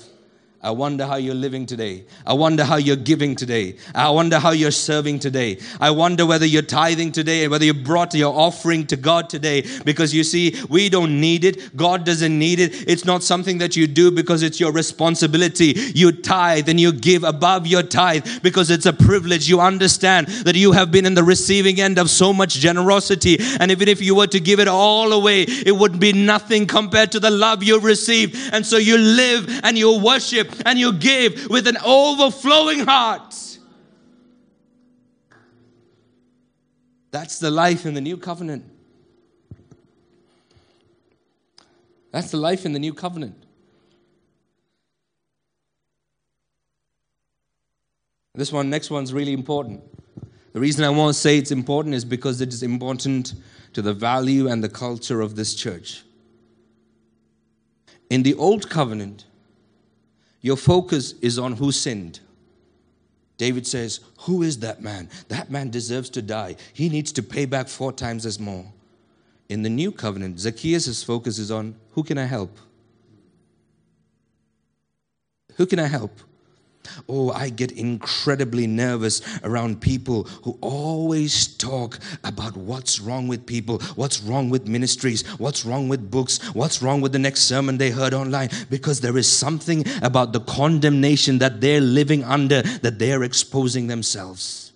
I 0.64 0.70
wonder 0.70 1.04
how 1.04 1.16
you're 1.16 1.34
living 1.34 1.66
today. 1.66 2.04
I 2.24 2.34
wonder 2.34 2.62
how 2.62 2.76
you're 2.76 2.94
giving 2.94 3.34
today. 3.34 3.74
I 3.96 4.10
wonder 4.10 4.38
how 4.38 4.52
you're 4.52 4.70
serving 4.70 5.18
today. 5.18 5.58
I 5.80 5.90
wonder 5.90 6.24
whether 6.24 6.46
you're 6.46 6.62
tithing 6.62 7.10
today, 7.10 7.48
whether 7.48 7.64
you 7.64 7.74
brought 7.74 8.14
your 8.14 8.32
offering 8.32 8.86
to 8.86 8.96
God 8.96 9.28
today. 9.28 9.64
Because 9.84 10.14
you 10.14 10.22
see, 10.22 10.54
we 10.68 10.88
don't 10.88 11.20
need 11.20 11.44
it. 11.44 11.76
God 11.76 12.04
doesn't 12.04 12.38
need 12.38 12.60
it. 12.60 12.88
It's 12.88 13.04
not 13.04 13.24
something 13.24 13.58
that 13.58 13.74
you 13.74 13.88
do 13.88 14.12
because 14.12 14.44
it's 14.44 14.60
your 14.60 14.70
responsibility. 14.70 15.74
You 15.96 16.12
tithe 16.12 16.68
and 16.68 16.78
you 16.78 16.92
give 16.92 17.24
above 17.24 17.66
your 17.66 17.82
tithe 17.82 18.28
because 18.44 18.70
it's 18.70 18.86
a 18.86 18.92
privilege. 18.92 19.48
You 19.48 19.60
understand 19.60 20.28
that 20.28 20.54
you 20.54 20.70
have 20.70 20.92
been 20.92 21.06
in 21.06 21.14
the 21.14 21.24
receiving 21.24 21.80
end 21.80 21.98
of 21.98 22.08
so 22.08 22.32
much 22.32 22.54
generosity. 22.54 23.36
And 23.58 23.72
even 23.72 23.88
if 23.88 24.00
you 24.00 24.14
were 24.14 24.28
to 24.28 24.38
give 24.38 24.60
it 24.60 24.68
all 24.68 25.12
away, 25.12 25.42
it 25.42 25.76
would 25.76 25.98
be 25.98 26.12
nothing 26.12 26.68
compared 26.68 27.10
to 27.12 27.18
the 27.18 27.32
love 27.32 27.64
you've 27.64 27.82
received. 27.82 28.36
And 28.52 28.64
so 28.64 28.76
you 28.76 28.96
live 28.96 29.48
and 29.64 29.76
you 29.76 29.98
worship 29.98 30.51
and 30.64 30.78
you 30.78 30.92
give 30.92 31.48
with 31.48 31.66
an 31.66 31.76
overflowing 31.84 32.80
heart. 32.80 33.34
That's 37.10 37.38
the 37.38 37.50
life 37.50 37.84
in 37.84 37.94
the 37.94 38.00
new 38.00 38.16
covenant. 38.16 38.64
That's 42.10 42.30
the 42.30 42.36
life 42.36 42.66
in 42.66 42.72
the 42.72 42.78
new 42.78 42.94
covenant. 42.94 43.36
This 48.34 48.50
one, 48.50 48.70
next 48.70 48.90
one's 48.90 49.12
really 49.12 49.34
important. 49.34 49.82
The 50.52 50.60
reason 50.60 50.84
I 50.84 50.90
want 50.90 51.14
to 51.14 51.20
say 51.20 51.38
it's 51.38 51.50
important 51.50 51.94
is 51.94 52.04
because 52.04 52.40
it 52.40 52.48
is 52.48 52.62
important 52.62 53.34
to 53.74 53.82
the 53.82 53.92
value 53.92 54.48
and 54.48 54.62
the 54.62 54.68
culture 54.68 55.20
of 55.20 55.36
this 55.36 55.54
church. 55.54 56.02
In 58.10 58.22
the 58.22 58.34
old 58.34 58.68
covenant, 58.68 59.24
your 60.42 60.56
focus 60.56 61.14
is 61.22 61.38
on 61.38 61.52
who 61.54 61.72
sinned. 61.72 62.20
David 63.38 63.66
says, 63.66 64.00
Who 64.20 64.42
is 64.42 64.58
that 64.58 64.82
man? 64.82 65.08
That 65.28 65.50
man 65.50 65.70
deserves 65.70 66.10
to 66.10 66.22
die. 66.22 66.56
He 66.74 66.88
needs 66.88 67.12
to 67.12 67.22
pay 67.22 67.46
back 67.46 67.68
four 67.68 67.92
times 67.92 68.26
as 68.26 68.38
more. 68.38 68.66
In 69.48 69.62
the 69.62 69.70
new 69.70 69.92
covenant, 69.92 70.38
Zacchaeus' 70.38 71.02
focus 71.02 71.38
is 71.38 71.50
on 71.50 71.76
who 71.92 72.02
can 72.02 72.18
I 72.18 72.24
help? 72.24 72.56
Who 75.56 75.66
can 75.66 75.78
I 75.78 75.86
help? 75.86 76.12
Oh, 77.08 77.30
I 77.30 77.48
get 77.48 77.72
incredibly 77.72 78.66
nervous 78.66 79.22
around 79.44 79.80
people 79.80 80.24
who 80.44 80.58
always 80.60 81.46
talk 81.56 81.98
about 82.24 82.56
what's 82.56 83.00
wrong 83.00 83.28
with 83.28 83.46
people, 83.46 83.78
what's 83.94 84.22
wrong 84.22 84.50
with 84.50 84.66
ministries, 84.66 85.26
what's 85.38 85.64
wrong 85.64 85.88
with 85.88 86.10
books, 86.10 86.38
what's 86.54 86.82
wrong 86.82 87.00
with 87.00 87.12
the 87.12 87.18
next 87.18 87.42
sermon 87.42 87.78
they 87.78 87.90
heard 87.90 88.14
online, 88.14 88.50
because 88.70 89.00
there 89.00 89.16
is 89.16 89.30
something 89.30 89.84
about 90.02 90.32
the 90.32 90.40
condemnation 90.40 91.38
that 91.38 91.60
they're 91.60 91.80
living 91.80 92.24
under 92.24 92.62
that 92.62 92.98
they're 92.98 93.22
exposing 93.22 93.86
themselves. 93.86 94.72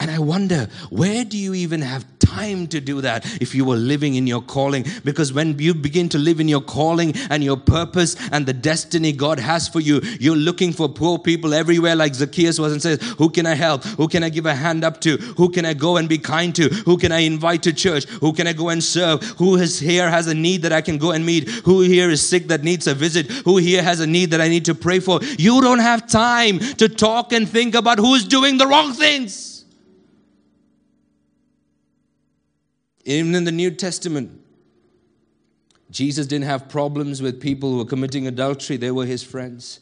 And 0.00 0.10
I 0.10 0.20
wonder, 0.20 0.68
where 0.90 1.24
do 1.24 1.36
you 1.36 1.54
even 1.54 1.82
have 1.82 2.17
time 2.28 2.66
to 2.68 2.80
do 2.80 3.00
that 3.00 3.24
if 3.40 3.54
you 3.54 3.64
were 3.64 3.76
living 3.76 4.14
in 4.14 4.26
your 4.26 4.42
calling. 4.42 4.84
Because 5.04 5.32
when 5.32 5.58
you 5.58 5.74
begin 5.74 6.08
to 6.10 6.18
live 6.18 6.40
in 6.40 6.48
your 6.48 6.60
calling 6.60 7.14
and 7.30 7.42
your 7.42 7.56
purpose 7.56 8.16
and 8.32 8.46
the 8.46 8.52
destiny 8.52 9.12
God 9.12 9.38
has 9.38 9.68
for 9.68 9.80
you, 9.80 10.00
you're 10.20 10.36
looking 10.36 10.72
for 10.72 10.88
poor 10.88 11.18
people 11.18 11.54
everywhere, 11.54 11.96
like 11.96 12.14
Zacchaeus 12.14 12.58
was 12.58 12.72
and 12.72 12.82
says, 12.82 13.00
Who 13.18 13.30
can 13.30 13.46
I 13.46 13.54
help? 13.54 13.84
Who 13.84 14.08
can 14.08 14.22
I 14.22 14.28
give 14.28 14.46
a 14.46 14.54
hand 14.54 14.84
up 14.84 15.00
to? 15.02 15.16
Who 15.16 15.48
can 15.50 15.64
I 15.64 15.74
go 15.74 15.96
and 15.96 16.08
be 16.08 16.18
kind 16.18 16.54
to? 16.56 16.68
Who 16.68 16.96
can 16.98 17.12
I 17.12 17.20
invite 17.20 17.62
to 17.64 17.72
church? 17.72 18.04
Who 18.20 18.32
can 18.32 18.46
I 18.46 18.52
go 18.52 18.68
and 18.68 18.82
serve? 18.82 19.22
Who 19.38 19.56
is 19.56 19.78
here 19.80 20.10
has 20.10 20.26
a 20.26 20.34
need 20.34 20.62
that 20.62 20.72
I 20.72 20.80
can 20.80 20.98
go 20.98 21.12
and 21.12 21.24
meet? 21.24 21.48
Who 21.64 21.80
here 21.80 22.10
is 22.10 22.26
sick 22.26 22.48
that 22.48 22.62
needs 22.62 22.86
a 22.86 22.94
visit? 22.94 23.30
Who 23.44 23.56
here 23.56 23.82
has 23.82 24.00
a 24.00 24.06
need 24.06 24.30
that 24.30 24.40
I 24.40 24.48
need 24.48 24.66
to 24.66 24.74
pray 24.74 25.00
for? 25.00 25.20
You 25.38 25.60
don't 25.60 25.78
have 25.78 26.06
time 26.06 26.58
to 26.76 26.88
talk 26.88 27.32
and 27.32 27.48
think 27.48 27.74
about 27.74 27.98
who's 27.98 28.24
doing 28.24 28.58
the 28.58 28.66
wrong 28.66 28.92
things. 28.92 29.57
Even 33.08 33.34
in 33.34 33.44
the 33.44 33.52
New 33.52 33.70
Testament, 33.70 34.38
Jesus 35.90 36.26
didn't 36.26 36.44
have 36.44 36.68
problems 36.68 37.22
with 37.22 37.40
people 37.40 37.70
who 37.70 37.78
were 37.78 37.86
committing 37.86 38.26
adultery, 38.26 38.76
they 38.76 38.90
were 38.90 39.06
his 39.06 39.22
friends. 39.22 39.80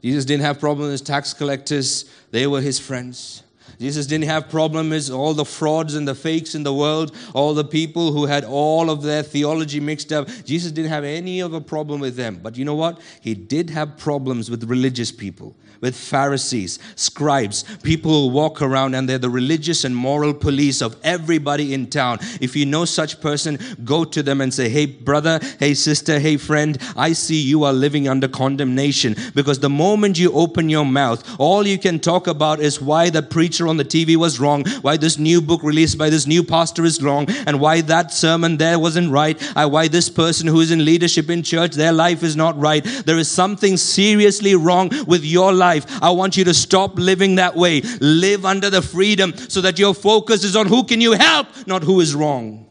Jesus 0.00 0.24
didn't 0.24 0.44
have 0.44 0.60
problems 0.60 0.92
with 0.92 1.04
tax 1.04 1.34
collectors, 1.34 2.04
they 2.30 2.46
were 2.46 2.60
his 2.60 2.78
friends. 2.78 3.42
Jesus 3.78 4.06
didn't 4.06 4.24
have 4.24 4.48
problems 4.48 5.08
with 5.08 5.16
all 5.16 5.34
the 5.34 5.44
frauds 5.44 5.94
and 5.94 6.06
the 6.06 6.14
fakes 6.14 6.54
in 6.54 6.64
the 6.64 6.74
world, 6.74 7.14
all 7.32 7.54
the 7.54 7.64
people 7.64 8.12
who 8.12 8.26
had 8.26 8.44
all 8.44 8.90
of 8.90 9.02
their 9.02 9.22
theology 9.22 9.78
mixed 9.78 10.12
up. 10.12 10.28
Jesus 10.44 10.72
didn't 10.72 10.90
have 10.90 11.04
any 11.04 11.40
of 11.40 11.54
a 11.54 11.60
problem 11.60 12.00
with 12.00 12.16
them. 12.16 12.40
But 12.42 12.56
you 12.56 12.64
know 12.64 12.74
what? 12.74 13.00
He 13.20 13.34
did 13.34 13.70
have 13.70 13.96
problems 13.96 14.50
with 14.50 14.64
religious 14.64 15.12
people 15.12 15.54
with 15.80 15.96
Pharisees, 15.96 16.78
scribes, 16.96 17.64
people 17.82 18.10
who 18.10 18.34
walk 18.34 18.62
around 18.62 18.94
and 18.94 19.08
they're 19.08 19.18
the 19.18 19.30
religious 19.30 19.84
and 19.84 19.94
moral 19.94 20.34
police 20.34 20.82
of 20.82 20.96
everybody 21.04 21.74
in 21.74 21.88
town. 21.88 22.18
If 22.40 22.56
you 22.56 22.66
know 22.66 22.84
such 22.84 23.20
person, 23.20 23.58
go 23.84 24.04
to 24.04 24.22
them 24.22 24.40
and 24.40 24.52
say, 24.52 24.68
"Hey 24.68 24.86
brother, 24.86 25.40
hey 25.58 25.74
sister, 25.74 26.18
hey 26.18 26.36
friend, 26.36 26.78
I 26.96 27.12
see 27.12 27.40
you 27.40 27.64
are 27.64 27.72
living 27.72 28.08
under 28.08 28.28
condemnation 28.28 29.16
because 29.34 29.60
the 29.60 29.70
moment 29.70 30.18
you 30.18 30.32
open 30.32 30.68
your 30.68 30.86
mouth, 30.86 31.22
all 31.38 31.66
you 31.66 31.78
can 31.78 32.00
talk 32.00 32.26
about 32.26 32.60
is 32.60 32.80
why 32.80 33.10
the 33.10 33.22
preacher 33.22 33.67
on 33.68 33.76
the 33.76 33.84
TV 33.84 34.16
was 34.16 34.40
wrong, 34.40 34.64
why 34.82 34.96
this 34.96 35.18
new 35.18 35.40
book 35.40 35.62
released 35.62 35.98
by 35.98 36.10
this 36.10 36.26
new 36.26 36.42
pastor 36.42 36.84
is 36.84 37.02
wrong, 37.02 37.26
and 37.46 37.60
why 37.60 37.80
that 37.82 38.12
sermon 38.12 38.56
there 38.56 38.78
wasn't 38.78 39.10
right, 39.10 39.40
uh, 39.56 39.68
why 39.68 39.88
this 39.88 40.08
person 40.08 40.46
who 40.46 40.60
is 40.60 40.70
in 40.70 40.84
leadership 40.84 41.30
in 41.30 41.42
church, 41.42 41.72
their 41.74 41.92
life 41.92 42.22
is 42.22 42.36
not 42.36 42.58
right. 42.58 42.84
There 42.84 43.18
is 43.18 43.30
something 43.30 43.76
seriously 43.76 44.54
wrong 44.54 44.90
with 45.06 45.24
your 45.24 45.52
life. 45.52 45.86
I 46.02 46.10
want 46.10 46.36
you 46.36 46.44
to 46.44 46.54
stop 46.54 46.98
living 46.98 47.36
that 47.36 47.54
way. 47.54 47.82
Live 48.00 48.44
under 48.44 48.70
the 48.70 48.82
freedom 48.82 49.36
so 49.36 49.60
that 49.60 49.78
your 49.78 49.94
focus 49.94 50.44
is 50.44 50.56
on 50.56 50.66
who 50.66 50.84
can 50.84 51.00
you 51.00 51.12
help, 51.12 51.48
not 51.66 51.82
who 51.82 52.00
is 52.00 52.14
wrong. 52.14 52.66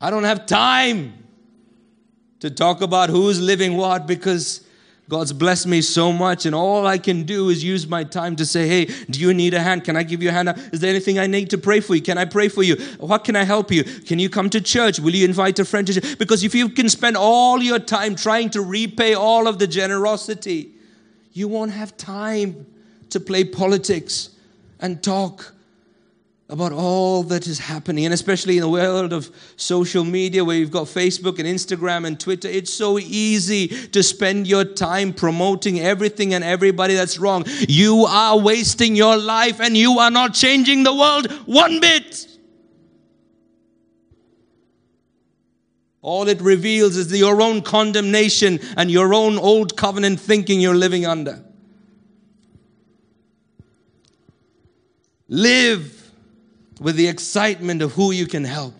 I 0.00 0.10
don't 0.10 0.24
have 0.24 0.46
time 0.46 1.24
to 2.40 2.50
talk 2.50 2.82
about 2.82 3.08
who's 3.08 3.40
living 3.40 3.76
what 3.76 4.06
because 4.06 4.63
God's 5.08 5.34
blessed 5.34 5.66
me 5.66 5.82
so 5.82 6.12
much, 6.12 6.46
and 6.46 6.54
all 6.54 6.86
I 6.86 6.96
can 6.96 7.24
do 7.24 7.50
is 7.50 7.62
use 7.62 7.86
my 7.86 8.04
time 8.04 8.36
to 8.36 8.46
say, 8.46 8.66
Hey, 8.66 8.84
do 9.10 9.20
you 9.20 9.34
need 9.34 9.52
a 9.52 9.60
hand? 9.60 9.84
Can 9.84 9.96
I 9.96 10.02
give 10.02 10.22
you 10.22 10.30
a 10.30 10.32
hand? 10.32 10.54
Is 10.72 10.80
there 10.80 10.88
anything 10.88 11.18
I 11.18 11.26
need 11.26 11.50
to 11.50 11.58
pray 11.58 11.80
for 11.80 11.94
you? 11.94 12.00
Can 12.00 12.16
I 12.16 12.24
pray 12.24 12.48
for 12.48 12.62
you? 12.62 12.76
What 12.98 13.24
can 13.24 13.36
I 13.36 13.44
help 13.44 13.70
you? 13.70 13.84
Can 13.84 14.18
you 14.18 14.30
come 14.30 14.48
to 14.50 14.60
church? 14.62 14.98
Will 14.98 15.14
you 15.14 15.26
invite 15.26 15.58
a 15.58 15.64
friend 15.64 15.86
to 15.86 16.00
church? 16.00 16.18
Because 16.18 16.42
if 16.42 16.54
you 16.54 16.70
can 16.70 16.88
spend 16.88 17.18
all 17.18 17.62
your 17.62 17.78
time 17.78 18.14
trying 18.14 18.48
to 18.50 18.62
repay 18.62 19.12
all 19.12 19.46
of 19.46 19.58
the 19.58 19.66
generosity, 19.66 20.70
you 21.34 21.48
won't 21.48 21.72
have 21.72 21.96
time 21.98 22.66
to 23.10 23.20
play 23.20 23.44
politics 23.44 24.30
and 24.80 25.02
talk 25.02 25.53
about 26.50 26.72
all 26.72 27.22
that 27.22 27.46
is 27.46 27.58
happening, 27.58 28.04
and 28.04 28.12
especially 28.12 28.56
in 28.58 28.60
the 28.60 28.68
world 28.68 29.14
of 29.14 29.30
social 29.56 30.04
media 30.04 30.44
where 30.44 30.56
you've 30.56 30.70
got 30.70 30.86
Facebook 30.86 31.38
and 31.38 31.48
Instagram 31.48 32.06
and 32.06 32.20
Twitter, 32.20 32.48
it's 32.48 32.72
so 32.72 32.98
easy 32.98 33.68
to 33.68 34.02
spend 34.02 34.46
your 34.46 34.64
time 34.64 35.14
promoting 35.14 35.80
everything 35.80 36.34
and 36.34 36.44
everybody 36.44 36.94
that's 36.94 37.18
wrong. 37.18 37.44
You 37.66 38.04
are 38.04 38.38
wasting 38.38 38.94
your 38.94 39.16
life 39.16 39.58
and 39.60 39.74
you 39.74 39.98
are 39.98 40.10
not 40.10 40.34
changing 40.34 40.82
the 40.82 40.94
world 40.94 41.30
one 41.46 41.80
bit. 41.80 42.28
All 46.02 46.28
it 46.28 46.42
reveals 46.42 46.98
is 46.98 47.18
your 47.18 47.40
own 47.40 47.62
condemnation 47.62 48.60
and 48.76 48.90
your 48.90 49.14
own 49.14 49.38
old 49.38 49.78
covenant 49.78 50.20
thinking 50.20 50.60
you're 50.60 50.74
living 50.74 51.06
under. 51.06 51.42
Live 55.26 55.93
with 56.84 56.96
the 56.96 57.08
excitement 57.08 57.82
of 57.82 57.92
who 57.94 58.12
you 58.12 58.26
can 58.26 58.44
help, 58.44 58.74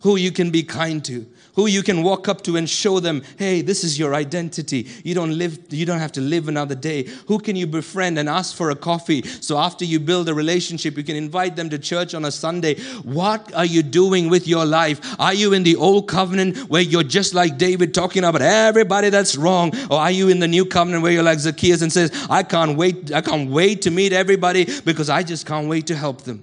who 0.00 0.16
you 0.16 0.32
can 0.32 0.50
be 0.50 0.62
kind 0.62 1.04
to, 1.04 1.26
who 1.54 1.66
you 1.66 1.82
can 1.82 2.02
walk 2.02 2.28
up 2.28 2.42
to 2.42 2.56
and 2.56 2.68
show 2.68 2.98
them, 2.98 3.22
hey, 3.38 3.60
this 3.60 3.84
is 3.84 3.98
your 3.98 4.14
identity. 4.14 4.86
You 5.04 5.14
don't 5.14 5.36
live, 5.36 5.58
you 5.70 5.84
don't 5.84 5.98
have 5.98 6.12
to 6.12 6.22
live 6.22 6.48
another 6.48 6.74
day. 6.74 7.04
Who 7.28 7.38
can 7.38 7.54
you 7.54 7.66
befriend 7.66 8.18
and 8.18 8.26
ask 8.26 8.56
for 8.56 8.70
a 8.70 8.74
coffee? 8.74 9.22
So 9.22 9.58
after 9.58 9.84
you 9.84 10.00
build 10.00 10.30
a 10.30 10.34
relationship, 10.34 10.96
you 10.96 11.04
can 11.04 11.16
invite 11.16 11.56
them 11.56 11.68
to 11.70 11.78
church 11.78 12.14
on 12.14 12.24
a 12.24 12.30
Sunday. 12.30 12.76
What 13.02 13.54
are 13.54 13.66
you 13.66 13.82
doing 13.82 14.30
with 14.30 14.48
your 14.48 14.64
life? 14.64 15.00
Are 15.18 15.34
you 15.34 15.52
in 15.52 15.62
the 15.62 15.76
old 15.76 16.08
covenant 16.08 16.56
where 16.70 16.82
you're 16.82 17.02
just 17.02 17.34
like 17.34 17.58
David 17.58 17.92
talking 17.92 18.24
about 18.24 18.40
everybody 18.40 19.10
that's 19.10 19.36
wrong? 19.36 19.72
Or 19.90 19.98
are 19.98 20.10
you 20.10 20.30
in 20.30 20.40
the 20.40 20.48
new 20.48 20.64
covenant 20.64 21.02
where 21.02 21.12
you're 21.12 21.22
like 21.22 21.38
Zacchaeus 21.38 21.82
and 21.82 21.92
says, 21.92 22.26
I 22.30 22.42
can't 22.44 22.78
wait, 22.78 23.12
I 23.12 23.20
can't 23.20 23.50
wait 23.50 23.82
to 23.82 23.90
meet 23.90 24.14
everybody 24.14 24.66
because 24.86 25.10
I 25.10 25.22
just 25.22 25.44
can't 25.44 25.68
wait 25.68 25.86
to 25.88 25.96
help 25.96 26.22
them? 26.22 26.42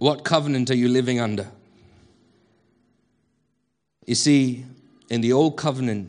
What 0.00 0.24
covenant 0.24 0.70
are 0.70 0.74
you 0.74 0.88
living 0.88 1.20
under? 1.20 1.46
You 4.06 4.14
see, 4.14 4.64
in 5.10 5.20
the 5.20 5.34
old 5.34 5.58
covenant, 5.58 6.08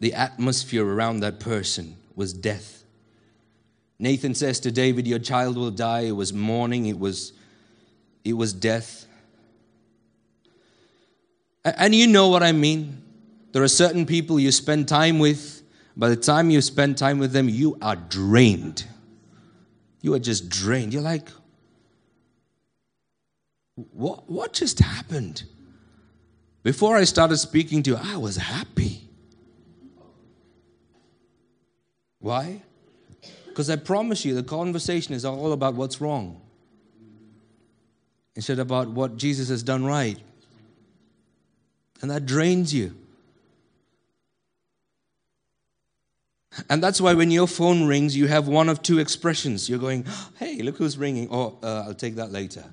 the 0.00 0.12
atmosphere 0.12 0.84
around 0.84 1.20
that 1.20 1.38
person 1.38 1.96
was 2.16 2.32
death. 2.32 2.82
Nathan 4.00 4.34
says 4.34 4.58
to 4.58 4.72
David, 4.72 5.06
Your 5.06 5.20
child 5.20 5.56
will 5.56 5.70
die. 5.70 6.00
It 6.00 6.16
was 6.16 6.32
mourning, 6.32 6.86
it 6.86 6.98
was, 6.98 7.32
it 8.24 8.32
was 8.32 8.52
death. 8.52 9.06
And 11.64 11.94
you 11.94 12.08
know 12.08 12.26
what 12.26 12.42
I 12.42 12.50
mean. 12.50 13.00
There 13.52 13.62
are 13.62 13.68
certain 13.68 14.04
people 14.04 14.40
you 14.40 14.50
spend 14.50 14.88
time 14.88 15.20
with. 15.20 15.62
By 15.96 16.08
the 16.08 16.16
time 16.16 16.50
you 16.50 16.60
spend 16.60 16.98
time 16.98 17.20
with 17.20 17.30
them, 17.30 17.48
you 17.48 17.78
are 17.80 17.94
drained. 17.94 18.84
You 20.00 20.14
are 20.14 20.18
just 20.18 20.48
drained. 20.48 20.92
You're 20.92 21.02
like, 21.02 21.28
what, 23.76 24.28
what 24.30 24.52
just 24.52 24.78
happened? 24.78 25.44
Before 26.62 26.96
I 26.96 27.04
started 27.04 27.38
speaking 27.38 27.82
to 27.84 27.90
you, 27.92 27.96
I 28.00 28.16
was 28.16 28.36
happy. 28.36 29.08
Why? 32.20 32.62
Because 33.48 33.68
I 33.68 33.76
promise 33.76 34.24
you, 34.24 34.34
the 34.34 34.42
conversation 34.42 35.14
is 35.14 35.24
all 35.24 35.52
about 35.52 35.74
what's 35.74 36.00
wrong 36.00 36.40
instead 38.34 38.58
about 38.58 38.88
what 38.88 39.16
Jesus 39.16 39.48
has 39.48 39.62
done 39.62 39.84
right. 39.84 40.18
And 42.00 42.10
that 42.10 42.26
drains 42.26 42.72
you. 42.72 42.96
And 46.68 46.82
that's 46.82 47.00
why 47.00 47.14
when 47.14 47.30
your 47.30 47.46
phone 47.46 47.84
rings, 47.84 48.16
you 48.16 48.26
have 48.26 48.46
one 48.46 48.68
of 48.68 48.82
two 48.82 48.98
expressions. 48.98 49.68
You're 49.68 49.78
going, 49.78 50.06
hey, 50.38 50.62
look 50.62 50.76
who's 50.76 50.98
ringing. 50.98 51.28
Or 51.28 51.56
uh, 51.62 51.84
I'll 51.86 51.94
take 51.94 52.16
that 52.16 52.30
later. 52.30 52.64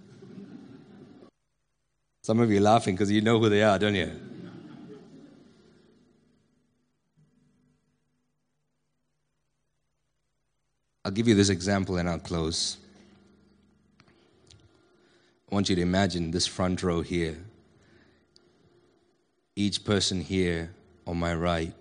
Some 2.30 2.41
of 2.41 2.51
you 2.51 2.59
are 2.59 2.61
laughing 2.61 2.93
because 2.93 3.09
you 3.09 3.21
know 3.21 3.39
who 3.39 3.49
they 3.49 3.63
are, 3.63 3.80
don't 3.80 3.95
you? 3.95 4.11
I'll 11.03 11.11
give 11.11 11.27
you 11.27 11.34
this 11.34 11.49
example 11.49 11.97
and 11.97 12.07
I'll 12.07 12.19
close. 12.19 12.77
I 15.51 15.55
want 15.55 15.69
you 15.69 15.75
to 15.75 15.82
imagine 15.82 16.30
this 16.30 16.45
front 16.45 16.84
row 16.84 17.01
here. 17.01 17.36
Each 19.55 19.84
person 19.84 20.21
here 20.21 20.69
on 21.07 21.17
my 21.17 21.34
right 21.34 21.73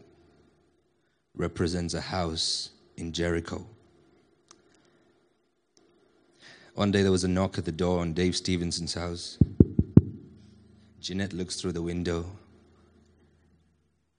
represents 1.37 1.93
a 1.93 2.01
house 2.01 2.71
in 2.97 3.13
Jericho. 3.13 3.67
One 6.73 6.91
day 6.91 7.03
there 7.03 7.13
was 7.13 7.25
a 7.25 7.29
knock 7.29 7.59
at 7.59 7.67
the 7.67 7.71
door 7.71 8.01
on 8.01 8.15
Dave 8.15 8.35
Stevenson's 8.35 8.95
house. 8.95 9.37
Jeanette 11.01 11.33
looks 11.33 11.61
through 11.61 11.73
the 11.73 11.83
window 11.83 12.25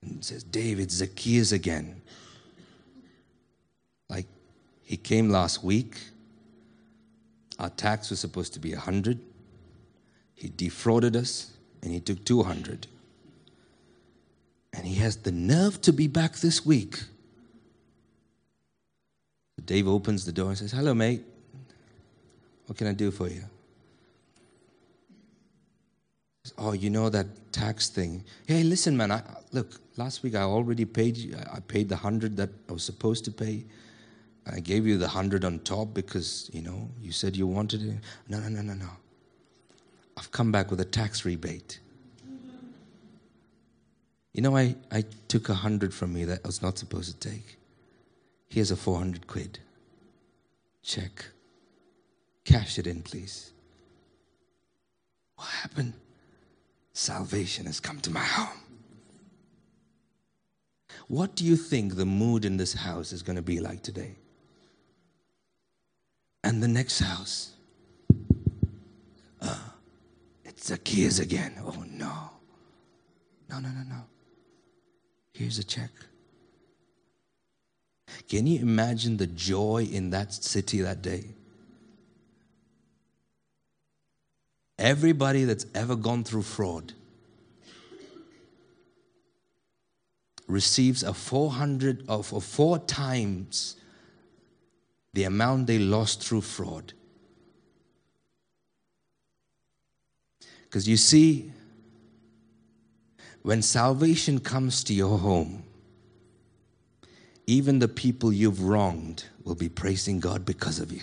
and 0.01 0.23
says, 0.23 0.43
David, 0.43 0.91
Zacchaeus 0.91 1.51
again. 1.51 2.01
Like, 4.09 4.27
he 4.83 4.97
came 4.97 5.29
last 5.29 5.63
week. 5.63 5.99
Our 7.59 7.69
tax 7.69 8.09
was 8.09 8.19
supposed 8.19 8.53
to 8.53 8.59
be 8.59 8.73
a 8.73 8.79
hundred. 8.79 9.19
He 10.35 10.51
defrauded 10.55 11.15
us 11.15 11.51
and 11.83 11.91
he 11.91 11.99
took 11.99 12.23
200. 12.23 12.87
And 14.73 14.85
he 14.85 14.95
has 14.95 15.17
the 15.17 15.31
nerve 15.31 15.81
to 15.81 15.91
be 15.91 16.07
back 16.07 16.35
this 16.37 16.65
week. 16.65 17.03
Dave 19.65 19.87
opens 19.87 20.25
the 20.25 20.31
door 20.31 20.49
and 20.49 20.57
says, 20.57 20.71
Hello, 20.71 20.93
mate. 20.93 21.23
What 22.65 22.77
can 22.77 22.87
I 22.87 22.93
do 22.93 23.11
for 23.11 23.27
you? 23.27 23.43
Oh, 26.57 26.73
you 26.73 26.89
know 26.89 27.09
that 27.09 27.27
tax 27.51 27.89
thing. 27.89 28.23
Hey, 28.47 28.63
listen, 28.63 28.95
man. 28.95 29.11
I, 29.11 29.21
look, 29.51 29.79
last 29.97 30.23
week 30.23 30.35
I 30.35 30.41
already 30.41 30.85
paid 30.85 31.17
you. 31.17 31.35
I 31.51 31.59
paid 31.59 31.89
the 31.89 31.95
hundred 31.95 32.37
that 32.37 32.49
I 32.69 32.73
was 32.73 32.83
supposed 32.83 33.25
to 33.25 33.31
pay. 33.31 33.65
I 34.51 34.59
gave 34.59 34.87
you 34.87 34.97
the 34.97 35.07
hundred 35.07 35.45
on 35.45 35.59
top 35.59 35.93
because 35.93 36.49
you 36.53 36.61
know 36.61 36.89
you 37.01 37.11
said 37.11 37.35
you 37.35 37.47
wanted 37.47 37.83
it. 37.83 37.97
No, 38.27 38.39
no, 38.39 38.49
no, 38.49 38.61
no, 38.61 38.73
no. 38.73 38.89
I've 40.17 40.31
come 40.31 40.51
back 40.51 40.69
with 40.71 40.81
a 40.81 40.85
tax 40.85 41.23
rebate. 41.23 41.79
You 44.33 44.41
know, 44.41 44.55
I, 44.55 44.75
I 44.91 45.03
took 45.27 45.49
a 45.49 45.53
hundred 45.53 45.93
from 45.93 46.13
me 46.13 46.25
that 46.25 46.39
I 46.43 46.47
was 46.47 46.61
not 46.61 46.77
supposed 46.77 47.19
to 47.19 47.29
take. 47.29 47.57
Here's 48.49 48.71
a 48.71 48.75
400 48.75 49.27
quid. 49.27 49.59
Check. 50.83 51.25
Cash 52.45 52.79
it 52.79 52.87
in, 52.87 53.01
please. 53.01 53.51
What 55.35 55.47
happened? 55.47 55.93
Salvation 56.99 57.65
has 57.65 57.79
come 57.79 57.99
to 58.01 58.11
my 58.11 58.23
home. 58.23 58.59
What 61.07 61.35
do 61.35 61.45
you 61.45 61.55
think 61.55 61.95
the 61.95 62.05
mood 62.05 62.45
in 62.45 62.57
this 62.57 62.73
house 62.73 63.13
is 63.13 63.23
going 63.23 63.37
to 63.37 63.41
be 63.41 63.59
like 63.59 63.81
today? 63.81 64.15
And 66.43 66.61
the 66.61 66.67
next 66.67 66.99
house? 66.99 67.53
Uh, 69.41 69.57
it's 70.43 70.67
Zacchaeus 70.67 71.19
again. 71.19 71.53
Oh 71.65 71.83
no. 71.89 72.29
No, 73.49 73.59
no, 73.59 73.69
no, 73.69 73.83
no. 73.87 74.03
Here's 75.33 75.57
a 75.57 75.63
check. 75.63 75.91
Can 78.27 78.45
you 78.45 78.59
imagine 78.59 79.17
the 79.17 79.27
joy 79.27 79.87
in 79.89 80.09
that 80.09 80.33
city 80.33 80.81
that 80.81 81.01
day? 81.01 81.33
Everybody 84.79 85.43
that's 85.43 85.65
ever 85.75 85.97
gone 85.97 86.23
through 86.23 86.43
fraud 86.43 86.93
receives 90.47 91.03
a 91.03 91.13
400 91.13 92.05
of 92.07 92.33
or 92.33 92.41
four 92.41 92.79
times 92.79 93.75
the 95.13 95.25
amount 95.25 95.67
they 95.67 95.79
lost 95.79 96.23
through 96.23 96.41
fraud. 96.41 96.93
Because 100.63 100.87
you 100.87 100.95
see, 100.95 101.51
when 103.41 103.61
salvation 103.61 104.39
comes 104.39 104.83
to 104.85 104.93
your 104.93 105.17
home, 105.17 105.63
even 107.47 107.79
the 107.79 107.87
people 107.89 108.31
you've 108.31 108.63
wronged 108.63 109.25
will 109.43 109.55
be 109.55 109.67
praising 109.67 110.21
God 110.21 110.45
because 110.45 110.79
of 110.79 110.91
you. 110.91 111.01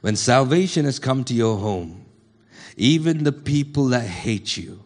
When 0.00 0.16
salvation 0.16 0.84
has 0.84 0.98
come 0.98 1.24
to 1.24 1.34
your 1.34 1.58
home, 1.58 2.04
even 2.76 3.24
the 3.24 3.32
people 3.32 3.86
that 3.86 4.06
hate 4.06 4.56
you 4.56 4.80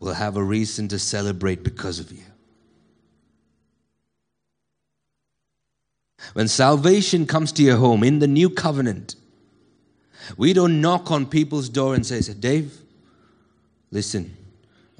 will 0.00 0.14
have 0.14 0.36
a 0.36 0.42
reason 0.42 0.88
to 0.88 0.98
celebrate 0.98 1.62
because 1.62 2.00
of 2.00 2.10
you. 2.10 2.24
When 6.32 6.48
salvation 6.48 7.26
comes 7.26 7.52
to 7.52 7.62
your 7.62 7.76
home 7.76 8.04
in 8.04 8.18
the 8.18 8.26
new 8.26 8.50
covenant, 8.50 9.16
we 10.36 10.52
don't 10.52 10.80
knock 10.80 11.10
on 11.10 11.26
people's 11.26 11.68
door 11.68 11.94
and 11.94 12.04
say, 12.04 12.20
Dave, 12.34 12.76
listen, 13.90 14.36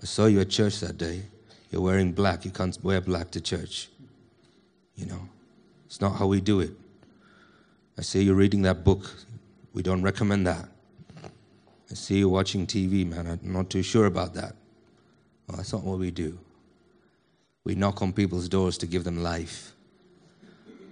I 0.00 0.06
saw 0.06 0.26
you 0.26 0.40
at 0.40 0.50
church 0.50 0.80
that 0.80 0.98
day. 0.98 1.22
You're 1.70 1.82
wearing 1.82 2.12
black. 2.12 2.44
You 2.44 2.50
can't 2.50 2.76
wear 2.82 3.00
black 3.00 3.30
to 3.32 3.40
church. 3.40 3.88
You 4.96 5.06
know, 5.06 5.28
it's 5.86 6.00
not 6.00 6.16
how 6.16 6.26
we 6.26 6.40
do 6.40 6.60
it. 6.60 6.72
I 7.98 8.02
see 8.02 8.22
you're 8.22 8.34
reading 8.34 8.62
that 8.62 8.84
book. 8.84 9.10
We 9.72 9.82
don't 9.82 10.02
recommend 10.02 10.46
that. 10.46 10.68
I 11.90 11.94
see 11.94 12.18
you're 12.18 12.28
watching 12.28 12.66
TV, 12.66 13.06
man. 13.06 13.26
I'm 13.26 13.52
not 13.52 13.68
too 13.68 13.82
sure 13.82 14.06
about 14.06 14.34
that. 14.34 14.54
Well, 15.46 15.56
that's 15.56 15.72
not 15.72 15.82
what 15.82 15.98
we 15.98 16.10
do. 16.10 16.38
We 17.64 17.74
knock 17.74 18.00
on 18.02 18.12
people's 18.12 18.48
doors 18.48 18.78
to 18.78 18.86
give 18.86 19.04
them 19.04 19.22
life. 19.22 19.72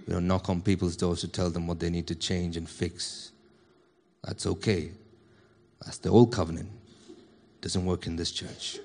We 0.05 0.13
don't 0.13 0.27
knock 0.27 0.49
on 0.49 0.61
people's 0.61 0.95
doors 0.95 1.21
to 1.21 1.27
tell 1.27 1.49
them 1.49 1.67
what 1.67 1.79
they 1.79 1.89
need 1.89 2.07
to 2.07 2.15
change 2.15 2.57
and 2.57 2.69
fix. 2.69 3.31
That's 4.23 4.45
okay. 4.45 4.91
That's 5.83 5.97
the 5.97 6.09
old 6.09 6.33
covenant. 6.33 6.69
Doesn't 7.61 7.85
work 7.85 8.07
in 8.07 8.15
this 8.15 8.31
church. 8.31 8.79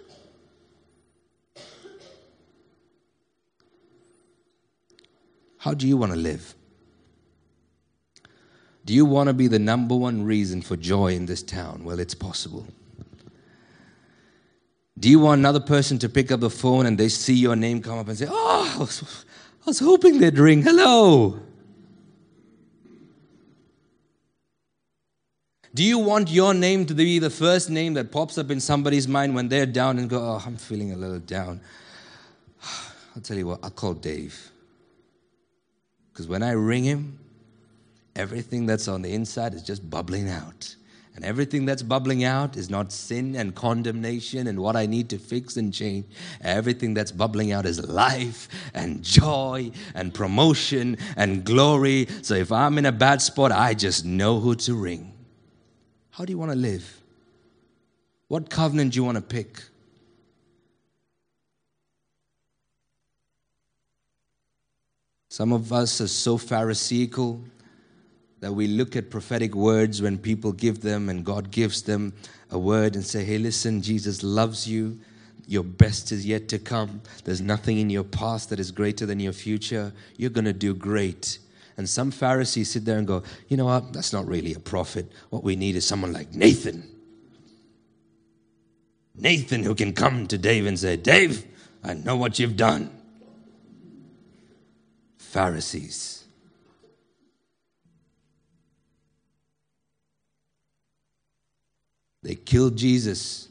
How 5.59 5.75
do 5.75 5.89
you 5.89 5.97
want 5.97 6.13
to 6.13 6.19
live? 6.19 6.55
Do 8.85 8.93
you 8.93 9.05
want 9.07 9.29
to 9.29 9.33
be 9.33 9.47
the 9.47 9.59
number 9.59 9.97
one 9.97 10.25
reason 10.25 10.61
for 10.61 10.77
joy 10.77 11.15
in 11.15 11.27
this 11.27 11.43
town? 11.43 11.85
Well, 11.85 11.99
it's 11.99 12.15
possible. 12.15 12.67
Do 14.99 15.09
you 15.09 15.19
want 15.19 15.39
another 15.41 15.61
person 15.61 15.99
to 16.01 16.09
pick 16.09 16.31
up 16.31 16.41
the 16.41 16.51
phone 16.51 16.87
and 16.87 16.97
they 16.97 17.09
see 17.09 17.35
your 17.35 17.57
name 17.57 17.83
come 17.83 17.99
up 17.99 18.09
and 18.09 18.17
say, 18.17 18.27
Oh, 18.29 18.73
I 18.75 18.79
was, 18.79 19.25
I 19.63 19.67
was 19.67 19.79
hoping 19.81 20.19
they'd 20.19 20.39
ring. 20.39 20.63
Hello. 20.63 21.41
Do 25.75 25.83
you 25.83 25.99
want 25.99 26.31
your 26.31 26.55
name 26.55 26.87
to 26.87 26.95
be 26.95 27.19
the 27.19 27.31
first 27.31 27.69
name 27.69 27.95
that 27.95 28.13
pops 28.13 28.39
up 28.39 28.51
in 28.51 28.61
somebody's 28.61 29.09
mind 29.09 29.35
when 29.35 29.49
they're 29.49 29.67
down 29.67 29.99
and 29.99 30.09
go, 30.09 30.19
Oh, 30.21 30.43
I'm 30.45 30.57
feeling 30.57 30.93
a 30.93 30.97
little 30.97 31.19
down? 31.19 31.61
I'll 33.17 33.23
tell 33.23 33.37
you 33.37 33.47
what, 33.47 33.61
I'll 33.63 33.71
call 33.71 33.95
Dave. 33.95 34.51
Because 36.13 36.29
when 36.29 36.45
I 36.45 36.53
ring 36.53 36.85
him, 36.85 37.19
everything 38.17 38.67
that's 38.67 38.89
on 38.89 39.03
the 39.03 39.13
inside 39.13 39.55
is 39.55 39.63
just 39.63 39.89
bubbling 39.89 40.29
out. 40.29 40.75
And 41.17 41.25
everything 41.25 41.65
that's 41.65 41.83
bubbling 41.83 42.25
out 42.25 42.57
is 42.57 42.69
not 42.69 42.91
sin 42.91 43.37
and 43.37 43.55
condemnation 43.55 44.49
and 44.49 44.59
what 44.59 44.75
I 44.75 44.87
need 44.87 45.09
to 45.11 45.19
fix 45.19 45.57
and 45.57 45.73
change. 45.73 46.07
Everything 46.41 46.93
that's 46.93 47.13
bubbling 47.13 47.53
out 47.53 47.67
is 47.67 47.87
life 47.87 48.49
and 48.75 49.01
joy 49.01 49.71
and 49.95 50.13
promotion 50.13 50.97
and 51.17 51.45
glory. 51.45 52.09
So 52.23 52.35
if 52.35 52.51
I'm 52.51 52.79
in 52.79 52.87
a 52.87 52.93
bad 52.93 53.23
spot, 53.23 53.53
I 53.53 53.75
just 53.75 54.05
know 54.05 54.41
who 54.41 54.57
to 54.57 54.75
ring. 54.75 55.13
How 56.11 56.25
do 56.25 56.33
you 56.33 56.39
want 56.39 56.51
to 56.51 56.59
live? 56.59 57.01
What 58.27 58.51
covenant 58.51 58.93
do 58.93 58.97
you 58.97 59.05
want 59.05 59.17
to 59.17 59.23
pick? 59.23 59.63
Some 65.29 65.53
of 65.53 65.73
us 65.73 66.01
are 66.01 66.09
so 66.09 66.39
Pharisaical 66.39 67.41
that 68.45 68.53
we 68.53 68.67
look 68.67 68.95
at 68.95 69.09
prophetic 69.09 69.55
words 69.55 70.03
when 70.03 70.19
people 70.19 70.53
give 70.53 70.83
them 70.83 71.09
and 71.09 71.25
God 71.25 71.51
gives 71.51 71.81
them 71.81 72.13
a 72.51 72.59
word 72.59 72.95
and 72.95 73.03
say, 73.03 73.25
hey, 73.25 73.39
listen, 73.39 73.81
Jesus 73.81 74.23
loves 74.23 74.69
you. 74.69 74.99
Your 75.47 75.65
best 75.65 76.13
is 76.13 76.27
yet 76.27 76.47
to 76.49 76.59
come. 76.59 77.01
There's 77.25 77.41
nothing 77.41 77.79
in 77.79 77.89
your 77.89 78.05
past 78.05 78.51
that 78.51 78.61
is 78.61 78.71
greater 78.71 79.07
than 79.07 79.19
your 79.19 79.33
future. 79.33 79.95
You're 80.19 80.29
going 80.29 80.45
to 80.45 80.53
do 80.53 80.75
great. 80.75 81.39
And 81.79 81.89
some 81.89 82.11
Pharisees 82.11 82.71
sit 82.71 82.85
there 82.85 82.99
and 82.99 83.07
go, 83.07 83.23
you 83.49 83.57
know 83.57 83.65
what? 83.65 83.95
That's 83.95 84.13
not 84.13 84.27
really 84.27 84.53
a 84.53 84.61
prophet. 84.61 85.11
What 85.31 85.43
we 85.43 85.57
need 85.57 85.75
is 85.75 85.87
someone 85.87 86.13
like 86.13 86.35
Nathan. 86.35 86.87
Nathan 89.15 89.63
who 89.63 89.75
can 89.75 89.95
come 89.95 90.27
to 90.27 90.37
Dave 90.37 90.67
and 90.67 90.79
say, 90.79 90.99
Dave, 90.99 91.47
I 91.83 91.95
know 91.95 92.17
what 92.17 92.39
you've 92.39 92.59
done. 92.59 92.91
Pharisees. 95.17 96.24
They 102.25 102.35
killed 102.35 102.77
Jesus. 102.77 103.49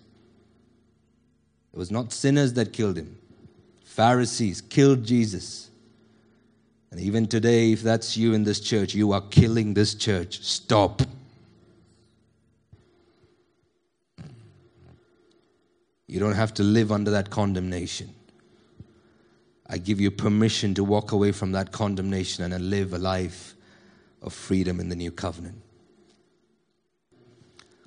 It 1.74 1.78
was 1.78 1.92
not 1.92 2.12
sinners 2.12 2.54
that 2.54 2.74
killed 2.74 2.98
him, 2.98 3.18
Pharisees 3.86 4.62
killed 4.62 5.06
Jesus. 5.06 5.70
And 6.92 7.00
even 7.00 7.26
today, 7.26 7.72
if 7.72 7.82
that's 7.82 8.16
you 8.18 8.34
in 8.34 8.44
this 8.44 8.60
church, 8.60 8.94
you 8.94 9.14
are 9.14 9.22
killing 9.22 9.74
this 9.74 9.96
church. 9.96 10.44
Stop. 10.44 11.02
You 16.08 16.20
don't 16.20 16.36
have 16.36 16.54
to 16.56 16.64
live 16.64 16.92
under 16.92 17.10
that 17.10 17.32
condemnation. 17.32 18.14
I 19.68 19.80
give 19.80 20.00
you 20.00 20.12
permission 20.12 20.76
to 20.76 20.84
walk 20.84 21.12
away 21.14 21.32
from 21.32 21.54
that 21.54 21.72
condemnation 21.72 22.54
and 22.54 22.70
live 22.70 22.94
a 22.94 23.00
life 23.00 23.56
of 24.22 24.32
freedom 24.32 24.80
in 24.80 24.90
the 24.90 24.96
new 24.96 25.10
covenant. 25.10 25.63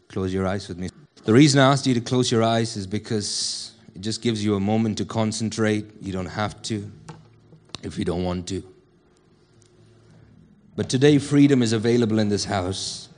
Close 0.08 0.32
your 0.32 0.46
eyes 0.46 0.68
with 0.68 0.78
me. 0.78 0.88
The 1.24 1.32
reason 1.32 1.60
I 1.60 1.72
asked 1.72 1.86
you 1.86 1.94
to 1.94 2.00
close 2.00 2.30
your 2.30 2.42
eyes 2.42 2.76
is 2.76 2.86
because 2.86 3.72
it 3.94 4.00
just 4.00 4.22
gives 4.22 4.44
you 4.44 4.54
a 4.54 4.60
moment 4.60 4.98
to 4.98 5.04
concentrate. 5.04 5.86
You 6.00 6.12
don't 6.12 6.26
have 6.26 6.60
to 6.62 6.90
if 7.82 7.98
you 7.98 8.04
don't 8.04 8.24
want 8.24 8.46
to. 8.48 8.62
But 10.76 10.90
today, 10.90 11.18
freedom 11.18 11.62
is 11.62 11.72
available 11.72 12.18
in 12.18 12.28
this 12.28 12.44
house. 12.44 13.08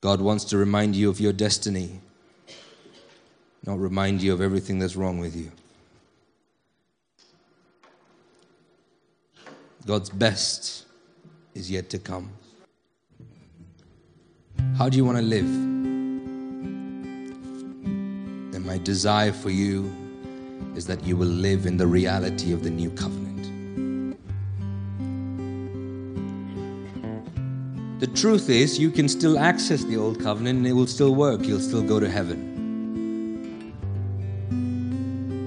God 0.00 0.20
wants 0.20 0.44
to 0.46 0.56
remind 0.56 0.96
you 0.96 1.10
of 1.10 1.20
your 1.20 1.32
destiny, 1.32 2.00
not 3.66 3.78
remind 3.78 4.22
you 4.22 4.32
of 4.32 4.40
everything 4.40 4.78
that's 4.78 4.96
wrong 4.96 5.18
with 5.18 5.36
you. 5.36 5.50
God's 9.84 10.10
best 10.10 10.86
is 11.54 11.70
yet 11.70 11.90
to 11.90 11.98
come. 11.98 12.30
How 14.76 14.88
do 14.88 14.96
you 14.96 15.04
want 15.04 15.18
to 15.18 15.22
live? 15.22 15.44
And 18.54 18.64
my 18.64 18.78
desire 18.78 19.32
for 19.32 19.50
you 19.50 19.90
is 20.74 20.86
that 20.86 21.04
you 21.04 21.16
will 21.16 21.26
live 21.26 21.66
in 21.66 21.76
the 21.76 21.86
reality 21.86 22.52
of 22.52 22.62
the 22.62 22.70
new 22.70 22.90
covenant. 22.90 23.26
The 27.98 28.08
truth 28.08 28.50
is, 28.50 28.78
you 28.78 28.90
can 28.90 29.08
still 29.08 29.38
access 29.38 29.82
the 29.82 29.96
old 29.96 30.20
covenant 30.20 30.58
and 30.58 30.66
it 30.66 30.74
will 30.74 30.86
still 30.86 31.14
work. 31.14 31.42
You'll 31.44 31.60
still 31.60 31.82
go 31.82 31.98
to 31.98 32.10
heaven. 32.10 32.52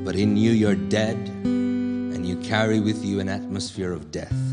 But 0.03 0.15
in 0.15 0.35
you, 0.35 0.49
you're 0.51 0.73
dead 0.73 1.15
and 1.15 2.25
you 2.25 2.37
carry 2.37 2.79
with 2.79 3.05
you 3.05 3.19
an 3.19 3.29
atmosphere 3.29 3.93
of 3.93 4.09
death. 4.09 4.48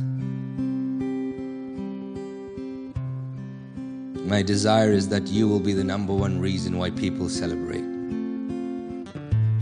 My 4.26 4.42
desire 4.42 4.90
is 4.90 5.08
that 5.10 5.28
you 5.28 5.46
will 5.46 5.60
be 5.60 5.72
the 5.72 5.84
number 5.84 6.12
one 6.12 6.40
reason 6.40 6.78
why 6.78 6.90
people 6.90 7.28
celebrate. 7.28 7.84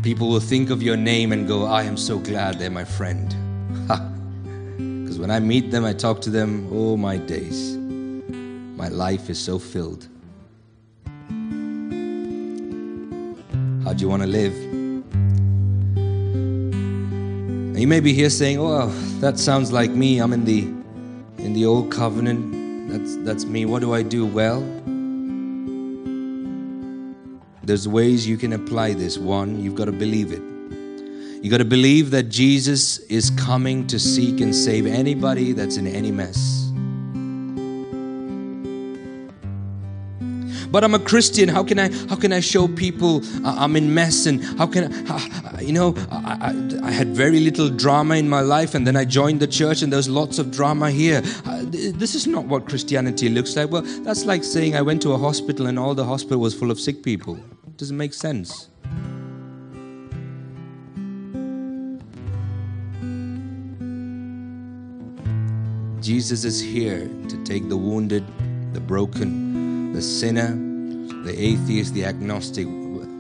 People 0.03 0.31
will 0.31 0.41
think 0.41 0.71
of 0.71 0.83
your 0.83 0.97
name 0.97 1.33
and 1.33 1.47
go, 1.47 1.67
I 1.67 1.83
am 1.83 1.99
so 1.99 2.19
glad 2.19 2.59
they're 2.59 2.71
my 2.71 2.85
friend. 2.85 3.29
Because 4.79 5.19
when 5.19 5.31
I 5.31 5.39
meet 5.39 5.71
them, 5.71 5.85
I 5.85 5.93
talk 5.93 6.23
to 6.23 6.31
them, 6.31 6.67
oh 6.73 6.97
my 6.97 7.19
days. 7.19 7.77
My 7.77 8.89
life 8.89 9.29
is 9.29 9.39
so 9.39 9.59
filled. 9.59 10.09
How 13.85 13.93
do 13.93 14.01
you 14.01 14.09
want 14.09 14.23
to 14.23 14.29
live? 14.29 14.55
And 17.75 17.79
you 17.79 17.87
may 17.87 18.01
be 18.01 18.15
here 18.15 18.31
saying, 18.31 18.59
"Oh, 18.59 18.89
that 19.21 19.39
sounds 19.39 19.73
like 19.73 19.91
me. 19.91 20.21
I'm 20.21 20.33
in 20.33 20.45
the 20.47 20.61
in 21.39 21.53
the 21.53 21.67
old 21.67 21.91
covenant. 21.93 22.54
That's, 22.95 23.17
that's 23.17 23.45
me. 23.45 23.67
What 23.67 23.81
do 23.81 23.93
I 23.93 24.03
do? 24.03 24.25
Well, 24.25 24.61
there's 27.65 27.89
ways 27.89 28.25
you 28.25 28.37
can 28.37 28.53
apply 28.53 28.93
this. 28.93 29.19
One, 29.19 29.61
you've 29.61 29.75
got 29.75 29.87
to 29.87 29.93
believe 29.93 30.31
it. 30.31 30.41
You've 31.43 31.51
got 31.51 31.59
to 31.59 31.65
believe 31.65 32.13
that 32.13 32.29
Jesus 32.29 33.01
is 33.01 33.31
coming 33.31 33.85
to 33.89 33.99
seek 33.99 34.41
and 34.41 34.55
save 34.55 34.87
anybody 34.87 35.51
that's 35.51 35.77
in 35.77 35.89
any 35.89 36.13
mess. 36.13 36.54
But 40.75 40.83
I'm 40.83 40.93
a 40.93 40.99
Christian. 40.99 41.49
How 41.49 41.63
can 41.63 41.79
I 41.79 41.89
how 42.09 42.17
can 42.17 42.33
I 42.33 42.41
show 42.41 42.67
people 42.67 43.23
uh, 43.47 43.55
I'm 43.57 43.77
in 43.77 43.95
mess 43.95 44.27
and 44.27 44.43
how 44.59 44.67
can 44.67 44.93
I, 44.93 45.15
uh, 45.15 45.61
you 45.61 45.73
know 45.73 45.95
I, 46.11 46.51
I, 46.51 46.89
I, 46.89 46.91
had 46.91 47.15
very 47.15 47.39
little 47.39 47.69
drama 47.69 48.17
in 48.17 48.29
my 48.29 48.41
life 48.41 48.75
and 48.75 48.85
then 48.85 48.97
I 48.97 49.05
joined 49.05 49.39
the 49.39 49.47
church 49.47 49.83
and 49.83 49.93
there's 49.93 50.09
lots 50.09 50.41
of 50.41 50.51
drama 50.51 50.91
here. 50.91 51.23
Uh, 51.45 51.63
this 51.71 52.17
is 52.17 52.27
not 52.27 52.47
what 52.47 52.69
Christianity 52.69 53.29
looks 53.29 53.55
like. 53.55 53.71
Well, 53.71 53.83
that's 54.03 54.25
like 54.25 54.43
saying 54.43 54.75
I 54.75 54.83
went 54.83 55.01
to 55.03 55.13
a 55.13 55.17
hospital 55.17 55.69
and 55.69 55.79
all 55.79 55.95
the 55.95 56.05
hospital 56.05 56.41
was 56.41 56.55
full 56.55 56.73
of 56.73 56.81
sick 56.81 57.05
people. 57.05 57.37
It 57.69 57.77
doesn't 57.77 57.97
make 57.97 58.13
sense. 58.13 58.69
Jesus 66.01 66.45
is 66.45 66.61
here 66.61 67.09
to 67.29 67.45
take 67.45 67.69
the 67.69 67.77
wounded, 67.77 68.25
the 68.73 68.81
broken, 68.81 69.64
the 69.95 70.03
sinner, 70.03 70.49
the 71.23 71.33
atheist, 71.39 71.95
the 71.95 72.05
agnostic, 72.05 72.67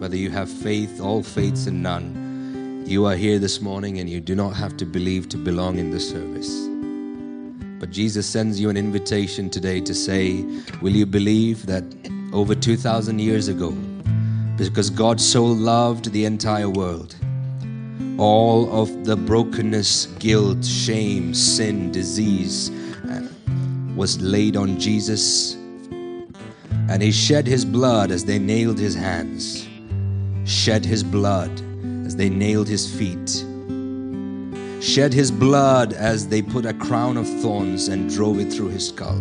whether 0.00 0.16
you 0.16 0.28
have 0.28 0.50
faith, 0.50 1.00
all 1.00 1.22
faiths, 1.22 1.68
and 1.68 1.80
none. 1.80 2.82
You 2.84 3.06
are 3.06 3.14
here 3.14 3.38
this 3.38 3.60
morning 3.60 4.00
and 4.00 4.10
you 4.10 4.20
do 4.20 4.34
not 4.34 4.56
have 4.56 4.76
to 4.78 4.84
believe 4.84 5.28
to 5.28 5.36
belong 5.36 5.78
in 5.78 5.92
the 5.92 6.00
service. 6.00 6.66
But 7.78 7.92
Jesus 7.92 8.26
sends 8.26 8.58
you 8.58 8.70
an 8.70 8.76
invitation 8.76 9.50
today 9.50 9.80
to 9.82 9.94
say, 9.94 10.44
Will 10.82 10.92
you 10.92 11.06
believe 11.06 11.64
that 11.66 11.84
over 12.32 12.56
2,000 12.56 13.20
years 13.20 13.46
ago, 13.46 13.70
because 14.56 14.90
God 14.90 15.20
so 15.20 15.44
loved 15.44 16.10
the 16.10 16.24
entire 16.24 16.68
world, 16.68 17.14
all 18.18 18.82
of 18.82 19.04
the 19.04 19.16
brokenness, 19.16 20.06
guilt, 20.18 20.64
shame, 20.64 21.34
sin, 21.34 21.92
disease 21.92 22.70
uh, 23.08 23.28
was 23.94 24.20
laid 24.20 24.56
on 24.56 24.80
Jesus. 24.80 25.56
And 26.86 27.02
he 27.02 27.12
shed 27.12 27.46
his 27.46 27.64
blood 27.64 28.10
as 28.10 28.24
they 28.24 28.38
nailed 28.38 28.78
his 28.78 28.94
hands, 28.94 29.66
shed 30.44 30.84
his 30.84 31.02
blood 31.02 31.50
as 32.04 32.14
they 32.14 32.28
nailed 32.28 32.68
his 32.68 32.86
feet, 32.86 33.44
shed 34.82 35.14
his 35.14 35.30
blood 35.30 35.94
as 35.94 36.28
they 36.28 36.42
put 36.42 36.66
a 36.66 36.74
crown 36.74 37.16
of 37.16 37.26
thorns 37.40 37.88
and 37.88 38.10
drove 38.10 38.38
it 38.38 38.52
through 38.52 38.68
his 38.68 38.88
skull, 38.88 39.20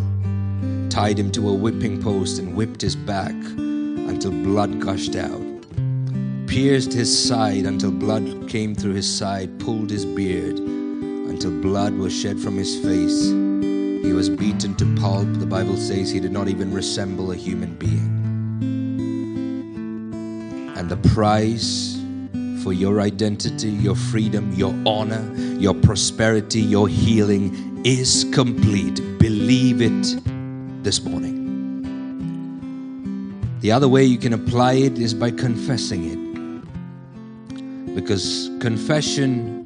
tied 0.90 1.18
him 1.18 1.32
to 1.32 1.50
a 1.50 1.54
whipping 1.54 2.02
post 2.02 2.38
and 2.38 2.54
whipped 2.54 2.82
his 2.82 2.98
back 2.98 3.34
until 3.34 4.32
blood 4.32 4.82
gushed 4.82 5.16
out. 5.16 5.42
Pierced 6.48 6.94
his 6.94 7.28
side 7.28 7.66
until 7.66 7.92
blood 7.92 8.48
came 8.50 8.76
through 8.76 8.94
his 8.94 9.10
side, 9.10 9.60
pulled 9.60 9.90
his 9.90 10.06
beard 10.06 10.60
until 10.60 11.50
blood 11.62 11.94
was 11.96 12.14
shed 12.14 12.40
from 12.40 12.58
his 12.58 12.78
face. 12.80 13.43
He 14.04 14.12
was 14.12 14.28
beaten 14.30 14.76
to 14.76 14.86
pulp. 14.98 15.28
The 15.40 15.46
Bible 15.46 15.78
says 15.78 16.12
he 16.12 16.20
did 16.20 16.34
not 16.34 16.50
even 16.50 16.74
resemble 16.74 17.32
a 17.32 17.38
human 17.38 17.76
being. 17.76 18.12
And 20.76 20.90
the 20.90 20.98
price 21.16 21.98
for 22.62 22.74
your 22.74 23.00
identity, 23.00 23.70
your 23.70 23.96
freedom, 23.96 24.52
your 24.56 24.76
honor, 24.86 25.34
your 25.58 25.74
prosperity, 25.74 26.60
your 26.60 26.90
healing 26.90 27.82
is 27.86 28.26
complete. 28.34 28.96
Believe 29.20 29.82
it 29.82 30.20
this 30.84 31.02
morning. 31.02 31.40
The 33.62 33.72
other 33.72 33.88
way 33.88 34.04
you 34.04 34.18
can 34.18 34.34
apply 34.34 34.74
it 34.74 35.00
is 35.00 35.14
by 35.14 35.32
confessing 35.32 36.04
it. 36.12 37.96
Because 37.96 38.50
confession 38.60 39.63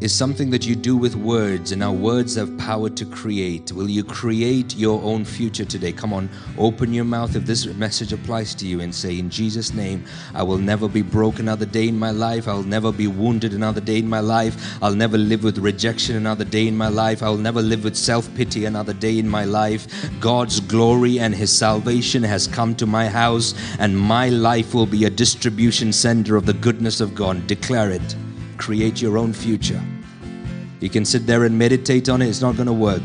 is 0.00 0.14
something 0.14 0.48
that 0.50 0.64
you 0.64 0.76
do 0.76 0.96
with 0.96 1.16
words, 1.16 1.72
and 1.72 1.82
our 1.82 1.92
words 1.92 2.36
have 2.36 2.56
power 2.56 2.88
to 2.88 3.04
create. 3.04 3.72
Will 3.72 3.90
you 3.90 4.04
create 4.04 4.76
your 4.76 5.02
own 5.02 5.24
future 5.24 5.64
today? 5.64 5.90
Come 5.90 6.12
on, 6.12 6.30
open 6.56 6.92
your 6.92 7.04
mouth 7.04 7.34
if 7.34 7.44
this 7.44 7.66
message 7.66 8.12
applies 8.12 8.54
to 8.56 8.66
you 8.66 8.80
and 8.80 8.94
say, 8.94 9.18
In 9.18 9.28
Jesus' 9.28 9.74
name, 9.74 10.04
I 10.34 10.44
will 10.44 10.58
never 10.58 10.88
be 10.88 11.02
broke 11.02 11.40
another 11.40 11.66
day 11.66 11.88
in 11.88 11.98
my 11.98 12.12
life. 12.12 12.46
I'll 12.46 12.62
never 12.62 12.92
be 12.92 13.08
wounded 13.08 13.52
another 13.52 13.80
day 13.80 13.98
in 13.98 14.08
my 14.08 14.20
life. 14.20 14.78
I'll 14.80 14.94
never 14.94 15.18
live 15.18 15.42
with 15.42 15.58
rejection 15.58 16.14
another 16.14 16.44
day 16.44 16.68
in 16.68 16.76
my 16.76 16.88
life. 16.88 17.20
I'll 17.20 17.36
never 17.36 17.60
live 17.60 17.82
with 17.82 17.96
self 17.96 18.32
pity 18.36 18.66
another 18.66 18.92
day 18.92 19.18
in 19.18 19.28
my 19.28 19.44
life. 19.44 19.88
God's 20.20 20.60
glory 20.60 21.18
and 21.18 21.34
His 21.34 21.50
salvation 21.50 22.22
has 22.22 22.46
come 22.46 22.76
to 22.76 22.86
my 22.86 23.08
house, 23.08 23.52
and 23.80 23.98
my 23.98 24.28
life 24.28 24.74
will 24.74 24.86
be 24.86 25.06
a 25.06 25.10
distribution 25.10 25.92
center 25.92 26.36
of 26.36 26.46
the 26.46 26.54
goodness 26.54 27.00
of 27.00 27.16
God. 27.16 27.48
Declare 27.48 27.90
it 27.90 28.27
create 28.58 29.00
your 29.00 29.16
own 29.16 29.32
future. 29.32 29.80
You 30.80 30.90
can 30.90 31.04
sit 31.04 31.26
there 31.26 31.44
and 31.44 31.58
meditate 31.58 32.08
on 32.08 32.22
it, 32.22 32.28
it's 32.28 32.40
not 32.40 32.56
going 32.56 32.66
to 32.66 32.72
work. 32.72 33.02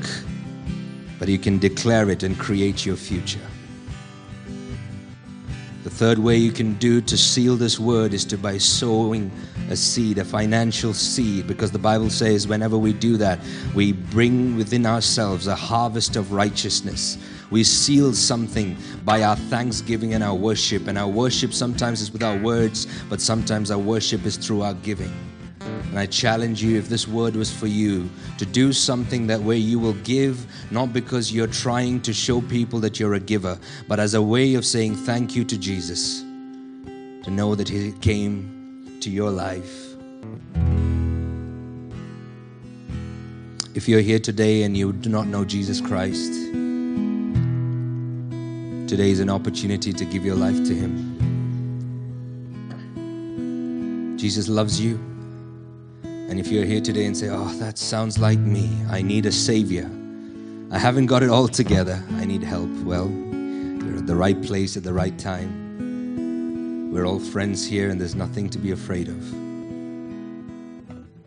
But 1.19 1.27
you 1.29 1.39
can 1.39 1.57
declare 1.57 2.09
it 2.09 2.23
and 2.23 2.37
create 2.37 2.85
your 2.85 2.95
future. 2.95 3.39
The 5.83 5.89
third 5.89 6.17
way 6.17 6.37
you 6.37 6.53
can 6.53 6.75
do 6.75 7.01
to 7.01 7.17
seal 7.17 7.57
this 7.57 7.77
word 7.77 8.13
is 8.13 8.23
to 8.25 8.37
by 8.37 8.57
sowing 8.57 9.29
a 9.69 9.75
seed, 9.75 10.17
a 10.17 10.23
financial 10.23 10.93
seed, 10.93 11.45
because 11.45 11.71
the 11.71 11.79
Bible 11.79 12.09
says 12.09 12.47
whenever 12.47 12.77
we 12.77 12.93
do 12.93 13.17
that, 13.17 13.39
we 13.75 13.91
bring 13.91 14.55
within 14.55 14.85
ourselves 14.85 15.47
a 15.47 15.55
harvest 15.55 16.15
of 16.15 16.31
righteousness. 16.31 17.17
We 17.51 17.65
seal 17.65 18.13
something 18.13 18.77
by 19.03 19.23
our 19.23 19.35
thanksgiving 19.35 20.13
and 20.13 20.23
our 20.23 20.35
worship. 20.35 20.87
And 20.87 20.97
our 20.97 21.07
worship 21.09 21.53
sometimes 21.53 21.99
is 21.99 22.11
with 22.11 22.23
our 22.23 22.37
words, 22.37 22.87
but 23.09 23.19
sometimes 23.19 23.69
our 23.69 23.77
worship 23.77 24.25
is 24.25 24.37
through 24.37 24.61
our 24.61 24.75
giving. 24.75 25.11
And 25.65 25.99
I 25.99 26.05
challenge 26.05 26.63
you, 26.63 26.77
if 26.77 26.89
this 26.89 27.07
word 27.07 27.35
was 27.35 27.51
for 27.53 27.67
you, 27.67 28.09
to 28.37 28.45
do 28.45 28.73
something 28.73 29.27
that 29.27 29.39
way 29.39 29.57
you 29.57 29.79
will 29.79 29.93
give, 30.03 30.45
not 30.71 30.91
because 30.91 31.31
you're 31.31 31.47
trying 31.47 32.01
to 32.01 32.13
show 32.13 32.41
people 32.41 32.79
that 32.79 32.99
you're 32.99 33.13
a 33.13 33.19
giver, 33.19 33.59
but 33.87 33.99
as 33.99 34.13
a 34.13 34.21
way 34.21 34.55
of 34.55 34.65
saying 34.65 34.95
thank 34.95 35.35
you 35.35 35.43
to 35.43 35.57
Jesus, 35.57 36.21
to 36.21 37.29
know 37.29 37.55
that 37.55 37.69
He 37.69 37.91
came 37.93 38.97
to 39.01 39.09
your 39.09 39.29
life. 39.29 39.95
If 43.75 43.87
you're 43.87 44.01
here 44.01 44.19
today 44.19 44.63
and 44.63 44.75
you 44.77 44.93
do 44.93 45.09
not 45.09 45.27
know 45.27 45.45
Jesus 45.45 45.81
Christ, 45.81 46.31
today 48.89 49.11
is 49.11 49.19
an 49.19 49.29
opportunity 49.29 49.93
to 49.93 50.05
give 50.05 50.25
your 50.25 50.35
life 50.35 50.63
to 50.65 50.73
Him. 50.73 51.13
Jesus 54.17 54.47
loves 54.47 54.79
you. 54.79 55.12
And 56.33 56.39
if 56.39 56.47
you're 56.47 56.65
here 56.65 56.81
today 56.81 57.05
and 57.05 57.15
say, 57.15 57.29
Oh, 57.29 57.53
that 57.59 57.77
sounds 57.77 58.17
like 58.17 58.39
me, 58.39 58.67
I 58.89 59.03
need 59.03 59.27
a 59.27 59.31
Savior. 59.31 59.87
I 60.71 60.79
haven't 60.79 61.05
got 61.05 61.21
it 61.21 61.29
all 61.29 61.47
together, 61.47 62.03
I 62.13 62.25
need 62.25 62.41
help. 62.41 62.71
Well, 62.83 63.07
you're 63.07 63.97
at 63.97 64.07
the 64.07 64.15
right 64.15 64.41
place 64.41 64.75
at 64.75 64.81
the 64.81 64.93
right 64.93 65.15
time. 65.19 66.91
We're 66.91 67.05
all 67.05 67.19
friends 67.19 67.63
here, 67.63 67.91
and 67.91 68.01
there's 68.01 68.15
nothing 68.15 68.49
to 68.49 68.57
be 68.57 68.71
afraid 68.71 69.09
of. 69.09 69.33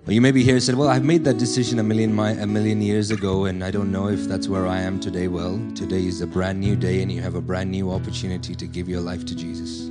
Or 0.09 0.13
you 0.13 0.21
may 0.21 0.33
be 0.33 0.43
here 0.43 0.55
and 0.55 0.63
said, 0.65 0.75
Well, 0.75 0.89
I've 0.89 1.05
made 1.05 1.23
that 1.23 1.39
decision 1.39 1.79
a 1.79 1.85
million, 1.85 2.13
my, 2.13 2.31
a 2.31 2.47
million 2.47 2.83
years 2.83 3.13
ago, 3.13 3.45
and 3.45 3.63
I 3.63 3.71
don't 3.71 3.93
know 3.93 4.09
if 4.09 4.25
that's 4.25 4.49
where 4.49 4.67
I 4.67 4.81
am 4.81 4.99
today. 4.99 5.29
Well, 5.29 5.57
today 5.77 6.05
is 6.05 6.21
a 6.21 6.27
brand 6.27 6.59
new 6.59 6.75
day, 6.75 7.01
and 7.01 7.13
you 7.13 7.23
have 7.23 7.37
a 7.37 7.41
brand 7.41 7.71
new 7.71 7.93
opportunity 7.93 8.57
to 8.57 8.67
give 8.67 8.89
your 8.89 9.03
life 9.03 9.25
to 9.27 9.37
Jesus. 9.37 9.89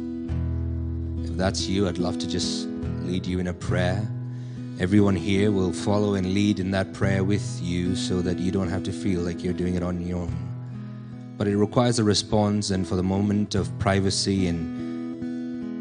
If 1.24 1.38
that's 1.38 1.68
you, 1.68 1.88
I'd 1.88 2.00
love 2.00 2.18
to 2.20 2.28
just 2.28 2.68
lead 3.04 3.26
you 3.26 3.40
in 3.40 3.48
a 3.48 3.54
prayer 3.54 4.06
Everyone 4.78 5.16
here 5.16 5.54
will 5.54 5.72
follow 5.72 6.16
and 6.16 6.34
lead 6.34 6.60
in 6.60 6.70
that 6.72 6.92
prayer 6.92 7.24
with 7.24 7.62
you 7.62 7.96
so 7.96 8.22
that 8.22 8.38
you 8.38 8.52
don't 8.52 8.68
have 8.68 8.84
to 8.84 8.92
feel 8.92 9.22
like 9.22 9.42
you're 9.42 9.54
doing 9.54 9.76
it 9.76 9.84
on 9.84 10.06
your 10.06 10.20
own. 10.20 10.36
But 11.38 11.48
it 11.48 11.56
requires 11.56 11.98
a 11.98 12.04
response 12.04 12.72
and 12.72 12.86
for 12.86 12.98
the 12.98 13.04
moment 13.04 13.56
of 13.56 13.78
privacy 13.80 14.48
and 14.48 14.84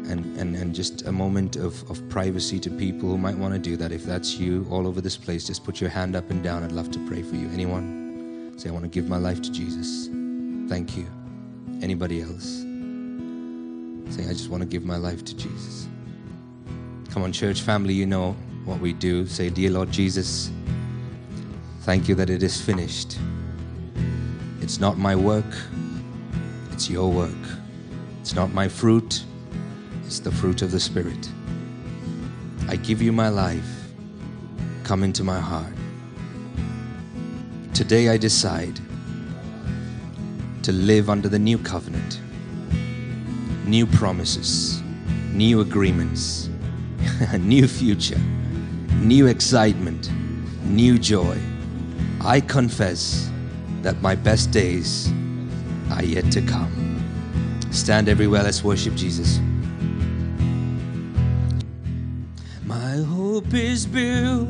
and, 0.09 0.37
and, 0.37 0.55
and 0.55 0.73
just 0.73 1.07
a 1.07 1.11
moment 1.11 1.55
of, 1.55 1.89
of 1.89 2.07
privacy 2.09 2.59
to 2.59 2.69
people 2.69 3.09
who 3.09 3.17
might 3.17 3.35
want 3.35 3.55
to 3.55 3.59
do 3.59 3.75
that. 3.75 3.91
If 3.91 4.03
that's 4.03 4.35
you 4.37 4.65
all 4.69 4.85
over 4.85 5.01
this 5.01 5.17
place, 5.17 5.47
just 5.47 5.63
put 5.63 5.81
your 5.81 5.89
hand 5.89 6.15
up 6.15 6.29
and 6.29 6.43
down. 6.43 6.63
I'd 6.63 6.71
love 6.71 6.91
to 6.91 6.99
pray 7.07 7.23
for 7.23 7.35
you. 7.35 7.49
Anyone? 7.49 8.53
Say, 8.55 8.69
I 8.69 8.71
want 8.71 8.83
to 8.83 8.89
give 8.89 9.09
my 9.09 9.17
life 9.17 9.41
to 9.41 9.51
Jesus. 9.51 10.09
Thank 10.69 10.95
you. 10.95 11.07
Anybody 11.81 12.21
else? 12.21 12.45
Say, 14.15 14.29
I 14.29 14.33
just 14.33 14.49
want 14.49 14.61
to 14.61 14.69
give 14.69 14.85
my 14.85 14.97
life 14.97 15.25
to 15.25 15.35
Jesus. 15.35 15.87
Come 17.09 17.23
on, 17.23 17.31
church 17.31 17.61
family, 17.61 17.95
you 17.95 18.05
know 18.05 18.35
what 18.65 18.79
we 18.79 18.93
do. 18.93 19.25
Say, 19.27 19.49
Dear 19.49 19.71
Lord 19.71 19.91
Jesus, 19.91 20.51
thank 21.81 22.09
you 22.09 22.15
that 22.15 22.29
it 22.29 22.43
is 22.43 22.59
finished. 22.59 23.17
It's 24.61 24.79
not 24.79 24.97
my 24.97 25.15
work, 25.15 25.45
it's 26.71 26.89
your 26.89 27.11
work. 27.11 27.31
It's 28.21 28.33
not 28.33 28.51
my 28.53 28.67
fruit, 28.67 29.23
it's 30.05 30.19
the 30.19 30.31
fruit 30.31 30.63
of 30.63 30.71
the 30.71 30.79
Spirit. 30.79 31.29
I 32.67 32.75
give 32.75 33.01
you 33.01 33.11
my 33.11 33.29
life. 33.29 33.93
Come 34.83 35.03
into 35.03 35.23
my 35.23 35.39
heart. 35.39 35.73
Today 37.75 38.09
I 38.09 38.17
decide 38.17 38.79
to 40.63 40.71
live 40.71 41.09
under 41.09 41.29
the 41.29 41.37
new 41.37 41.59
covenant, 41.59 42.19
new 43.65 43.85
promises, 43.85 44.81
new 45.31 45.61
agreements, 45.61 46.49
a 47.29 47.37
new 47.37 47.67
future 47.67 48.19
new 49.05 49.27
excitement, 49.27 50.09
new 50.63 50.97
joy. 50.97 51.37
I 52.21 52.41
confess 52.41 53.29
that 53.83 54.01
my 54.01 54.15
best 54.15 54.49
days 54.49 55.11
are 55.91 56.03
yet 56.03 56.31
to 56.31 56.41
come. 56.41 56.71
Stand 57.69 58.09
everywhere. 58.09 58.41
Let's 58.41 58.63
worship 58.63 58.95
Jesus. 58.95 59.39
My 62.65 62.97
hope 63.07 63.53
is 63.53 63.85
built 63.85 64.49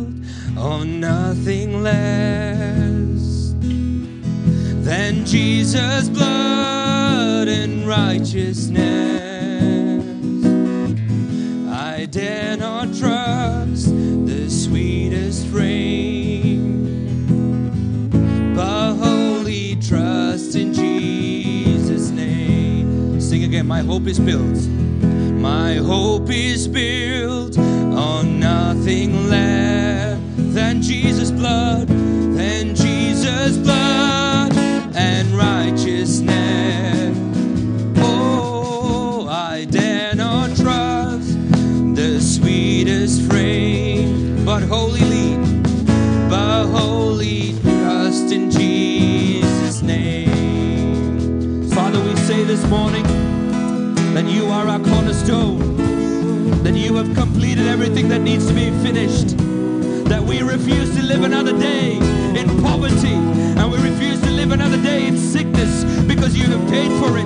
on 0.57 1.01
nothing 1.01 1.83
less 1.83 3.53
than 4.85 5.25
Jesus' 5.25 6.07
blood 6.07 7.49
and 7.49 7.85
righteousness. 7.85 8.85
I 11.69 12.05
dare 12.05 12.55
not 12.55 12.95
trust 12.95 13.24
frame, 15.43 16.95
but 18.55 18.93
wholly 18.95 19.75
trust 19.77 20.55
in 20.55 20.73
Jesus' 20.73 22.09
name. 22.11 23.19
Sing 23.19 23.43
again. 23.43 23.65
My 23.67 23.81
hope 23.81 24.07
is 24.07 24.19
built. 24.19 24.57
My 25.41 25.75
hope 25.75 26.29
is 26.29 26.67
built 26.67 27.57
on 27.57 28.39
nothing 28.39 29.29
less 29.29 30.19
than 30.37 30.81
Jesus' 30.81 31.31
blood, 31.31 31.87
than 31.87 32.75
Jesus' 32.75 33.57
blood 33.57 34.55
and 34.95 35.27
righteousness. 35.29 35.84
That 54.15 54.31
you 54.31 54.45
are 54.45 54.65
our 54.65 54.79
cornerstone, 54.79 55.59
that 56.63 56.73
you 56.73 56.95
have 56.95 57.13
completed 57.15 57.67
everything 57.67 58.07
that 58.07 58.21
needs 58.21 58.47
to 58.47 58.53
be 58.53 58.71
finished, 58.81 59.35
that 60.07 60.23
we 60.23 60.41
refuse 60.41 60.95
to 60.95 61.03
live 61.03 61.23
another 61.23 61.51
day 61.51 61.97
in 62.39 62.47
poverty, 62.63 63.11
and 63.59 63.69
we 63.69 63.77
refuse 63.79 64.21
to 64.21 64.31
live 64.31 64.53
another 64.53 64.81
day 64.81 65.07
in 65.07 65.17
sickness 65.17 65.83
because 66.05 66.33
you 66.33 66.45
have 66.45 66.65
paid 66.69 66.89
for 67.03 67.17
it. 67.17 67.25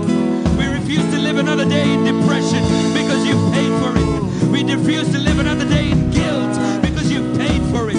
We 0.58 0.66
refuse 0.66 1.06
to 1.14 1.20
live 1.20 1.38
another 1.38 1.64
day 1.64 1.94
in 1.94 2.06
depression 2.06 2.64
because 2.98 3.24
you've 3.24 3.54
paid 3.54 3.72
for 3.84 3.94
it. 3.96 4.50
We 4.50 4.64
refuse 4.64 5.12
to 5.12 5.20
live 5.20 5.38
another 5.38 5.70
day 5.70 5.92
in 5.92 6.10
guilt 6.10 6.58
because 6.82 7.12
you've 7.12 7.38
paid 7.38 7.62
for 7.70 7.92
it. 7.92 7.98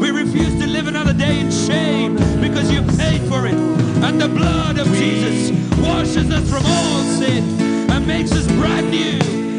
We 0.00 0.10
refuse 0.10 0.58
to 0.58 0.66
live 0.66 0.88
another 0.88 1.12
day 1.12 1.38
in 1.38 1.52
shame 1.52 2.16
because 2.40 2.72
you've 2.72 2.90
paid 2.98 3.20
for 3.30 3.46
it. 3.46 3.54
And 4.02 4.20
the 4.20 4.26
blood 4.26 4.80
of 4.80 4.88
Jesus 4.94 5.52
washes 5.78 6.28
us 6.32 6.50
from 6.50 6.66
all 6.66 7.02
sin 7.04 7.61
makes 8.06 8.32
us 8.32 8.46
brand 8.52 8.90
new. 8.90 9.18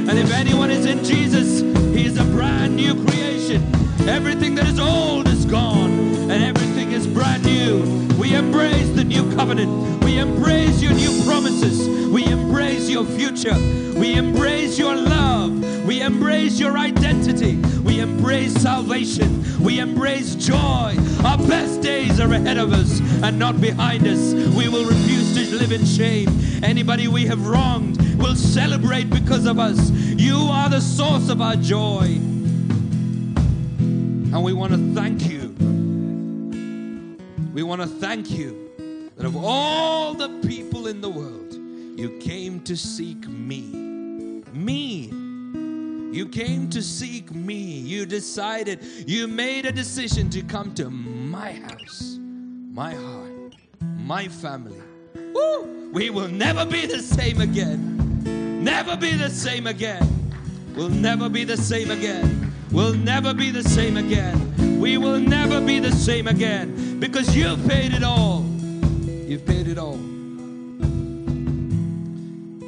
And 0.10 0.20
if 0.20 0.32
anyone 0.32 0.70
is 0.70 0.86
in 0.86 1.04
Jesus, 1.04 1.62
he 1.96 2.06
is 2.06 2.18
a 2.18 2.24
brand 2.26 2.76
new 2.76 2.94
creation. 3.06 3.64
Everything 4.08 4.56
that 4.56 4.68
is 4.68 4.80
old 4.80 5.28
is 5.28 5.46
gone, 5.46 5.92
and 6.30 6.44
everything 6.44 6.92
is 6.92 7.08
brand 7.08 7.46
new. 7.46 7.82
We 8.20 8.36
embrace 8.36 8.90
the 8.90 9.04
new 9.04 9.34
covenant. 9.36 10.04
We 10.04 10.20
embrace 10.20 10.82
your 10.82 10.94
new 10.94 11.24
promises. 11.24 11.88
We 12.10 12.26
embrace 12.26 12.90
your 12.90 13.06
future. 13.06 13.56
We 13.98 14.16
embrace 14.16 14.78
your 14.78 14.96
love. 14.96 15.86
We 15.86 16.02
embrace 16.02 16.60
your 16.60 16.78
identity. 16.78 17.58
We 17.82 18.00
embrace 18.00 18.54
salvation. 18.54 19.44
We 19.64 19.80
embrace 19.80 20.36
joy. 20.36 20.98
Our 21.24 21.38
best 21.38 21.82
days 21.82 22.20
are 22.20 22.32
ahead 22.32 22.58
of 22.58 22.74
us 22.74 23.00
and 23.24 23.40
not 23.40 23.62
behind 23.62 24.06
us. 24.06 24.34
We 24.34 24.68
will 24.68 24.86
refuse 24.86 25.34
to 25.36 25.56
live 25.56 25.72
in 25.72 25.86
shame. 25.86 26.28
Anybody 26.64 27.08
we 27.08 27.26
have 27.26 27.48
wronged 27.48 27.93
will 28.24 28.36
celebrate 28.36 29.10
because 29.10 29.46
of 29.46 29.60
us. 29.60 29.92
You 29.92 30.38
are 30.50 30.70
the 30.70 30.80
source 30.80 31.28
of 31.28 31.42
our 31.42 31.58
joy. 31.58 32.06
And 34.32 34.42
we 34.42 34.54
want 34.54 34.72
to 34.72 34.78
thank 34.96 35.30
you. 35.30 35.54
We 37.54 37.64
want 37.64 37.82
to 37.82 37.88
thank 37.88 38.32
you 38.32 39.12
that 39.18 39.26
of 39.26 39.36
all 39.36 40.14
the 40.14 40.30
people 40.48 40.88
in 40.88 41.02
the 41.02 41.10
world, 41.10 41.54
you 42.00 42.18
came 42.20 42.62
to 42.62 42.78
seek 42.78 43.28
me. 43.28 44.42
Me. 44.54 45.12
You 46.18 46.30
came 46.32 46.70
to 46.70 46.82
seek 46.82 47.30
me. 47.36 47.56
You 47.56 48.06
decided, 48.06 48.80
you 49.06 49.28
made 49.28 49.66
a 49.66 49.72
decision 49.74 50.30
to 50.30 50.42
come 50.44 50.74
to 50.76 50.90
my 50.90 51.52
house, 51.52 52.18
my 52.72 52.94
heart, 52.96 53.56
my 53.82 54.30
family. 54.30 54.82
Woo! 55.34 55.90
We 55.92 56.10
will 56.10 56.30
never 56.30 56.66
be 56.66 56.86
the 56.86 57.00
same 57.00 57.42
again. 57.42 57.93
Never 58.64 58.96
be 58.96 59.12
the 59.12 59.30
same 59.30 59.68
again. 59.68 60.32
We'll 60.74 60.88
never 60.88 61.28
be 61.28 61.44
the 61.44 61.58
same 61.58 61.92
again. 61.92 62.54
We'll 62.72 62.94
never 62.94 63.34
be 63.34 63.52
the 63.52 63.62
same 63.62 63.98
again. 63.98 64.80
We 64.80 64.98
will 64.98 65.20
never 65.20 65.60
be 65.60 65.80
the 65.80 65.92
same 65.92 66.28
again 66.28 66.98
because 66.98 67.36
you've 67.36 67.68
paid 67.68 67.94
it 67.94 68.04
all. 68.04 68.46
You've 69.04 69.46
paid 69.46 69.68
it 69.68 69.78
all. 69.78 69.98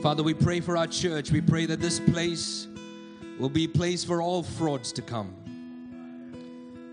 Father, 0.02 0.22
we 0.22 0.34
pray 0.34 0.60
for 0.60 0.76
our 0.76 0.88
church. 0.88 1.32
We 1.32 1.40
pray 1.40 1.66
that 1.66 1.80
this 1.80 2.02
place 2.02 2.68
will 3.40 3.48
be 3.48 3.64
a 3.64 3.70
place 3.70 4.04
for 4.04 4.22
all 4.22 4.44
frauds 4.44 4.92
to 4.92 5.02
come. 5.02 5.34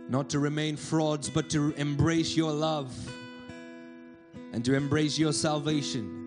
Not 0.08 0.30
to 0.30 0.38
remain 0.38 0.76
frauds, 0.76 1.28
but 1.28 1.50
to 1.50 1.72
embrace 1.72 2.36
your 2.36 2.52
love 2.52 2.94
and 4.52 4.64
to 4.64 4.74
embrace 4.74 5.18
your 5.18 5.32
salvation. 5.32 6.21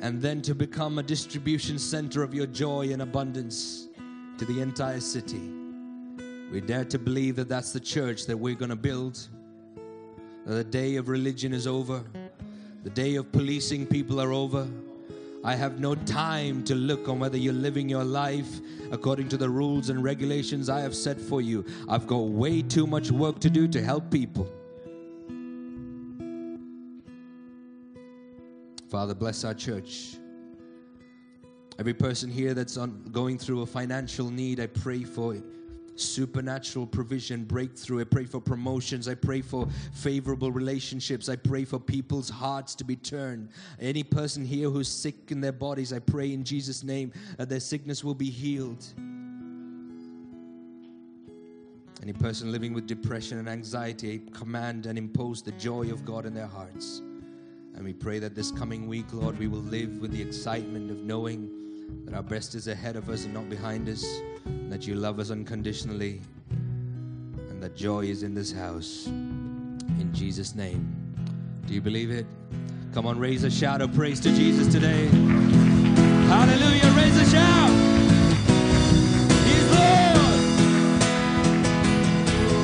And 0.00 0.22
then 0.22 0.40
to 0.42 0.54
become 0.54 0.98
a 0.98 1.02
distribution 1.02 1.78
center 1.78 2.22
of 2.22 2.32
your 2.32 2.46
joy 2.46 2.90
and 2.92 3.02
abundance 3.02 3.88
to 4.38 4.44
the 4.44 4.60
entire 4.60 5.00
city. 5.00 5.50
We 6.52 6.60
dare 6.60 6.84
to 6.86 6.98
believe 6.98 7.36
that 7.36 7.48
that's 7.48 7.72
the 7.72 7.80
church 7.80 8.26
that 8.26 8.36
we're 8.36 8.54
going 8.54 8.70
to 8.70 8.76
build. 8.76 9.18
The 10.46 10.64
day 10.64 10.96
of 10.96 11.08
religion 11.08 11.52
is 11.52 11.66
over, 11.66 12.02
the 12.84 12.90
day 12.90 13.16
of 13.16 13.30
policing 13.32 13.86
people 13.86 14.20
are 14.20 14.32
over. 14.32 14.66
I 15.44 15.54
have 15.54 15.78
no 15.78 15.94
time 15.94 16.64
to 16.64 16.74
look 16.74 17.08
on 17.08 17.18
whether 17.18 17.36
you're 17.36 17.52
living 17.52 17.88
your 17.88 18.04
life 18.04 18.60
according 18.90 19.28
to 19.30 19.36
the 19.36 19.48
rules 19.48 19.88
and 19.88 20.02
regulations 20.02 20.68
I 20.68 20.80
have 20.80 20.94
set 20.94 21.20
for 21.20 21.40
you. 21.40 21.64
I've 21.88 22.06
got 22.06 22.28
way 22.28 22.62
too 22.62 22.86
much 22.86 23.10
work 23.10 23.40
to 23.40 23.50
do 23.50 23.68
to 23.68 23.82
help 23.82 24.10
people. 24.10 24.50
Father, 28.88 29.14
bless 29.14 29.44
our 29.44 29.54
church. 29.54 30.16
Every 31.78 31.94
person 31.94 32.30
here 32.30 32.54
that's 32.54 32.76
on, 32.76 33.04
going 33.12 33.38
through 33.38 33.62
a 33.62 33.66
financial 33.66 34.30
need, 34.30 34.60
I 34.60 34.66
pray 34.66 35.04
for 35.04 35.36
supernatural 35.94 36.86
provision, 36.86 37.44
breakthrough. 37.44 38.00
I 38.00 38.04
pray 38.04 38.24
for 38.24 38.40
promotions. 38.40 39.08
I 39.08 39.14
pray 39.14 39.42
for 39.42 39.68
favorable 39.92 40.50
relationships. 40.50 41.28
I 41.28 41.36
pray 41.36 41.64
for 41.64 41.78
people's 41.78 42.30
hearts 42.30 42.74
to 42.76 42.84
be 42.84 42.96
turned. 42.96 43.50
Any 43.80 44.02
person 44.02 44.44
here 44.44 44.70
who's 44.70 44.88
sick 44.88 45.30
in 45.30 45.40
their 45.40 45.52
bodies, 45.52 45.92
I 45.92 45.98
pray 45.98 46.32
in 46.32 46.44
Jesus' 46.44 46.82
name 46.82 47.12
that 47.36 47.48
their 47.48 47.60
sickness 47.60 48.02
will 48.02 48.14
be 48.14 48.30
healed. 48.30 48.84
Any 52.00 52.12
person 52.12 52.52
living 52.52 52.72
with 52.72 52.86
depression 52.86 53.38
and 53.38 53.48
anxiety, 53.48 54.14
I 54.14 54.38
command 54.38 54.86
and 54.86 54.96
impose 54.96 55.42
the 55.42 55.52
joy 55.52 55.90
of 55.90 56.04
God 56.04 56.26
in 56.26 56.32
their 56.32 56.46
hearts. 56.46 57.02
And 57.74 57.84
we 57.84 57.92
pray 57.92 58.18
that 58.18 58.34
this 58.34 58.50
coming 58.50 58.88
week, 58.88 59.06
Lord, 59.12 59.38
we 59.38 59.46
will 59.46 59.60
live 59.60 59.98
with 60.00 60.10
the 60.10 60.20
excitement 60.20 60.90
of 60.90 60.98
knowing 60.98 61.50
that 62.04 62.14
our 62.14 62.22
best 62.22 62.54
is 62.54 62.68
ahead 62.68 62.96
of 62.96 63.08
us 63.08 63.24
and 63.24 63.34
not 63.34 63.48
behind 63.48 63.88
us, 63.88 64.04
that 64.68 64.86
you 64.86 64.94
love 64.94 65.18
us 65.20 65.30
unconditionally, 65.30 66.20
and 66.50 67.62
that 67.62 67.76
joy 67.76 68.04
is 68.04 68.22
in 68.22 68.34
this 68.34 68.52
house. 68.52 69.06
In 69.06 70.10
Jesus' 70.12 70.54
name. 70.54 70.94
Do 71.66 71.74
you 71.74 71.80
believe 71.80 72.10
it? 72.10 72.26
Come 72.92 73.06
on, 73.06 73.18
raise 73.18 73.44
a 73.44 73.50
shout 73.50 73.80
of 73.82 73.92
praise 73.94 74.20
to 74.20 74.30
Jesus 74.34 74.66
today. 74.72 75.06
Hallelujah, 76.26 76.90
raise 76.96 77.16
a 77.16 77.30
shout. 77.30 77.70
He's 79.46 79.70
Lord. 79.70 80.07